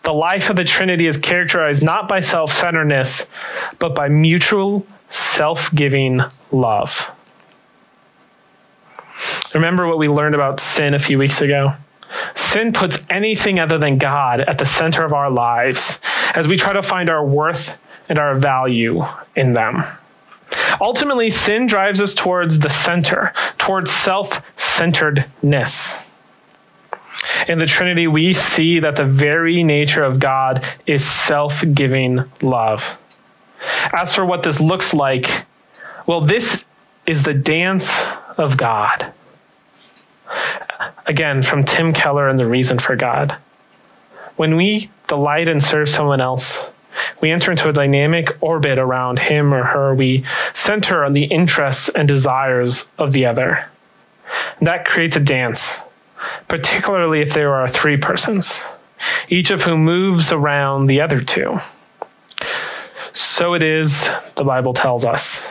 The 0.02 0.12
life 0.12 0.50
of 0.50 0.56
the 0.56 0.64
Trinity 0.64 1.06
is 1.06 1.16
characterized 1.16 1.82
not 1.82 2.06
by 2.06 2.20
self 2.20 2.52
centeredness, 2.52 3.24
but 3.78 3.94
by 3.94 4.08
mutual 4.08 4.86
self 5.08 5.74
giving 5.74 6.20
love. 6.52 7.10
Remember 9.54 9.86
what 9.86 9.98
we 9.98 10.08
learned 10.08 10.34
about 10.34 10.60
sin 10.60 10.92
a 10.92 10.98
few 10.98 11.18
weeks 11.18 11.40
ago? 11.40 11.74
Sin 12.34 12.72
puts 12.72 13.02
anything 13.10 13.58
other 13.58 13.78
than 13.78 13.98
God 13.98 14.40
at 14.40 14.58
the 14.58 14.66
center 14.66 15.04
of 15.04 15.12
our 15.12 15.30
lives 15.30 15.98
as 16.34 16.48
we 16.48 16.56
try 16.56 16.72
to 16.72 16.82
find 16.82 17.08
our 17.08 17.24
worth 17.24 17.74
and 18.08 18.18
our 18.18 18.34
value 18.34 19.04
in 19.34 19.52
them. 19.52 19.84
Ultimately, 20.80 21.30
sin 21.30 21.66
drives 21.66 22.00
us 22.00 22.14
towards 22.14 22.58
the 22.60 22.68
center, 22.70 23.32
towards 23.58 23.90
self 23.90 24.42
centeredness. 24.56 25.96
In 27.48 27.58
the 27.58 27.66
Trinity, 27.66 28.06
we 28.06 28.32
see 28.32 28.80
that 28.80 28.96
the 28.96 29.06
very 29.06 29.62
nature 29.62 30.04
of 30.04 30.20
God 30.20 30.66
is 30.86 31.04
self 31.04 31.64
giving 31.72 32.24
love. 32.42 32.96
As 33.96 34.14
for 34.14 34.24
what 34.24 34.42
this 34.42 34.60
looks 34.60 34.92
like, 34.92 35.44
well, 36.06 36.20
this 36.20 36.64
is 37.06 37.22
the 37.22 37.34
dance 37.34 38.02
of 38.36 38.56
God. 38.56 39.12
Again, 41.06 41.42
from 41.42 41.64
Tim 41.64 41.92
Keller 41.92 42.28
and 42.28 42.38
The 42.38 42.46
Reason 42.46 42.78
for 42.78 42.96
God. 42.96 43.36
When 44.36 44.56
we 44.56 44.90
delight 45.06 45.48
and 45.48 45.62
serve 45.62 45.88
someone 45.88 46.20
else, 46.20 46.66
we 47.20 47.30
enter 47.30 47.50
into 47.50 47.68
a 47.68 47.72
dynamic 47.72 48.36
orbit 48.40 48.78
around 48.78 49.18
him 49.18 49.52
or 49.52 49.64
her. 49.64 49.94
We 49.94 50.24
center 50.52 51.04
on 51.04 51.12
the 51.12 51.24
interests 51.24 51.88
and 51.90 52.08
desires 52.08 52.84
of 52.98 53.12
the 53.12 53.26
other. 53.26 53.66
And 54.58 54.66
That 54.66 54.86
creates 54.86 55.16
a 55.16 55.20
dance, 55.20 55.78
particularly 56.48 57.20
if 57.20 57.34
there 57.34 57.54
are 57.54 57.68
three 57.68 57.96
persons, 57.96 58.62
each 59.28 59.50
of 59.50 59.62
whom 59.62 59.84
moves 59.84 60.32
around 60.32 60.86
the 60.86 61.00
other 61.00 61.20
two. 61.20 61.58
So 63.12 63.54
it 63.54 63.62
is, 63.62 64.08
the 64.36 64.44
Bible 64.44 64.74
tells 64.74 65.04
us. 65.04 65.46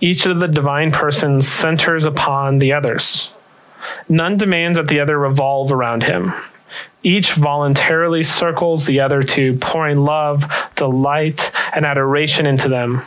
Each 0.00 0.26
of 0.26 0.40
the 0.40 0.48
divine 0.48 0.90
persons 0.90 1.46
centers 1.46 2.04
upon 2.04 2.58
the 2.58 2.72
others. 2.72 3.32
None 4.08 4.36
demands 4.36 4.78
that 4.78 4.88
the 4.88 5.00
other 5.00 5.18
revolve 5.18 5.72
around 5.72 6.02
him. 6.04 6.32
Each 7.02 7.32
voluntarily 7.32 8.22
circles 8.22 8.86
the 8.86 9.00
other 9.00 9.22
two, 9.22 9.56
pouring 9.58 10.04
love, 10.04 10.44
delight, 10.76 11.50
and 11.74 11.84
adoration 11.84 12.46
into 12.46 12.68
them. 12.68 13.02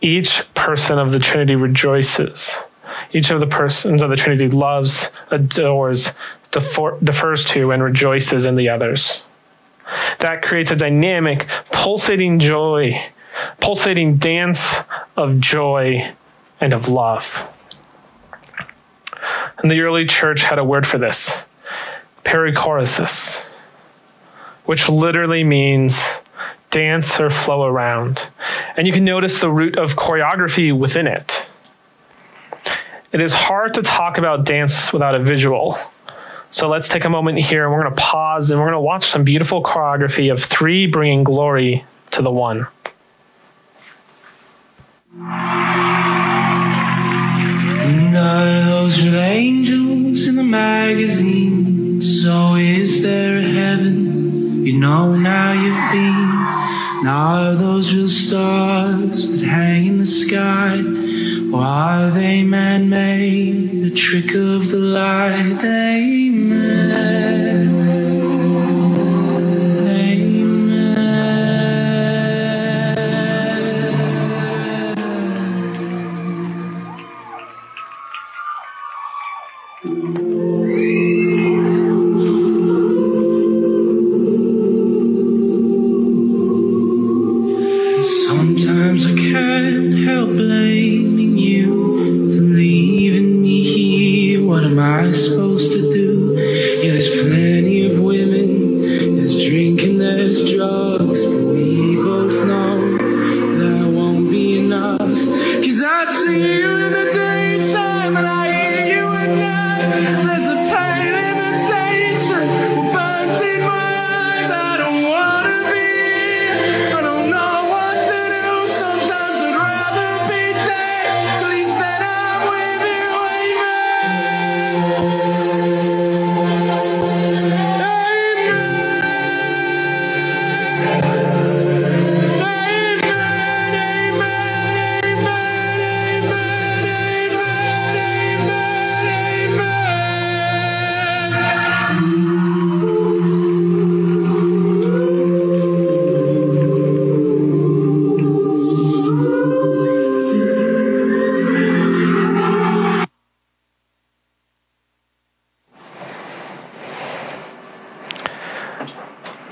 Each 0.00 0.42
person 0.54 0.98
of 0.98 1.12
the 1.12 1.18
Trinity 1.18 1.56
rejoices. 1.56 2.56
Each 3.12 3.30
of 3.30 3.40
the 3.40 3.46
persons 3.46 4.02
of 4.02 4.10
the 4.10 4.16
Trinity 4.16 4.48
loves, 4.48 5.10
adores, 5.30 6.12
defer, 6.50 6.98
defers 7.00 7.44
to, 7.46 7.72
and 7.72 7.82
rejoices 7.82 8.44
in 8.44 8.56
the 8.56 8.68
others. 8.68 9.22
That 10.20 10.42
creates 10.42 10.70
a 10.70 10.76
dynamic, 10.76 11.46
pulsating 11.72 12.38
joy, 12.38 13.02
pulsating 13.60 14.16
dance 14.16 14.76
of 15.16 15.40
joy 15.40 16.12
and 16.60 16.72
of 16.74 16.88
love. 16.88 17.48
And 19.58 19.70
the 19.70 19.80
early 19.80 20.04
church 20.04 20.42
had 20.42 20.58
a 20.58 20.64
word 20.64 20.86
for 20.86 20.98
this 20.98 21.42
perichoresis, 22.24 23.40
which 24.66 24.88
literally 24.88 25.42
means 25.44 26.00
dance 26.70 27.18
or 27.18 27.30
flow 27.30 27.64
around. 27.64 28.28
And 28.76 28.86
you 28.86 28.92
can 28.92 29.04
notice 29.04 29.40
the 29.40 29.50
root 29.50 29.76
of 29.76 29.96
choreography 29.96 30.76
within 30.76 31.06
it. 31.06 31.46
It 33.10 33.20
is 33.20 33.32
hard 33.32 33.74
to 33.74 33.82
talk 33.82 34.18
about 34.18 34.44
dance 34.44 34.92
without 34.92 35.14
a 35.14 35.18
visual. 35.18 35.78
So 36.50 36.68
let's 36.68 36.88
take 36.88 37.04
a 37.04 37.10
moment 37.10 37.38
here 37.38 37.64
and 37.64 37.72
we're 37.72 37.82
going 37.82 37.94
to 37.94 38.00
pause 38.00 38.50
and 38.50 38.60
we're 38.60 38.66
going 38.66 38.76
to 38.76 38.80
watch 38.80 39.06
some 39.06 39.24
beautiful 39.24 39.62
choreography 39.62 40.30
of 40.30 40.42
three 40.42 40.86
bringing 40.86 41.24
glory 41.24 41.84
to 42.10 42.22
the 42.22 42.30
one. 42.30 42.66
Are 48.18 48.66
those 48.66 49.00
real 49.00 49.20
angels 49.20 50.26
in 50.26 50.34
the 50.34 50.42
magazines? 50.42 52.24
So 52.24 52.56
is 52.56 53.02
there 53.02 53.38
a 53.38 53.42
heaven 53.42 54.66
you 54.66 54.78
know 54.78 55.16
now 55.16 55.52
you've 55.52 55.92
been? 55.92 56.30
And 56.98 57.08
are 57.08 57.54
those 57.54 57.94
real 57.94 58.08
stars 58.08 59.30
that 59.30 59.46
hang 59.46 59.86
in 59.86 59.98
the 59.98 60.06
sky? 60.06 60.82
Or 61.52 61.62
are 61.62 62.10
they 62.10 62.42
man-made, 62.42 63.82
the 63.84 63.90
trick 63.92 64.34
of 64.34 64.70
the 64.70 64.80
light 64.80 65.60
they 65.62 66.17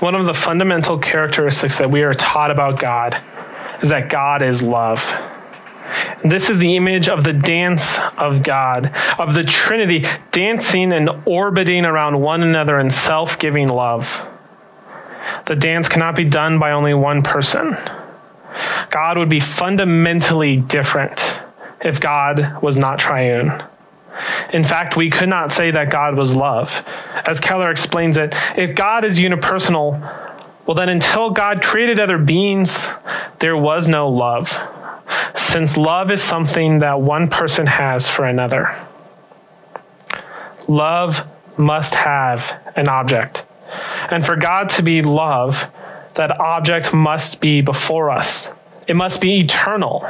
one 0.07 0.15
of 0.15 0.25
the 0.25 0.33
fundamental 0.33 0.97
characteristics 0.97 1.77
that 1.79 1.91
we 1.91 2.01
are 2.01 2.13
taught 2.13 2.49
about 2.49 2.79
God 2.79 3.21
is 3.83 3.89
that 3.89 4.09
God 4.09 4.41
is 4.41 4.61
love. 4.61 5.03
This 6.23 6.49
is 6.49 6.59
the 6.59 6.77
image 6.77 7.09
of 7.09 7.25
the 7.25 7.33
dance 7.33 7.99
of 8.17 8.41
God, 8.41 8.95
of 9.19 9.33
the 9.33 9.43
Trinity 9.43 10.05
dancing 10.31 10.93
and 10.93 11.09
orbiting 11.25 11.83
around 11.83 12.21
one 12.21 12.41
another 12.41 12.79
in 12.79 12.89
self 12.89 13.37
giving 13.37 13.67
love. 13.67 14.25
The 15.45 15.57
dance 15.57 15.89
cannot 15.89 16.15
be 16.15 16.23
done 16.23 16.57
by 16.57 16.71
only 16.71 16.93
one 16.93 17.21
person. 17.21 17.75
God 18.89 19.17
would 19.17 19.27
be 19.27 19.41
fundamentally 19.41 20.55
different 20.55 21.37
if 21.81 21.99
God 21.99 22.63
was 22.63 22.77
not 22.77 22.97
triune. 22.97 23.61
In 24.51 24.63
fact, 24.63 24.95
we 24.95 25.09
could 25.09 25.29
not 25.29 25.51
say 25.51 25.71
that 25.71 25.89
God 25.89 26.15
was 26.15 26.35
love. 26.35 26.83
As 27.27 27.39
Keller 27.39 27.71
explains 27.71 28.17
it, 28.17 28.33
if 28.55 28.75
God 28.75 29.03
is 29.03 29.19
unipersonal, 29.19 29.99
well, 30.65 30.75
then 30.75 30.89
until 30.89 31.29
God 31.29 31.61
created 31.61 31.99
other 31.99 32.17
beings, 32.17 32.87
there 33.39 33.55
was 33.55 33.87
no 33.87 34.09
love, 34.09 34.53
since 35.33 35.77
love 35.77 36.11
is 36.11 36.21
something 36.21 36.79
that 36.79 36.99
one 36.99 37.29
person 37.29 37.67
has 37.67 38.07
for 38.09 38.25
another. 38.25 38.75
Love 40.67 41.25
must 41.57 41.95
have 41.95 42.59
an 42.75 42.89
object. 42.89 43.45
And 44.09 44.25
for 44.25 44.35
God 44.35 44.69
to 44.71 44.83
be 44.83 45.01
love, 45.01 45.69
that 46.15 46.39
object 46.39 46.93
must 46.93 47.39
be 47.39 47.61
before 47.61 48.11
us. 48.11 48.49
It 48.87 48.95
must 48.95 49.21
be 49.21 49.39
eternal. 49.39 50.07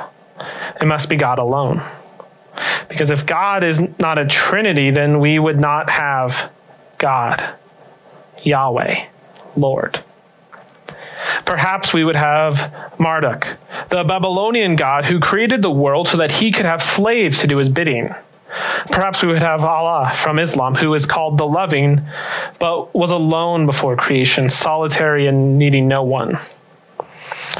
It 0.81 0.85
must 0.85 1.09
be 1.09 1.15
God 1.15 1.39
alone. 1.39 1.83
Because 2.89 3.09
if 3.09 3.25
God 3.25 3.63
is 3.63 3.81
not 3.99 4.17
a 4.17 4.25
Trinity, 4.25 4.91
then 4.91 5.19
we 5.19 5.39
would 5.39 5.59
not 5.59 5.89
have 5.89 6.51
God, 6.97 7.43
Yahweh, 8.43 9.05
Lord. 9.55 10.03
Perhaps 11.45 11.93
we 11.93 12.03
would 12.03 12.15
have 12.15 12.91
Marduk, 12.99 13.57
the 13.89 14.03
Babylonian 14.03 14.75
god 14.75 15.05
who 15.05 15.19
created 15.19 15.61
the 15.61 15.71
world 15.71 16.07
so 16.07 16.17
that 16.17 16.31
he 16.31 16.51
could 16.51 16.65
have 16.65 16.81
slaves 16.81 17.39
to 17.39 17.47
do 17.47 17.57
his 17.57 17.69
bidding. 17.69 18.13
Perhaps 18.87 19.21
we 19.21 19.27
would 19.27 19.41
have 19.41 19.63
Allah 19.63 20.11
from 20.15 20.39
Islam, 20.39 20.75
who 20.75 20.93
is 20.93 21.05
called 21.05 21.37
the 21.37 21.47
loving, 21.47 22.01
but 22.59 22.93
was 22.95 23.11
alone 23.11 23.65
before 23.65 23.95
creation, 23.95 24.49
solitary 24.49 25.27
and 25.27 25.57
needing 25.59 25.87
no 25.87 26.03
one. 26.03 26.37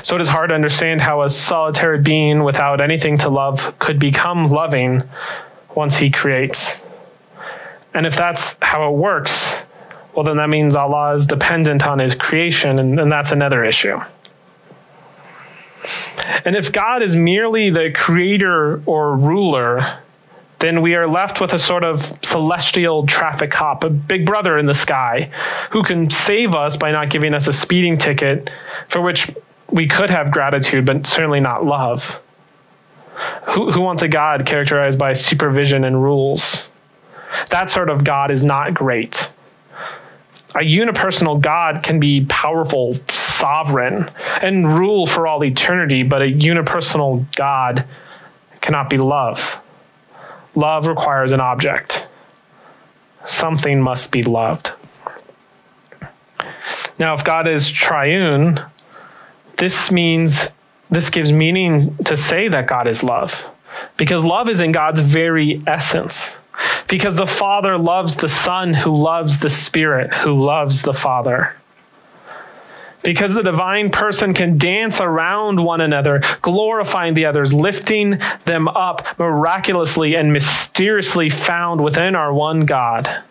So 0.03 0.15
it 0.15 0.21
is 0.21 0.27
hard 0.27 0.49
to 0.49 0.55
understand 0.55 1.01
how 1.01 1.23
a 1.23 1.29
solitary 1.29 1.99
being 1.99 2.43
without 2.43 2.81
anything 2.81 3.17
to 3.19 3.29
love 3.29 3.77
could 3.79 3.99
become 3.99 4.49
loving 4.49 5.03
once 5.75 5.97
he 5.97 6.09
creates. 6.09 6.81
And 7.93 8.05
if 8.05 8.15
that's 8.15 8.55
how 8.61 8.89
it 8.89 8.95
works, 8.95 9.63
well, 10.13 10.23
then 10.23 10.37
that 10.37 10.49
means 10.49 10.75
Allah 10.75 11.13
is 11.13 11.25
dependent 11.27 11.85
on 11.85 11.99
his 11.99 12.15
creation, 12.15 12.79
and, 12.79 12.99
and 12.99 13.11
that's 13.11 13.31
another 13.31 13.63
issue. 13.63 13.99
And 16.43 16.55
if 16.55 16.71
God 16.71 17.01
is 17.01 17.15
merely 17.15 17.69
the 17.69 17.91
creator 17.91 18.81
or 18.85 19.15
ruler, 19.15 19.99
then 20.59 20.81
we 20.81 20.95
are 20.95 21.07
left 21.07 21.39
with 21.39 21.53
a 21.53 21.59
sort 21.59 21.83
of 21.83 22.17
celestial 22.23 23.05
traffic 23.05 23.51
cop, 23.51 23.83
a 23.83 23.89
big 23.89 24.25
brother 24.25 24.57
in 24.57 24.65
the 24.65 24.73
sky, 24.73 25.29
who 25.71 25.83
can 25.83 26.09
save 26.09 26.55
us 26.55 26.75
by 26.77 26.91
not 26.91 27.09
giving 27.09 27.33
us 27.33 27.45
a 27.47 27.53
speeding 27.53 27.97
ticket 27.97 28.49
for 28.89 29.01
which 29.01 29.29
we 29.77 29.87
could 29.87 30.09
have 30.09 30.31
gratitude, 30.31 30.85
but 30.85 31.05
certainly 31.05 31.39
not 31.39 31.63
love. 31.63 32.19
Who, 33.53 33.71
who 33.71 33.81
wants 33.81 34.01
a 34.01 34.07
God 34.07 34.43
characterized 34.47 34.97
by 34.97 35.13
supervision 35.13 35.83
and 35.83 36.03
rules? 36.03 36.67
That 37.51 37.69
sort 37.69 37.91
of 37.91 38.03
God 38.03 38.31
is 38.31 38.41
not 38.43 38.73
great. 38.73 39.29
A 40.55 40.61
unipersonal 40.61 41.39
God 41.39 41.83
can 41.83 41.99
be 41.99 42.25
powerful, 42.27 42.97
sovereign, 43.09 44.09
and 44.41 44.79
rule 44.79 45.05
for 45.05 45.27
all 45.27 45.43
eternity, 45.43 46.01
but 46.01 46.23
a 46.23 46.25
unipersonal 46.25 47.31
God 47.35 47.85
cannot 48.61 48.89
be 48.89 48.97
love. 48.97 49.59
Love 50.55 50.87
requires 50.87 51.33
an 51.33 51.39
object. 51.39 52.07
Something 53.25 53.79
must 53.79 54.11
be 54.11 54.23
loved. 54.23 54.71
Now, 56.97 57.13
if 57.13 57.23
God 57.23 57.47
is 57.47 57.69
triune, 57.69 58.59
this 59.57 59.91
means 59.91 60.47
this 60.89 61.09
gives 61.09 61.31
meaning 61.31 61.95
to 62.05 62.15
say 62.15 62.47
that 62.47 62.67
God 62.67 62.87
is 62.87 63.03
love 63.03 63.45
because 63.97 64.23
love 64.23 64.47
is 64.47 64.61
in 64.61 64.71
God's 64.71 65.01
very 65.01 65.61
essence. 65.67 66.37
Because 66.87 67.15
the 67.15 67.27
Father 67.27 67.77
loves 67.77 68.15
the 68.15 68.29
Son 68.29 68.73
who 68.73 68.91
loves 68.91 69.39
the 69.39 69.49
Spirit 69.49 70.11
who 70.11 70.33
loves 70.33 70.81
the 70.81 70.93
Father. 70.93 71.55
Because 73.03 73.33
the 73.33 73.43
divine 73.43 73.89
person 73.89 74.33
can 74.33 74.57
dance 74.57 74.99
around 74.99 75.63
one 75.63 75.81
another, 75.81 76.21
glorifying 76.41 77.13
the 77.13 77.25
others, 77.25 77.53
lifting 77.53 78.19
them 78.45 78.67
up 78.69 79.05
miraculously 79.19 80.15
and 80.15 80.33
mysteriously 80.33 81.29
found 81.29 81.79
within 81.79 82.15
our 82.15 82.33
one 82.33 82.65
God. 82.65 83.23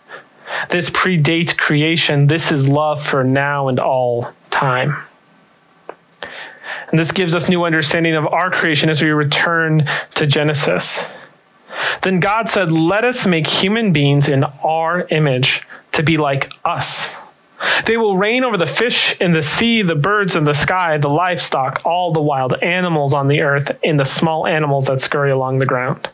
This 0.71 0.89
predates 0.89 1.57
creation. 1.57 2.29
This 2.29 2.53
is 2.53 2.69
love 2.69 3.05
for 3.05 3.25
now 3.25 3.69
and 3.69 3.81
all 3.81 4.33
time. 4.51 4.97
And 6.91 6.99
this 6.99 7.13
gives 7.13 7.35
us 7.35 7.49
new 7.49 7.65
understanding 7.65 8.15
of 8.15 8.27
our 8.27 8.51
creation 8.51 8.89
as 8.89 9.03
we 9.03 9.11
return 9.11 9.87
to 10.15 10.27
Genesis. 10.27 11.03
Then 12.03 12.21
God 12.21 12.49
said, 12.49 12.71
Let 12.71 13.05
us 13.05 13.27
make 13.27 13.47
human 13.47 13.93
beings 13.93 14.29
in 14.29 14.45
our 14.45 15.07
image 15.09 15.63
to 15.93 16.03
be 16.03 16.17
like 16.17 16.53
us. 16.65 17.15
They 17.87 17.97
will 17.97 18.17
reign 18.17 18.45
over 18.45 18.57
the 18.57 18.67
fish 18.67 19.19
in 19.21 19.33
the 19.33 19.43
sea, 19.43 19.83
the 19.83 19.95
birds 19.95 20.37
in 20.37 20.45
the 20.45 20.55
sky, 20.55 20.99
the 20.99 21.09
livestock, 21.09 21.81
all 21.85 22.13
the 22.13 22.21
wild 22.21 22.63
animals 22.63 23.15
on 23.15 23.29
the 23.29 23.41
earth, 23.41 23.71
and 23.83 23.99
the 23.99 24.05
small 24.05 24.47
animals 24.47 24.87
that 24.87 25.01
scurry 25.01 25.31
along 25.31 25.59
the 25.59 25.67
ground. 25.67 26.09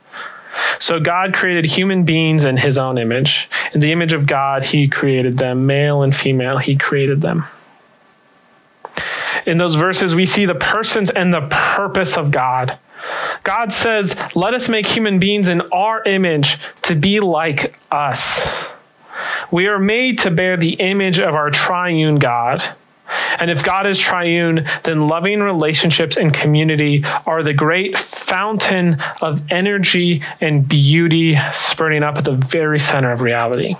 So 0.78 1.00
God 1.00 1.34
created 1.34 1.64
human 1.64 2.04
beings 2.04 2.44
in 2.44 2.58
his 2.58 2.78
own 2.78 2.98
image. 2.98 3.48
In 3.72 3.80
the 3.80 3.92
image 3.92 4.12
of 4.12 4.26
God, 4.26 4.62
he 4.62 4.86
created 4.88 5.38
them, 5.38 5.66
male 5.66 6.02
and 6.02 6.14
female, 6.14 6.58
he 6.58 6.76
created 6.76 7.22
them. 7.22 7.44
In 9.46 9.58
those 9.58 9.74
verses, 9.74 10.14
we 10.14 10.26
see 10.26 10.46
the 10.46 10.54
persons 10.54 11.10
and 11.10 11.32
the 11.32 11.48
purpose 11.50 12.16
of 12.16 12.30
God. 12.30 12.78
God 13.42 13.72
says, 13.72 14.16
Let 14.34 14.54
us 14.54 14.68
make 14.68 14.86
human 14.86 15.18
beings 15.18 15.48
in 15.48 15.60
our 15.72 16.02
image 16.04 16.58
to 16.82 16.94
be 16.94 17.20
like 17.20 17.78
us. 17.90 18.46
We 19.50 19.66
are 19.66 19.78
made 19.78 20.18
to 20.20 20.30
bear 20.30 20.56
the 20.56 20.74
image 20.74 21.18
of 21.18 21.34
our 21.34 21.50
triune 21.50 22.18
God. 22.18 22.62
And 23.38 23.50
if 23.50 23.62
God 23.62 23.86
is 23.86 23.98
triune, 23.98 24.66
then 24.84 25.08
loving 25.08 25.40
relationships 25.40 26.16
and 26.16 26.32
community 26.32 27.04
are 27.26 27.42
the 27.42 27.52
great 27.52 27.98
fountain 27.98 29.02
of 29.20 29.42
energy 29.50 30.22
and 30.40 30.66
beauty 30.66 31.38
spurting 31.52 32.02
up 32.02 32.16
at 32.16 32.24
the 32.24 32.36
very 32.36 32.78
center 32.78 33.12
of 33.12 33.20
reality. 33.20 33.76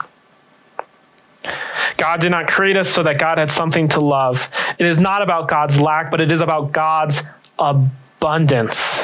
God 1.96 2.20
did 2.20 2.30
not 2.30 2.48
create 2.48 2.76
us 2.76 2.88
so 2.88 3.02
that 3.02 3.18
God 3.18 3.38
had 3.38 3.50
something 3.50 3.88
to 3.88 4.00
love. 4.00 4.48
It 4.78 4.86
is 4.86 4.98
not 4.98 5.22
about 5.22 5.48
God's 5.48 5.80
lack, 5.80 6.10
but 6.10 6.20
it 6.20 6.30
is 6.30 6.40
about 6.40 6.72
God's 6.72 7.22
abundance. 7.58 9.00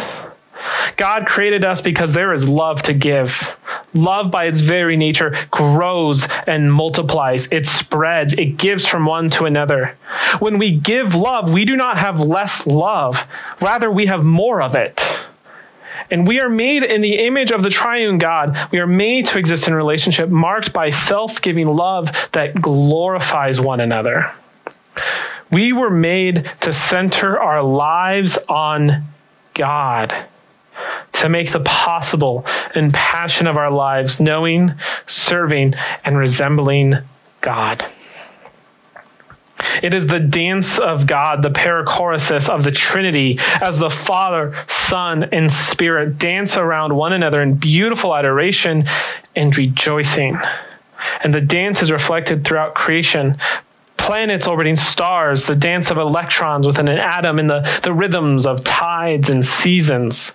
God 0.97 1.27
created 1.27 1.65
us 1.65 1.81
because 1.81 2.13
there 2.13 2.33
is 2.33 2.49
love 2.49 2.83
to 2.83 2.93
give. 2.93 3.55
Love, 3.95 4.31
by 4.31 4.45
its 4.47 4.61
very 4.61 4.97
nature, 4.97 5.37
grows 5.51 6.27
and 6.47 6.73
multiplies. 6.73 7.47
It 7.51 7.67
spreads. 7.67 8.35
It 8.35 8.57
gives 8.57 8.87
from 8.87 9.07
one 9.07 9.31
to 9.31 9.45
another. 9.45 9.97
When 10.41 10.59
we 10.59 10.73
give 10.73 11.15
love, 11.15 11.53
we 11.53 11.65
do 11.65 11.77
not 11.77 11.99
have 11.99 12.21
less 12.21 12.67
love. 12.67 13.25
Rather, 13.61 13.91
we 13.91 14.07
have 14.07 14.25
more 14.25 14.61
of 14.61 14.75
it. 14.75 15.01
And 16.11 16.27
we 16.27 16.41
are 16.41 16.49
made 16.49 16.83
in 16.83 17.01
the 17.01 17.19
image 17.27 17.51
of 17.51 17.63
the 17.63 17.71
triune 17.71 18.19
God. 18.19 18.57
We 18.73 18.79
are 18.79 18.87
made 18.87 19.27
to 19.27 19.39
exist 19.39 19.69
in 19.69 19.75
relationship 19.75 20.31
marked 20.31 20.73
by 20.73 20.91
self 20.91 21.43
giving 21.43 21.69
love 21.69 22.11
that 22.33 22.61
glorifies 22.61 23.61
one 23.61 23.81
another. 23.81 24.33
We 25.51 25.73
were 25.73 25.91
made 25.91 26.51
to 26.61 26.73
center 26.73 27.39
our 27.39 27.63
lives 27.63 28.39
on 28.49 29.05
God, 29.55 30.15
to 31.13 31.29
make 31.29 31.53
the 31.53 31.61
possible 31.61 32.45
and 32.75 32.93
passion 32.93 33.47
of 33.47 33.57
our 33.57 33.71
lives 33.71 34.21
knowing, 34.21 34.75
serving, 35.07 35.75
and 36.05 36.19
resembling 36.19 36.99
God. 37.41 37.87
It 39.83 39.95
is 39.95 40.07
the 40.07 40.21
dance 40.21 40.79
of 40.79 41.07
God, 41.07 41.43
the 41.43 41.51
perichoresis 41.51 42.49
of 42.49 42.65
the 42.65 42.71
Trinity, 42.71 43.39
as 43.61 43.79
the 43.79 43.91
Father, 43.91 44.55
Son, 44.67 45.25
and 45.25 45.51
Spirit 45.51 46.19
dance 46.19 46.57
around 46.57 46.95
one 46.95 47.13
another 47.13 47.43
in 47.43 47.55
beautiful 47.55 48.15
adoration 48.15 48.85
and 49.35 49.57
rejoicing. 49.57 50.39
And 51.23 51.35
the 51.35 51.41
dance 51.41 51.83
is 51.83 51.93
reflected 51.93 52.45
throughout 52.45 52.75
creation. 52.75 53.39
Planets 53.97 54.47
orbiting 54.47 54.77
stars, 54.77 55.45
the 55.45 55.55
dance 55.55 55.91
of 55.91 55.99
electrons 55.99 56.67
within 56.67 56.89
an 56.89 56.99
atom, 56.99 57.39
and 57.39 57.51
the, 57.51 57.81
the 57.83 57.93
rhythms 57.93 58.47
of 58.47 58.65
tides 58.65 59.29
and 59.29 59.45
seasons. 59.45 60.33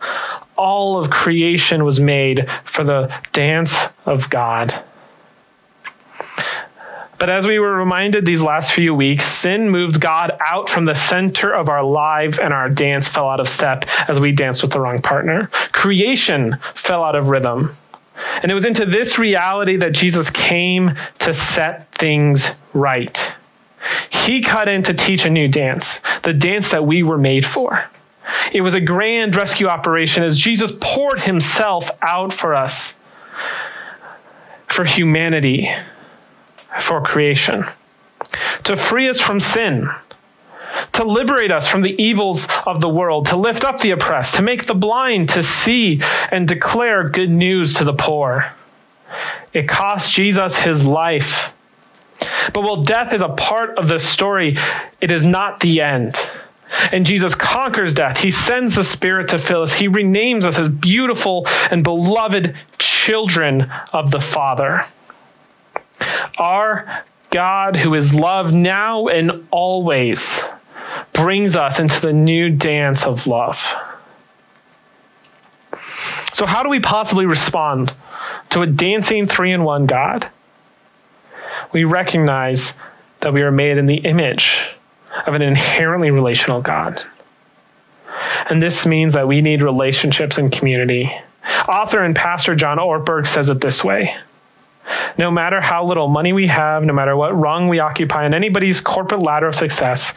All 0.57 0.97
of 0.97 1.09
creation 1.09 1.83
was 1.83 1.99
made 1.99 2.47
for 2.65 2.83
the 2.83 3.13
dance 3.31 3.87
of 4.05 4.29
God. 4.29 4.83
But 7.23 7.29
as 7.29 7.47
we 7.47 7.57
were 7.57 7.73
reminded 7.73 8.25
these 8.25 8.41
last 8.41 8.73
few 8.73 8.93
weeks, 8.93 9.25
sin 9.25 9.69
moved 9.69 10.01
God 10.01 10.37
out 10.45 10.67
from 10.67 10.83
the 10.83 10.93
center 10.93 11.53
of 11.53 11.69
our 11.69 11.81
lives 11.81 12.37
and 12.37 12.51
our 12.53 12.67
dance 12.67 13.07
fell 13.07 13.29
out 13.29 13.39
of 13.39 13.47
step 13.47 13.85
as 14.09 14.19
we 14.19 14.33
danced 14.33 14.61
with 14.61 14.73
the 14.73 14.81
wrong 14.81 15.01
partner. 15.01 15.49
Creation 15.71 16.57
fell 16.75 17.01
out 17.01 17.15
of 17.15 17.29
rhythm. 17.29 17.77
And 18.41 18.51
it 18.51 18.53
was 18.53 18.65
into 18.65 18.85
this 18.85 19.17
reality 19.17 19.77
that 19.77 19.93
Jesus 19.93 20.29
came 20.29 20.97
to 21.19 21.31
set 21.31 21.89
things 21.93 22.51
right. 22.73 23.33
He 24.09 24.41
cut 24.41 24.67
in 24.67 24.83
to 24.83 24.93
teach 24.93 25.23
a 25.23 25.29
new 25.29 25.47
dance, 25.47 26.01
the 26.23 26.33
dance 26.33 26.71
that 26.71 26.85
we 26.85 27.03
were 27.03 27.17
made 27.17 27.45
for. 27.45 27.85
It 28.51 28.63
was 28.63 28.73
a 28.73 28.81
grand 28.81 29.33
rescue 29.33 29.67
operation 29.67 30.23
as 30.23 30.37
Jesus 30.37 30.73
poured 30.81 31.21
himself 31.21 31.89
out 32.01 32.33
for 32.33 32.53
us, 32.53 32.95
for 34.67 34.83
humanity, 34.83 35.73
for 36.79 37.01
creation, 37.01 37.65
to 38.63 38.75
free 38.75 39.09
us 39.09 39.19
from 39.19 39.39
sin, 39.39 39.89
to 40.93 41.03
liberate 41.03 41.51
us 41.51 41.67
from 41.67 41.81
the 41.81 42.01
evils 42.01 42.47
of 42.65 42.81
the 42.81 42.89
world, 42.89 43.27
to 43.27 43.35
lift 43.35 43.63
up 43.63 43.81
the 43.81 43.91
oppressed, 43.91 44.35
to 44.35 44.41
make 44.41 44.65
the 44.65 44.75
blind 44.75 45.29
to 45.29 45.43
see 45.43 46.01
and 46.31 46.47
declare 46.47 47.09
good 47.09 47.29
news 47.29 47.75
to 47.75 47.83
the 47.83 47.93
poor. 47.93 48.51
It 49.53 49.67
cost 49.67 50.13
Jesus 50.13 50.57
his 50.57 50.83
life. 50.83 51.53
But 52.53 52.61
while 52.61 52.83
death 52.83 53.13
is 53.13 53.21
a 53.21 53.29
part 53.29 53.77
of 53.77 53.87
this 53.87 54.07
story, 54.07 54.57
it 54.99 55.11
is 55.11 55.23
not 55.23 55.59
the 55.59 55.81
end. 55.81 56.17
And 56.91 57.05
Jesus 57.05 57.35
conquers 57.35 57.93
death. 57.93 58.17
He 58.17 58.31
sends 58.31 58.75
the 58.75 58.83
Spirit 58.83 59.27
to 59.29 59.37
fill 59.37 59.61
us. 59.61 59.73
He 59.73 59.87
renames 59.87 60.43
us 60.43 60.57
as 60.57 60.69
beautiful 60.69 61.45
and 61.69 61.83
beloved 61.83 62.55
children 62.79 63.71
of 63.91 64.09
the 64.09 64.19
Father. 64.19 64.85
Our 66.37 67.03
God, 67.29 67.75
who 67.75 67.93
is 67.93 68.13
love 68.13 68.53
now 68.53 69.07
and 69.07 69.47
always, 69.51 70.41
brings 71.13 71.55
us 71.55 71.79
into 71.79 71.99
the 71.99 72.13
new 72.13 72.49
dance 72.49 73.05
of 73.05 73.27
love. 73.27 73.73
So, 76.33 76.45
how 76.45 76.63
do 76.63 76.69
we 76.69 76.79
possibly 76.79 77.25
respond 77.25 77.93
to 78.49 78.61
a 78.61 78.67
dancing 78.67 79.25
three 79.25 79.51
in 79.51 79.63
one 79.63 79.85
God? 79.85 80.27
We 81.71 81.83
recognize 81.83 82.73
that 83.21 83.33
we 83.33 83.41
are 83.41 83.51
made 83.51 83.77
in 83.77 83.85
the 83.85 83.97
image 83.97 84.69
of 85.25 85.33
an 85.33 85.41
inherently 85.41 86.11
relational 86.11 86.61
God. 86.61 87.01
And 88.49 88.61
this 88.61 88.85
means 88.85 89.13
that 89.13 89.27
we 89.27 89.41
need 89.41 89.61
relationships 89.61 90.37
and 90.37 90.51
community. 90.51 91.11
Author 91.67 92.03
and 92.03 92.15
pastor 92.15 92.55
John 92.55 92.77
Ortberg 92.77 93.27
says 93.27 93.49
it 93.49 93.61
this 93.61 93.83
way 93.83 94.15
No 95.17 95.31
matter 95.31 95.61
how 95.61 95.85
little 95.85 96.07
money 96.07 96.33
we 96.33 96.47
have, 96.47 96.83
no 96.83 96.93
matter 96.93 97.15
what 97.15 97.37
rung 97.37 97.67
we 97.67 97.79
occupy 97.79 98.25
on 98.25 98.33
anybody's 98.33 98.81
corporate 98.81 99.21
ladder 99.21 99.47
of 99.47 99.55
success, 99.55 100.13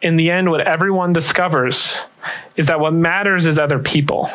in 0.00 0.16
the 0.16 0.30
end, 0.30 0.50
what 0.50 0.60
everyone 0.60 1.12
discovers 1.12 1.96
is 2.56 2.66
that 2.66 2.80
what 2.80 2.92
matters 2.92 3.46
is 3.46 3.58
other 3.58 3.78
people. 3.78 4.28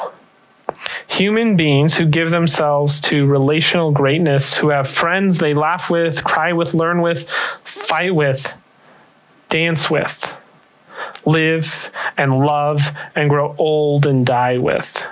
Human 1.08 1.58
beings 1.58 1.96
who 1.96 2.06
give 2.06 2.30
themselves 2.30 3.00
to 3.02 3.26
relational 3.26 3.92
greatness, 3.92 4.56
who 4.56 4.70
have 4.70 4.88
friends 4.88 5.38
they 5.38 5.54
laugh 5.54 5.90
with, 5.90 6.24
cry 6.24 6.54
with, 6.54 6.74
learn 6.74 7.02
with, 7.02 7.30
fight 7.64 8.14
with, 8.14 8.54
dance 9.50 9.90
with, 9.90 10.38
live 11.26 11.90
and 12.18 12.40
love 12.40 12.90
and 13.16 13.30
grow 13.30 13.56
old 13.58 14.06
and 14.06 14.26
die 14.26 14.58
with. 14.58 15.04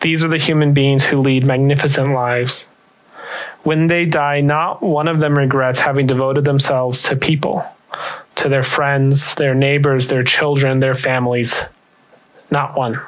These 0.00 0.24
are 0.24 0.28
the 0.28 0.38
human 0.38 0.72
beings 0.72 1.04
who 1.04 1.20
lead 1.20 1.44
magnificent 1.44 2.12
lives. 2.12 2.68
When 3.66 3.88
they 3.88 4.06
die, 4.06 4.42
not 4.42 4.80
one 4.80 5.08
of 5.08 5.18
them 5.18 5.36
regrets 5.36 5.80
having 5.80 6.06
devoted 6.06 6.44
themselves 6.44 7.02
to 7.08 7.16
people, 7.16 7.64
to 8.36 8.48
their 8.48 8.62
friends, 8.62 9.34
their 9.34 9.56
neighbors, 9.56 10.06
their 10.06 10.22
children, 10.22 10.78
their 10.78 10.94
families. 10.94 11.64
Not 12.48 12.76
one. 12.76 13.00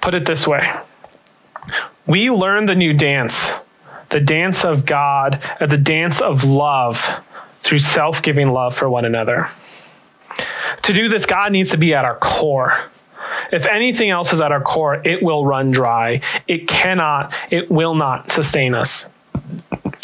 Put 0.00 0.14
it 0.14 0.24
this 0.24 0.46
way 0.46 0.72
we 2.06 2.30
learn 2.30 2.66
the 2.66 2.76
new 2.76 2.94
dance, 2.94 3.54
the 4.10 4.20
dance 4.20 4.64
of 4.64 4.86
God, 4.86 5.42
uh, 5.58 5.66
the 5.66 5.76
dance 5.76 6.20
of 6.20 6.44
love 6.44 7.04
through 7.60 7.80
self 7.80 8.22
giving 8.22 8.52
love 8.52 8.72
for 8.72 8.88
one 8.88 9.04
another. 9.04 9.48
To 10.82 10.92
do 10.92 11.08
this, 11.08 11.26
God 11.26 11.50
needs 11.50 11.70
to 11.70 11.76
be 11.76 11.92
at 11.92 12.04
our 12.04 12.18
core. 12.18 12.84
If 13.52 13.66
anything 13.66 14.10
else 14.10 14.32
is 14.32 14.40
at 14.40 14.52
our 14.52 14.60
core, 14.60 15.00
it 15.06 15.22
will 15.22 15.46
run 15.46 15.70
dry. 15.70 16.20
It 16.48 16.68
cannot, 16.68 17.34
it 17.50 17.70
will 17.70 17.94
not 17.94 18.32
sustain 18.32 18.74
us. 18.74 19.06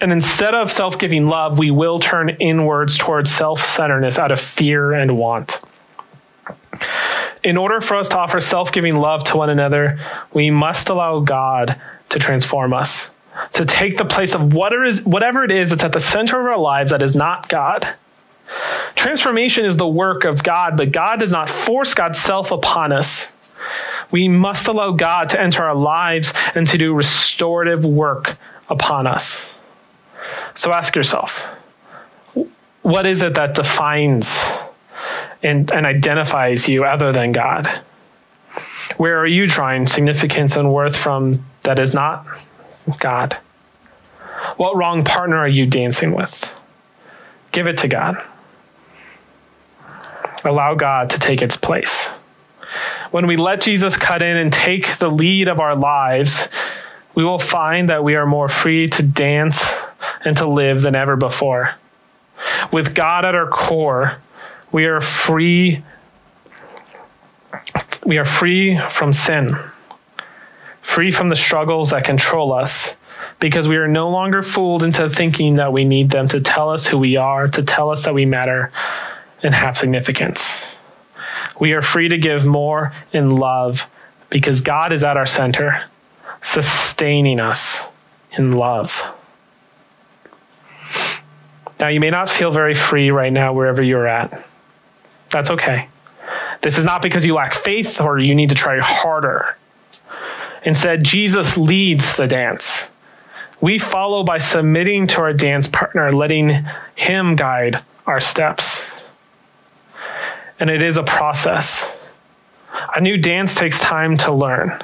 And 0.02 0.12
instead 0.12 0.54
of 0.54 0.72
self 0.72 0.98
giving 0.98 1.26
love, 1.26 1.58
we 1.58 1.70
will 1.70 1.98
turn 1.98 2.30
inwards 2.40 2.96
towards 2.96 3.30
self 3.30 3.64
centeredness 3.64 4.18
out 4.18 4.32
of 4.32 4.40
fear 4.40 4.92
and 4.92 5.18
want. 5.18 5.60
In 7.42 7.56
order 7.56 7.80
for 7.80 7.94
us 7.96 8.08
to 8.10 8.18
offer 8.18 8.40
self 8.40 8.72
giving 8.72 8.96
love 8.96 9.24
to 9.24 9.36
one 9.36 9.50
another, 9.50 9.98
we 10.32 10.50
must 10.50 10.88
allow 10.88 11.20
God 11.20 11.80
to 12.10 12.18
transform 12.18 12.72
us 12.72 13.10
to 13.52 13.64
take 13.64 13.96
the 13.96 14.04
place 14.04 14.34
of 14.34 14.52
whatever 14.52 15.44
it 15.44 15.50
is 15.50 15.70
that's 15.70 15.84
at 15.84 15.92
the 15.92 16.00
center 16.00 16.40
of 16.40 16.46
our 16.46 16.58
lives 16.58 16.90
that 16.90 17.02
is 17.02 17.14
not 17.14 17.48
God. 17.48 17.88
Transformation 18.96 19.64
is 19.64 19.76
the 19.76 19.88
work 19.88 20.24
of 20.24 20.42
God, 20.42 20.76
but 20.76 20.92
God 20.92 21.20
does 21.20 21.30
not 21.30 21.48
force 21.48 21.94
God's 21.94 22.18
self 22.18 22.50
upon 22.50 22.92
us. 22.92 23.28
We 24.10 24.28
must 24.28 24.66
allow 24.66 24.90
God 24.92 25.28
to 25.30 25.40
enter 25.40 25.64
our 25.64 25.74
lives 25.74 26.32
and 26.54 26.66
to 26.66 26.78
do 26.78 26.94
restorative 26.94 27.84
work 27.84 28.36
upon 28.68 29.06
us. 29.06 29.42
So 30.54 30.72
ask 30.72 30.94
yourself 30.96 31.46
what 32.82 33.06
is 33.06 33.22
it 33.22 33.34
that 33.34 33.54
defines 33.54 34.38
and, 35.42 35.70
and 35.70 35.86
identifies 35.86 36.68
you 36.68 36.84
other 36.84 37.12
than 37.12 37.32
God? 37.32 37.66
Where 38.96 39.18
are 39.18 39.26
you 39.26 39.46
drawing 39.46 39.86
significance 39.86 40.56
and 40.56 40.72
worth 40.72 40.96
from 40.96 41.44
that 41.62 41.78
is 41.78 41.94
not 41.94 42.26
God? 42.98 43.36
What 44.56 44.76
wrong 44.76 45.04
partner 45.04 45.36
are 45.36 45.48
you 45.48 45.66
dancing 45.66 46.14
with? 46.14 46.50
Give 47.52 47.66
it 47.66 47.78
to 47.78 47.88
God. 47.88 48.22
Allow 50.44 50.74
God 50.74 51.10
to 51.10 51.18
take 51.18 51.42
its 51.42 51.56
place. 51.56 52.08
When 53.10 53.26
we 53.26 53.36
let 53.36 53.60
Jesus 53.60 53.96
cut 53.96 54.22
in 54.22 54.36
and 54.36 54.52
take 54.52 54.98
the 54.98 55.10
lead 55.10 55.48
of 55.48 55.60
our 55.60 55.74
lives, 55.74 56.48
we 57.14 57.24
will 57.24 57.38
find 57.38 57.88
that 57.88 58.04
we 58.04 58.14
are 58.14 58.26
more 58.26 58.48
free 58.48 58.88
to 58.88 59.02
dance 59.02 59.74
and 60.24 60.36
to 60.36 60.46
live 60.46 60.82
than 60.82 60.94
ever 60.94 61.16
before. 61.16 61.74
With 62.72 62.94
God 62.94 63.24
at 63.24 63.34
our 63.34 63.48
core, 63.48 64.18
we 64.72 64.86
are 64.86 65.00
free 65.00 65.82
we 68.06 68.16
are 68.16 68.24
free 68.24 68.78
from 68.88 69.12
sin 69.12 69.56
free 70.90 71.10
from 71.12 71.28
the 71.28 71.36
struggles 71.36 71.90
that 71.90 72.04
control 72.04 72.52
us, 72.52 72.94
because 73.38 73.68
we 73.68 73.76
are 73.76 73.86
no 73.86 74.10
longer 74.10 74.42
fooled 74.42 74.82
into 74.82 75.08
thinking 75.08 75.54
that 75.54 75.72
we 75.72 75.84
need 75.84 76.10
them 76.10 76.26
to 76.26 76.40
tell 76.40 76.70
us 76.70 76.86
who 76.86 76.98
we 76.98 77.16
are, 77.16 77.46
to 77.46 77.62
tell 77.62 77.90
us 77.90 78.04
that 78.04 78.14
we 78.14 78.26
matter 78.26 78.72
and 79.42 79.54
have 79.54 79.76
significance. 79.76 80.64
We 81.58 81.72
are 81.72 81.82
free 81.82 82.08
to 82.08 82.18
give 82.18 82.44
more 82.44 82.92
in 83.12 83.36
love 83.36 83.86
because 84.28 84.60
God 84.60 84.92
is 84.92 85.04
at 85.04 85.16
our 85.16 85.26
center, 85.26 85.84
sustaining 86.40 87.40
us 87.40 87.82
in 88.36 88.52
love. 88.52 89.02
Now, 91.78 91.88
you 91.88 92.00
may 92.00 92.10
not 92.10 92.28
feel 92.28 92.50
very 92.50 92.74
free 92.74 93.10
right 93.10 93.32
now, 93.32 93.52
wherever 93.52 93.82
you're 93.82 94.06
at. 94.06 94.46
That's 95.30 95.50
okay. 95.50 95.88
This 96.62 96.76
is 96.76 96.84
not 96.84 97.00
because 97.00 97.24
you 97.24 97.34
lack 97.34 97.54
faith 97.54 98.00
or 98.00 98.18
you 98.18 98.34
need 98.34 98.50
to 98.50 98.54
try 98.54 98.78
harder. 98.78 99.56
Instead, 100.62 101.04
Jesus 101.04 101.56
leads 101.56 102.16
the 102.16 102.26
dance. 102.26 102.90
We 103.60 103.78
follow 103.78 104.24
by 104.24 104.38
submitting 104.38 105.06
to 105.08 105.20
our 105.20 105.32
dance 105.32 105.66
partner, 105.66 106.12
letting 106.12 106.66
him 106.94 107.36
guide 107.36 107.82
our 108.06 108.20
steps. 108.20 108.89
And 110.60 110.70
it 110.70 110.82
is 110.82 110.96
a 110.96 111.02
process. 111.02 111.84
A 112.94 113.00
new 113.00 113.16
dance 113.16 113.54
takes 113.54 113.80
time 113.80 114.16
to 114.18 114.32
learn. 114.32 114.82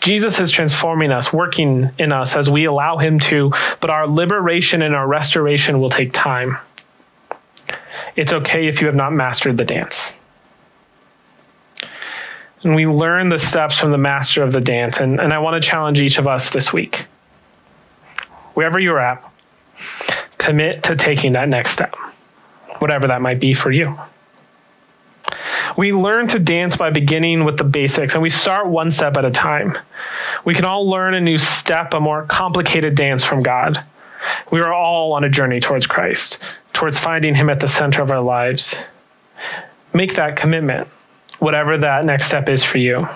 Jesus 0.00 0.38
is 0.38 0.50
transforming 0.50 1.10
us, 1.10 1.32
working 1.32 1.90
in 1.98 2.12
us 2.12 2.36
as 2.36 2.50
we 2.50 2.66
allow 2.66 2.98
him 2.98 3.18
to, 3.20 3.52
but 3.80 3.88
our 3.88 4.06
liberation 4.06 4.82
and 4.82 4.94
our 4.94 5.06
restoration 5.06 5.80
will 5.80 5.88
take 5.88 6.12
time. 6.12 6.58
It's 8.16 8.32
okay 8.32 8.66
if 8.66 8.80
you 8.80 8.86
have 8.86 8.96
not 8.96 9.12
mastered 9.12 9.56
the 9.56 9.64
dance 9.64 10.14
and 12.64 12.74
we 12.74 12.86
learn 12.86 13.28
the 13.28 13.38
steps 13.38 13.78
from 13.78 13.90
the 13.90 13.98
master 13.98 14.42
of 14.42 14.52
the 14.52 14.60
dance. 14.60 14.98
And, 14.98 15.20
and 15.20 15.32
I 15.32 15.38
want 15.38 15.62
to 15.62 15.68
challenge 15.68 16.00
each 16.00 16.18
of 16.18 16.26
us 16.26 16.50
this 16.50 16.72
week. 16.72 17.06
Wherever 18.54 18.78
you're 18.78 19.00
at, 19.00 19.22
commit 20.38 20.82
to 20.84 20.96
taking 20.96 21.32
that 21.32 21.48
next 21.48 21.72
step, 21.72 21.94
whatever 22.78 23.06
that 23.08 23.20
might 23.20 23.40
be 23.40 23.52
for 23.52 23.70
you. 23.70 23.96
We 25.76 25.92
learn 25.92 26.28
to 26.28 26.38
dance 26.38 26.76
by 26.76 26.90
beginning 26.90 27.44
with 27.44 27.56
the 27.56 27.64
basics, 27.64 28.14
and 28.14 28.22
we 28.22 28.30
start 28.30 28.66
one 28.66 28.90
step 28.90 29.16
at 29.16 29.24
a 29.24 29.30
time. 29.30 29.76
We 30.44 30.54
can 30.54 30.64
all 30.64 30.88
learn 30.88 31.14
a 31.14 31.20
new 31.20 31.38
step, 31.38 31.94
a 31.94 32.00
more 32.00 32.24
complicated 32.24 32.94
dance 32.94 33.24
from 33.24 33.42
God. 33.42 33.82
We 34.50 34.60
are 34.60 34.72
all 34.72 35.12
on 35.12 35.24
a 35.24 35.28
journey 35.28 35.60
towards 35.60 35.86
Christ, 35.86 36.38
towards 36.72 36.98
finding 36.98 37.34
Him 37.34 37.50
at 37.50 37.60
the 37.60 37.68
center 37.68 38.02
of 38.02 38.10
our 38.10 38.20
lives. 38.20 38.74
Make 39.92 40.14
that 40.14 40.36
commitment, 40.36 40.88
whatever 41.38 41.76
that 41.78 42.04
next 42.04 42.26
step 42.26 42.48
is 42.48 42.62
for 42.62 42.78
you. 42.78 43.08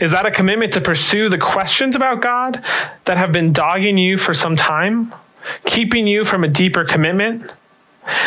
Is 0.00 0.10
that 0.10 0.26
a 0.26 0.30
commitment 0.30 0.72
to 0.74 0.80
pursue 0.80 1.28
the 1.28 1.38
questions 1.38 1.96
about 1.96 2.22
God 2.22 2.62
that 3.04 3.16
have 3.16 3.32
been 3.32 3.52
dogging 3.52 3.98
you 3.98 4.18
for 4.18 4.34
some 4.34 4.56
time, 4.56 5.14
keeping 5.64 6.06
you 6.06 6.24
from 6.24 6.44
a 6.44 6.48
deeper 6.48 6.84
commitment? 6.84 7.50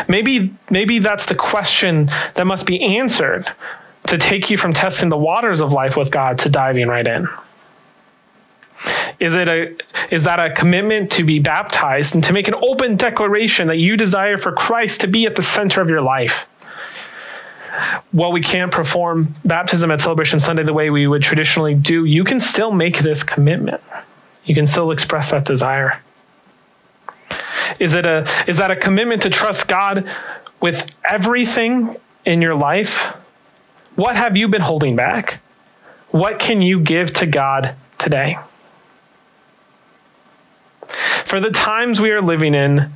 Maybe, 0.07 0.53
maybe 0.69 0.99
that's 0.99 1.25
the 1.25 1.35
question 1.35 2.09
that 2.35 2.45
must 2.45 2.65
be 2.65 2.97
answered 2.97 3.47
to 4.07 4.17
take 4.17 4.49
you 4.49 4.57
from 4.57 4.73
testing 4.73 5.09
the 5.09 5.17
waters 5.17 5.59
of 5.59 5.71
life 5.71 5.95
with 5.95 6.11
God 6.11 6.39
to 6.39 6.49
diving 6.49 6.87
right 6.87 7.05
in. 7.05 7.27
Is 9.19 9.35
it 9.35 9.47
a 9.47 9.75
is 10.09 10.23
that 10.23 10.39
a 10.39 10.51
commitment 10.51 11.11
to 11.11 11.23
be 11.23 11.39
baptized 11.39 12.15
and 12.15 12.23
to 12.23 12.33
make 12.33 12.47
an 12.47 12.55
open 12.55 12.95
declaration 12.95 13.67
that 13.67 13.77
you 13.77 13.97
desire 13.97 14.37
for 14.37 14.51
Christ 14.51 15.01
to 15.01 15.07
be 15.07 15.25
at 15.25 15.35
the 15.35 15.41
center 15.41 15.81
of 15.81 15.89
your 15.89 16.01
life? 16.01 16.47
While 18.11 18.31
we 18.31 18.41
can't 18.41 18.71
perform 18.71 19.35
baptism 19.45 19.91
at 19.91 20.01
Celebration 20.01 20.39
Sunday 20.39 20.63
the 20.63 20.73
way 20.73 20.89
we 20.89 21.07
would 21.07 21.21
traditionally 21.21 21.75
do, 21.75 22.05
you 22.05 22.23
can 22.23 22.39
still 22.39 22.71
make 22.71 22.99
this 22.99 23.23
commitment. 23.23 23.81
You 24.45 24.55
can 24.55 24.65
still 24.65 24.91
express 24.91 25.29
that 25.31 25.45
desire. 25.45 26.01
Is 27.79 27.93
it 27.93 28.05
a 28.05 28.27
is 28.47 28.57
that 28.57 28.71
a 28.71 28.75
commitment 28.75 29.21
to 29.23 29.29
trust 29.29 29.67
God 29.67 30.09
with 30.61 30.85
everything 31.09 31.95
in 32.25 32.41
your 32.41 32.55
life? 32.55 33.13
What 33.95 34.15
have 34.15 34.37
you 34.37 34.47
been 34.47 34.61
holding 34.61 34.95
back? 34.95 35.41
What 36.11 36.39
can 36.39 36.61
you 36.61 36.79
give 36.79 37.13
to 37.15 37.25
God 37.25 37.75
today? 37.97 38.37
For 41.25 41.39
the 41.39 41.51
times 41.51 42.01
we 42.01 42.09
are 42.11 42.21
living 42.21 42.55
in, 42.55 42.95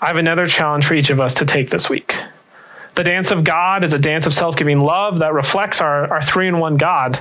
I 0.00 0.06
have 0.08 0.16
another 0.16 0.46
challenge 0.46 0.86
for 0.86 0.94
each 0.94 1.10
of 1.10 1.20
us 1.20 1.34
to 1.34 1.44
take 1.44 1.70
this 1.70 1.88
week. 1.88 2.16
The 2.96 3.04
dance 3.04 3.30
of 3.30 3.44
God 3.44 3.84
is 3.84 3.92
a 3.92 3.98
dance 3.98 4.26
of 4.26 4.34
self 4.34 4.56
giving 4.56 4.80
love 4.80 5.20
that 5.20 5.32
reflects 5.32 5.80
our, 5.80 6.12
our 6.12 6.22
three 6.22 6.48
in 6.48 6.58
one 6.58 6.76
God. 6.76 7.20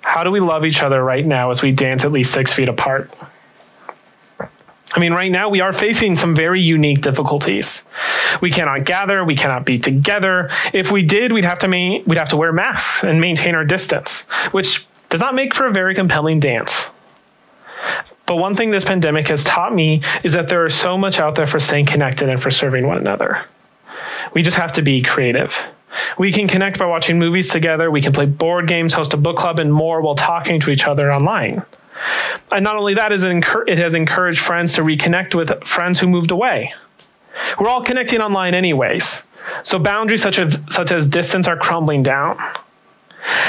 How 0.00 0.24
do 0.24 0.30
we 0.30 0.40
love 0.40 0.64
each 0.64 0.82
other 0.82 1.02
right 1.02 1.24
now 1.24 1.50
as 1.50 1.62
we 1.62 1.72
dance 1.72 2.04
at 2.04 2.12
least 2.12 2.32
six 2.32 2.52
feet 2.52 2.68
apart? 2.68 3.10
I 4.94 5.00
mean, 5.00 5.12
right 5.12 5.32
now 5.32 5.48
we 5.48 5.60
are 5.60 5.72
facing 5.72 6.14
some 6.14 6.34
very 6.34 6.60
unique 6.60 7.00
difficulties. 7.00 7.82
We 8.40 8.50
cannot 8.50 8.84
gather, 8.84 9.24
we 9.24 9.36
cannot 9.36 9.64
be 9.64 9.78
together. 9.78 10.50
If 10.72 10.92
we 10.92 11.02
did, 11.02 11.32
we'd 11.32 11.44
have 11.44 11.58
to 11.60 11.68
ma- 11.68 12.00
we'd 12.06 12.18
have 12.18 12.28
to 12.30 12.36
wear 12.36 12.52
masks 12.52 13.02
and 13.02 13.20
maintain 13.20 13.54
our 13.54 13.64
distance, 13.64 14.22
which 14.52 14.86
does 15.08 15.20
not 15.20 15.34
make 15.34 15.54
for 15.54 15.66
a 15.66 15.72
very 15.72 15.94
compelling 15.94 16.40
dance. 16.40 16.88
But 18.26 18.36
one 18.36 18.54
thing 18.54 18.70
this 18.70 18.84
pandemic 18.84 19.28
has 19.28 19.44
taught 19.44 19.74
me 19.74 20.02
is 20.22 20.32
that 20.32 20.48
there 20.48 20.64
is 20.64 20.74
so 20.74 20.96
much 20.96 21.18
out 21.18 21.34
there 21.34 21.46
for 21.46 21.58
staying 21.58 21.86
connected 21.86 22.28
and 22.28 22.40
for 22.40 22.50
serving 22.50 22.86
one 22.86 22.98
another. 22.98 23.44
We 24.34 24.42
just 24.42 24.56
have 24.56 24.72
to 24.74 24.82
be 24.82 25.02
creative. 25.02 25.56
We 26.18 26.32
can 26.32 26.48
connect 26.48 26.78
by 26.78 26.86
watching 26.86 27.18
movies 27.18 27.50
together, 27.50 27.90
we 27.90 28.00
can 28.00 28.12
play 28.12 28.26
board 28.26 28.66
games, 28.66 28.94
host 28.94 29.12
a 29.12 29.16
book 29.16 29.36
club, 29.36 29.58
and 29.58 29.72
more 29.72 30.00
while 30.00 30.14
talking 30.14 30.60
to 30.60 30.70
each 30.70 30.86
other 30.86 31.12
online. 31.12 31.62
And 32.50 32.64
not 32.64 32.76
only 32.76 32.94
that, 32.94 33.12
it 33.12 33.78
has 33.78 33.94
encouraged 33.94 34.40
friends 34.40 34.74
to 34.74 34.82
reconnect 34.82 35.34
with 35.34 35.64
friends 35.64 35.98
who 35.98 36.06
moved 36.06 36.30
away. 36.30 36.74
We're 37.58 37.68
all 37.68 37.82
connecting 37.82 38.20
online 38.20 38.54
anyways. 38.54 39.22
So 39.62 39.78
boundaries 39.78 40.22
such 40.22 40.38
as 40.38 40.58
such 40.68 40.92
as 40.92 41.06
distance 41.06 41.46
are 41.48 41.56
crumbling 41.56 42.02
down. 42.02 42.38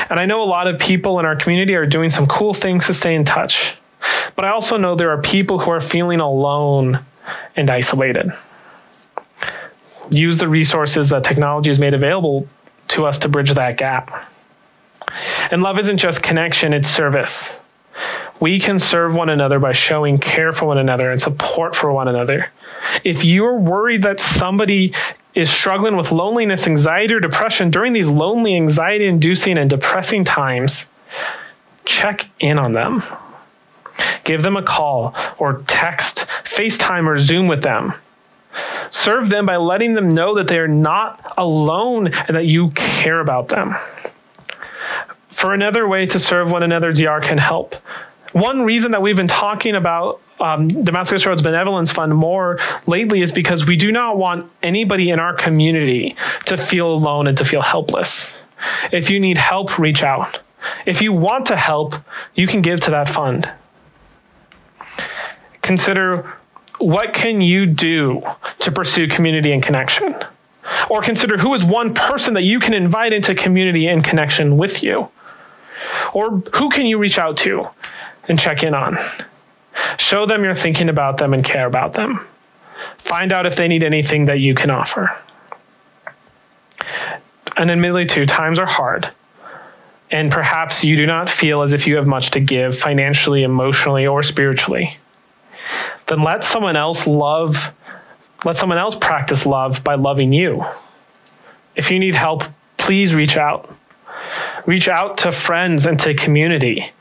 And 0.10 0.20
I 0.20 0.26
know 0.26 0.44
a 0.44 0.46
lot 0.46 0.68
of 0.68 0.80
people 0.80 1.20
in 1.20 1.26
our 1.26 1.36
community 1.36 1.76
are 1.76 1.86
doing 1.86 2.10
some 2.10 2.28
cool 2.28 2.54
things 2.54 2.88
to 2.88 2.94
stay 2.94 3.16
in 3.16 3.26
touch. 3.26 3.76
But 4.36 4.46
I 4.46 4.50
also 4.50 4.78
know 4.78 4.96
there 4.96 5.12
are 5.12 5.22
people 5.22 5.60
who 5.60 5.72
are 5.72 5.80
feeling 5.82 6.20
alone 6.20 7.04
and 7.56 7.70
isolated. 7.70 8.32
Use 10.10 10.38
the 10.38 10.48
resources 10.48 11.10
that 11.10 11.24
technology 11.24 11.70
has 11.70 11.80
made 11.80 11.94
available 11.94 12.48
to 12.90 13.06
us 13.06 13.18
to 13.20 13.30
bridge 13.30 13.52
that 13.54 13.78
gap. 13.78 14.30
And 15.52 15.62
love 15.62 15.80
isn't 15.80 15.98
just 15.98 16.22
connection, 16.22 16.74
it's 16.74 16.90
service. 16.90 17.56
We 18.44 18.60
can 18.60 18.78
serve 18.78 19.16
one 19.16 19.30
another 19.30 19.58
by 19.58 19.72
showing 19.72 20.18
care 20.18 20.52
for 20.52 20.66
one 20.66 20.78
another 20.78 21.10
and 21.10 21.22
support 21.22 21.78
for 21.78 21.94
one 21.94 22.10
another. 22.10 22.52
If 23.06 23.24
you're 23.24 23.58
worried 23.58 24.04
that 24.04 24.20
somebody 24.20 24.94
is 25.34 25.50
struggling 25.50 25.96
with 25.96 26.12
loneliness, 26.12 26.68
anxiety, 26.68 27.14
or 27.14 27.22
depression 27.22 27.72
during 27.72 27.94
these 27.94 28.10
lonely, 28.10 28.58
anxiety 28.58 29.06
inducing, 29.06 29.58
and 29.58 29.70
depressing 29.70 30.26
times, 30.26 30.88
check 31.86 32.28
in 32.42 32.60
on 32.60 32.74
them. 32.74 33.02
Give 34.26 34.44
them 34.44 34.58
a 34.58 34.64
call 34.64 35.16
or 35.38 35.64
text, 35.68 36.26
FaceTime, 36.44 37.08
or 37.08 37.16
Zoom 37.16 37.48
with 37.48 37.62
them. 37.62 37.94
Serve 38.90 39.30
them 39.30 39.46
by 39.46 39.56
letting 39.56 39.94
them 39.94 40.10
know 40.10 40.36
that 40.36 40.50
they 40.50 40.60
are 40.60 40.68
not 40.68 41.34
alone 41.38 42.08
and 42.08 42.36
that 42.36 42.46
you 42.46 42.72
care 42.72 43.22
about 43.22 43.48
them. 43.48 43.74
For 45.30 45.54
another 45.54 45.88
way 45.88 46.06
to 46.08 46.20
serve 46.20 46.52
one 46.52 46.62
another, 46.62 46.92
DR 46.92 47.22
can 47.22 47.38
help. 47.38 47.78
One 48.34 48.64
reason 48.64 48.92
that 48.92 49.02
we've 49.02 49.16
been 49.16 49.28
talking 49.28 49.76
about 49.76 50.20
um, 50.40 50.68
Damascus 50.68 51.26
Road's 51.26 51.42
Benevolence 51.42 51.92
Fund 51.92 52.14
more 52.16 52.60
lately 52.86 53.22
is 53.22 53.32
because 53.32 53.66
we 53.66 53.78
do 53.78 53.92
not 53.92 54.18
want 54.18 54.52
anybody 54.62 55.10
in 55.10 55.20
our 55.20 55.34
community 55.34 56.16
to 56.46 56.58
feel 56.58 56.94
alone 56.94 57.28
and 57.28 57.38
to 57.38 57.46
feel 57.46 57.62
helpless. 57.62 58.36
If 58.92 59.10
you 59.10 59.20
need 59.20 59.38
help, 59.38 59.78
reach 59.78 60.04
out. 60.04 60.40
If 60.86 61.02
you 61.02 61.14
want 61.14 61.46
to 61.48 61.56
help, 61.56 61.96
you 62.36 62.48
can 62.48 62.62
give 62.62 62.80
to 62.82 62.92
that 62.92 63.08
fund 63.08 63.50
consider 65.64 66.32
what 66.78 67.14
can 67.14 67.42
you 67.42 67.66
do 67.66 68.22
to 68.60 68.72
pursue 68.72 69.08
community 69.08 69.52
and 69.52 69.64
connection? 69.64 70.16
Or 70.90 71.02
consider 71.02 71.38
who 71.38 71.54
is 71.54 71.64
one 71.64 71.94
person 71.94 72.36
that 72.36 72.44
you 72.44 72.60
can 72.60 72.74
invite 72.74 73.14
into 73.14 73.34
community 73.34 73.88
and 73.88 74.04
connection 74.04 74.58
with 74.58 74.84
you? 74.84 75.10
Or 76.14 76.30
who 76.56 76.70
can 76.70 76.86
you 76.86 76.98
reach 76.98 77.18
out 77.18 77.38
to 77.38 77.68
and 78.28 78.40
check 78.40 78.64
in 78.64 78.74
on? 78.74 78.98
Show 79.98 80.26
them 80.26 80.44
you're 80.44 80.54
thinking 80.54 80.90
about 80.90 81.18
them 81.18 81.34
and 81.34 81.44
care 81.44 81.66
about 81.66 81.94
them. 81.94 82.26
Find 82.98 83.32
out 83.32 83.46
if 83.46 83.56
they 83.56 83.68
need 83.68 83.84
anything 83.84 84.26
that 84.26 84.40
you 84.40 84.56
can 84.56 84.70
offer. 84.70 85.18
And 87.58 87.70
admittedly, 87.70 88.06
too, 88.06 88.26
times 88.26 88.60
are 88.60 88.66
hard. 88.66 89.10
And 90.12 90.32
perhaps 90.32 90.84
you 90.84 90.96
do 90.96 91.06
not 91.06 91.30
feel 91.30 91.62
as 91.62 91.74
if 91.74 91.88
you 91.88 91.96
have 91.96 92.08
much 92.08 92.32
to 92.32 92.40
give 92.40 92.78
financially, 92.78 93.44
emotionally, 93.44 94.06
or 94.06 94.22
spiritually 94.22 94.98
then 96.08 96.24
let 96.24 96.44
someone 96.44 96.76
else 96.76 97.08
love, 97.08 97.72
let 98.46 98.56
someone 98.56 98.78
else 98.78 98.96
practice 98.96 99.46
love 99.46 99.84
by 99.84 99.96
loving 99.96 100.32
you. 100.32 100.66
If 101.76 101.90
you 101.90 102.00
need 102.00 102.16
help, 102.16 102.44
please 102.78 103.16
reach 103.16 103.38
out. 103.38 103.70
Reach 104.66 104.88
out 104.88 105.18
to 105.20 105.32
friends 105.32 105.86
and 105.86 106.00
to 106.00 106.14
community. 106.14 106.92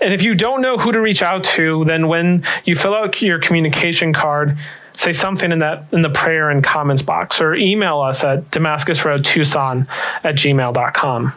And 0.00 0.12
if 0.12 0.22
you 0.22 0.34
don't 0.34 0.60
know 0.60 0.76
who 0.76 0.92
to 0.92 1.00
reach 1.00 1.22
out 1.22 1.44
to, 1.44 1.84
then 1.84 2.08
when 2.08 2.44
you 2.64 2.74
fill 2.74 2.94
out 2.94 3.20
your 3.22 3.38
communication 3.38 4.12
card, 4.12 4.56
say 4.94 5.12
something 5.12 5.52
in 5.52 5.58
that 5.58 5.84
in 5.92 6.02
the 6.02 6.10
prayer 6.10 6.50
and 6.50 6.62
comments 6.62 7.02
box 7.02 7.40
or 7.40 7.54
email 7.54 8.00
us 8.00 8.24
at 8.24 8.50
damascusroadtucson 8.50 9.86
at 10.22 10.34
gmail.com 10.34 11.32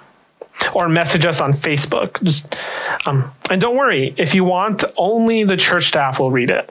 or 0.74 0.90
message 0.90 1.26
us 1.26 1.40
on 1.42 1.54
Facebook. 1.54 2.22
Just, 2.24 2.56
um, 3.06 3.32
and 3.50 3.62
don't 3.62 3.78
worry, 3.78 4.14
if 4.18 4.34
you 4.34 4.44
want, 4.44 4.84
only 4.96 5.44
the 5.44 5.58
church 5.58 5.88
staff 5.88 6.20
will 6.20 6.32
read 6.32 6.50
it. 6.50 6.70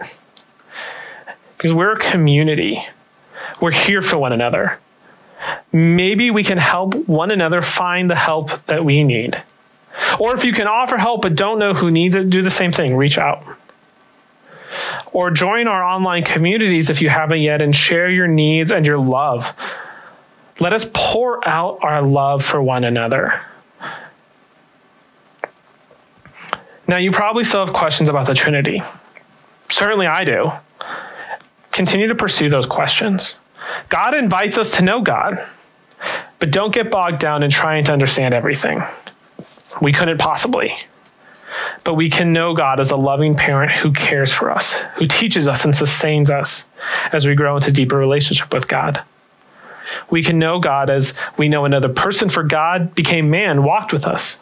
Because 1.57 1.73
we're 1.73 1.93
a 1.93 1.99
community, 1.99 2.85
we're 3.61 3.73
here 3.73 4.03
for 4.03 4.19
one 4.19 4.33
another. 4.33 4.79
Maybe 5.73 6.31
we 6.31 6.43
can 6.43 6.59
help 6.59 6.95
one 7.09 7.31
another 7.31 7.63
find 7.63 8.11
the 8.11 8.15
help 8.15 8.65
that 8.67 8.85
we 8.85 9.05
need. 9.05 9.43
Or 10.19 10.35
if 10.35 10.45
you 10.45 10.53
can 10.53 10.67
offer 10.67 10.97
help 10.97 11.23
but 11.23 11.35
don't 11.35 11.59
know 11.59 11.75
who 11.75 11.91
needs 11.91 12.15
it, 12.15 12.31
do 12.31 12.43
the 12.43 12.51
same 12.51 12.73
thing 12.73 12.97
reach 12.97 13.19
out. 13.19 13.43
Or 15.13 15.31
join 15.31 15.67
our 15.67 15.83
online 15.83 16.25
communities 16.25 16.91
if 16.91 17.01
you 17.01 17.09
haven't 17.09 17.41
yet 17.41 17.63
and 17.63 17.75
share 17.75 18.11
your 18.11 18.27
needs 18.29 18.71
and 18.71 18.87
your 18.87 18.99
love. 18.99 19.53
Let 20.61 20.73
us 20.73 20.89
pour 20.93 21.47
out 21.47 21.79
our 21.83 22.03
love 22.03 22.45
for 22.45 22.63
one 22.63 22.85
another. 22.85 23.43
Now, 26.89 26.99
you 26.99 27.11
probably 27.11 27.45
still 27.45 27.65
have 27.65 27.75
questions 27.75 28.09
about 28.09 28.27
the 28.27 28.35
Trinity. 28.35 28.83
Certainly 29.69 30.07
I 30.07 30.25
do. 30.25 30.53
Continue 31.73 32.07
to 32.07 32.15
pursue 32.15 32.49
those 32.49 32.65
questions. 32.65 33.37
God 33.89 34.15
invites 34.15 34.59
us 34.59 34.77
to 34.77 34.83
know 34.83 35.01
God, 35.01 35.45
but 36.39 36.51
don't 36.51 36.75
get 36.75 36.91
bogged 36.91 37.19
down 37.19 37.43
in 37.43 37.51
trying 37.51 37.85
to 37.85 37.93
understand 37.93 38.35
everything. 38.35 38.83
We 39.81 39.93
couldn't 39.93 40.19
possibly. 40.19 40.75
But 41.85 41.95
we 41.95 42.11
can 42.11 42.33
know 42.33 42.55
God 42.55 42.81
as 42.81 42.91
a 42.91 42.97
loving 42.97 43.35
parent 43.35 43.73
who 43.73 43.93
cares 43.93 44.33
for 44.33 44.51
us, 44.51 44.75
who 44.97 45.07
teaches 45.07 45.49
us 45.49 45.65
and 45.65 45.75
sustains 45.75 46.29
us 46.29 46.67
as 47.13 47.27
we 47.27 47.35
grow 47.35 47.57
into 47.57 47.73
deeper 47.73 47.97
relationship 47.97 48.53
with 48.53 48.69
God. 48.69 49.03
We 50.11 50.23
can 50.23 50.39
know 50.39 50.59
God 50.59 50.91
as 50.91 51.15
we 51.39 51.49
know 51.49 51.65
another 51.65 51.89
person, 51.89 52.29
for 52.29 52.43
God 52.43 52.95
became 52.95 53.31
man, 53.31 53.63
walked 53.63 53.93
with 53.93 54.05
us, 54.05 54.39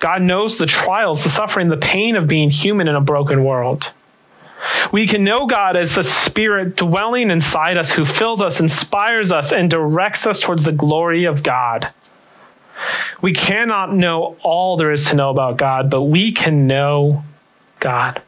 God 0.00 0.22
knows 0.22 0.56
the 0.56 0.66
trials, 0.66 1.22
the 1.22 1.28
suffering, 1.28 1.68
the 1.68 1.76
pain 1.76 2.16
of 2.16 2.28
being 2.28 2.50
human 2.50 2.88
in 2.88 2.94
a 2.94 3.00
broken 3.00 3.44
world. 3.44 3.92
We 4.92 5.06
can 5.06 5.24
know 5.24 5.46
God 5.46 5.76
as 5.76 5.94
the 5.94 6.02
Spirit 6.02 6.76
dwelling 6.76 7.30
inside 7.30 7.76
us 7.76 7.92
who 7.92 8.04
fills 8.04 8.40
us, 8.40 8.60
inspires 8.60 9.30
us, 9.30 9.52
and 9.52 9.70
directs 9.70 10.26
us 10.26 10.40
towards 10.40 10.64
the 10.64 10.72
glory 10.72 11.24
of 11.24 11.42
God. 11.42 11.92
We 13.20 13.32
cannot 13.32 13.94
know 13.94 14.36
all 14.42 14.76
there 14.76 14.92
is 14.92 15.06
to 15.06 15.16
know 15.16 15.30
about 15.30 15.56
God, 15.56 15.90
but 15.90 16.02
we 16.02 16.32
can 16.32 16.66
know 16.66 17.24
God. 17.80 18.22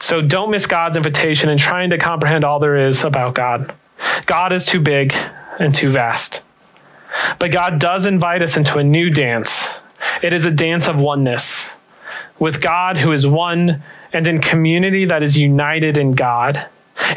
So 0.00 0.20
don't 0.20 0.50
miss 0.50 0.66
God's 0.66 0.96
invitation 0.96 1.48
in 1.48 1.58
trying 1.58 1.90
to 1.90 1.98
comprehend 1.98 2.44
all 2.44 2.58
there 2.58 2.76
is 2.76 3.04
about 3.04 3.34
God. 3.34 3.74
God 4.26 4.52
is 4.52 4.64
too 4.64 4.80
big 4.80 5.14
and 5.58 5.74
too 5.74 5.90
vast. 5.90 6.42
But 7.38 7.52
God 7.52 7.78
does 7.78 8.06
invite 8.06 8.42
us 8.42 8.56
into 8.56 8.78
a 8.78 8.84
new 8.84 9.10
dance. 9.10 9.68
It 10.22 10.32
is 10.32 10.44
a 10.44 10.50
dance 10.50 10.88
of 10.88 10.98
oneness 10.98 11.68
with 12.38 12.60
God 12.60 12.96
who 12.96 13.12
is 13.12 13.26
one 13.26 13.82
and 14.12 14.26
in 14.26 14.40
community 14.40 15.04
that 15.06 15.22
is 15.22 15.36
united 15.36 15.96
in 15.96 16.12
God. 16.12 16.66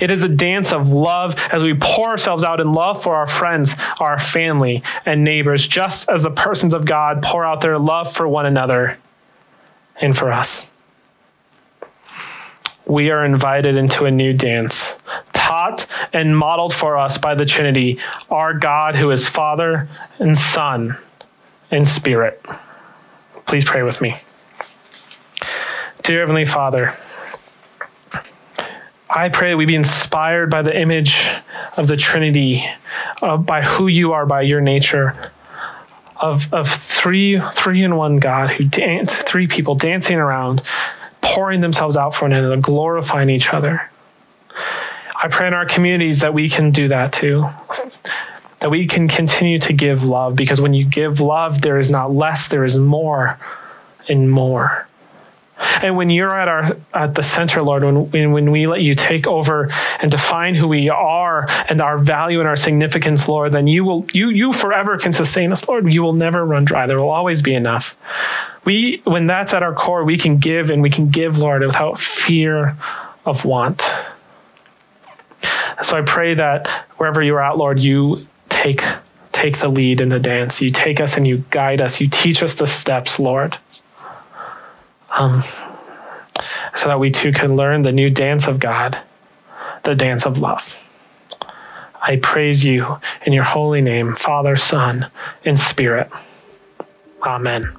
It 0.02 0.10
is 0.10 0.24
a 0.24 0.30
dance 0.30 0.72
of 0.72 0.90
love 0.90 1.36
as 1.52 1.62
we 1.62 1.74
pour 1.74 2.10
ourselves 2.10 2.44
out 2.44 2.60
in 2.60 2.74
love 2.74 3.04
for 3.04 3.16
our 3.16 3.28
friends, 3.28 3.76
our 4.00 4.18
family, 4.18 4.84
and 5.06 5.24
neighbors, 5.24 5.68
just 5.68 6.10
as 6.10 6.24
the 6.24 6.32
persons 6.32 6.74
of 6.74 6.86
God 6.86 7.22
pour 7.22 7.46
out 7.46 7.62
their 7.62 7.78
love 7.78 8.14
for 8.14 8.28
one 8.28 8.46
another 8.46 8.98
and 10.00 10.18
for 10.18 10.32
us. 10.32 10.66
We 12.86 13.10
are 13.12 13.26
invited 13.26 13.76
into 13.76 14.06
a 14.06 14.12
new 14.12 14.32
dance, 14.32 14.96
taught 15.34 15.88
and 16.14 16.38
modeled 16.38 16.74
for 16.74 16.98
us 16.98 17.18
by 17.18 17.36
the 17.36 17.46
Trinity, 17.46 18.00
our 18.30 18.54
God 18.54 18.96
who 18.96 19.12
is 19.12 19.28
Father 19.28 19.90
and 20.20 20.38
Son 20.38 20.98
and 21.72 21.88
Spirit. 21.88 22.44
Please 23.48 23.66
pray 23.66 23.84
with 23.84 24.02
me. 24.02 24.16
Dear 26.06 26.20
Heavenly 26.20 26.46
Father, 26.46 26.94
I 29.10 29.30
pray 29.30 29.50
that 29.50 29.58
we 29.58 29.66
be 29.66 29.74
inspired 29.74 30.52
by 30.52 30.62
the 30.62 30.80
image 30.80 31.28
of 31.78 31.88
the 31.88 31.98
Trinity, 31.98 32.64
by 33.20 33.64
who 33.64 33.88
you 33.88 34.14
are, 34.14 34.28
by 34.28 34.44
your 34.44 34.62
nature, 34.62 35.32
of, 36.18 36.54
of 36.54 36.70
three, 36.70 37.42
three 37.54 37.82
in 37.82 37.96
one 37.96 38.18
God 38.18 38.52
who 38.52 38.66
dance, 38.66 39.18
three 39.18 39.48
people 39.48 39.74
dancing 39.74 40.18
around, 40.18 40.62
pouring 41.22 41.62
themselves 41.62 41.98
out 41.98 42.14
for 42.14 42.26
one 42.26 42.34
another, 42.34 42.58
glorifying 42.58 43.32
each 43.32 43.52
other. 43.52 43.90
I 45.24 45.28
pray 45.28 45.48
in 45.48 45.56
our 45.56 45.66
communities 45.66 46.20
that 46.20 46.36
we 46.36 46.50
can 46.50 46.70
do 46.70 46.88
that 46.90 47.14
too. 47.14 47.50
That 48.60 48.70
we 48.70 48.86
can 48.86 49.08
continue 49.08 49.58
to 49.58 49.74
give 49.74 50.04
love 50.04 50.36
because 50.36 50.62
when 50.62 50.74
you 50.74 50.86
give 50.86 51.20
love, 51.20 51.64
there 51.64 51.80
is 51.80 51.90
not 51.90 52.14
less, 52.14 52.48
there 52.48 52.64
is 52.64 52.78
more 52.78 53.40
and 54.08 54.30
more. 54.30 54.88
And 55.58 55.96
when 55.96 56.10
you're 56.10 56.36
at 56.36 56.48
our 56.48 56.78
at 56.94 57.16
the 57.16 57.24
center, 57.24 57.62
Lord, 57.62 57.84
when 57.84 58.32
when 58.32 58.52
we 58.52 58.68
let 58.68 58.82
you 58.82 58.94
take 58.94 59.26
over 59.26 59.70
and 60.02 60.12
define 60.12 60.54
who 60.54 60.68
we 60.68 60.90
are 60.90 61.48
and 61.70 61.82
our 61.82 61.98
value 61.98 62.40
and 62.40 62.48
our 62.48 62.58
significance, 62.58 63.28
Lord, 63.28 63.54
then 63.54 63.68
you 63.68 63.86
will 63.86 64.06
you 64.12 64.30
you 64.30 64.52
forever 64.52 64.98
can 64.98 65.14
sustain 65.14 65.52
us, 65.54 65.68
Lord. 65.68 65.92
You 65.92 66.04
will 66.04 66.14
never 66.14 66.46
run 66.46 66.66
dry. 66.66 66.88
There 66.88 67.00
will 67.00 67.10
always 67.10 67.42
be 67.42 67.54
enough. 67.54 67.96
We 68.66 69.02
when 69.06 69.28
that's 69.28 69.54
at 69.54 69.64
our 69.64 69.74
core, 69.74 70.04
we 70.04 70.18
can 70.18 70.38
give 70.38 70.70
and 70.70 70.82
we 70.82 70.90
can 70.90 71.10
give, 71.10 71.38
Lord, 71.38 71.62
without 71.62 72.00
fear 72.00 72.76
of 73.26 73.46
want. 73.46 73.82
So 75.84 75.98
I 75.98 76.02
pray 76.02 76.34
that 76.34 76.68
wherever 76.98 77.22
you're 77.22 77.42
at, 77.42 77.58
Lord, 77.58 77.80
you 77.80 78.28
take 78.50 78.84
take 79.32 79.60
the 79.60 79.70
lead 79.70 80.02
in 80.02 80.10
the 80.10 80.20
dance. 80.20 80.62
You 80.62 80.70
take 80.70 81.00
us 81.00 81.16
and 81.16 81.26
you 81.26 81.46
guide 81.50 81.80
us. 81.80 82.02
You 82.02 82.10
teach 82.10 82.44
us 82.44 82.56
the 82.56 82.68
steps, 82.68 83.20
Lord 83.20 83.58
um, 85.16 85.44
so 86.76 86.88
that 86.88 87.00
we 87.00 87.10
too 87.10 87.32
can 87.32 87.56
learn 87.56 87.82
the 87.82 87.92
new 87.92 88.10
dance 88.10 88.48
of 88.48 88.60
God, 88.60 89.00
the 89.84 89.96
dance 89.96 90.26
of 90.26 90.38
love. 90.38 90.82
I 92.02 92.18
praise 92.18 92.64
you 92.64 93.00
in 93.26 93.34
your 93.34 93.44
holy 93.44 93.82
name, 93.82 94.16
Father, 94.16 94.56
Son, 94.56 95.10
and 95.44 95.58
Spirit. 95.58 96.12
Amen. 97.24 97.76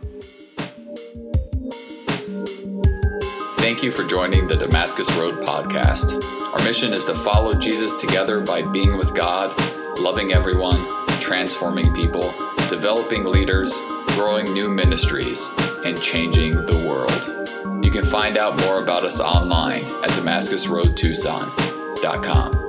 Thank 3.58 3.82
you 3.82 3.92
for 3.92 4.04
joining 4.04 4.46
the 4.46 4.56
Damascus 4.56 5.10
Road 5.16 5.34
podcast. 5.42 6.22
Our 6.52 6.64
mission 6.64 6.92
is 6.92 7.04
to 7.04 7.14
follow 7.14 7.54
Jesus 7.54 7.94
together 8.00 8.40
by 8.40 8.62
being 8.62 8.96
with 8.96 9.14
God, 9.14 9.58
loving 9.98 10.32
everyone, 10.32 11.06
transforming 11.20 11.92
people, 11.94 12.32
developing 12.68 13.24
leaders, 13.24 13.78
growing 14.16 14.52
new 14.54 14.70
ministries, 14.70 15.50
and 15.84 16.00
changing 16.00 16.52
the 16.64 16.78
world. 16.88 17.28
You 17.84 17.90
can 17.90 18.06
find 18.06 18.38
out 18.38 18.58
more 18.62 18.82
about 18.82 19.04
us 19.04 19.20
online 19.20 19.84
at 20.02 20.08
DamascusRoadTucson.com. 20.10 22.65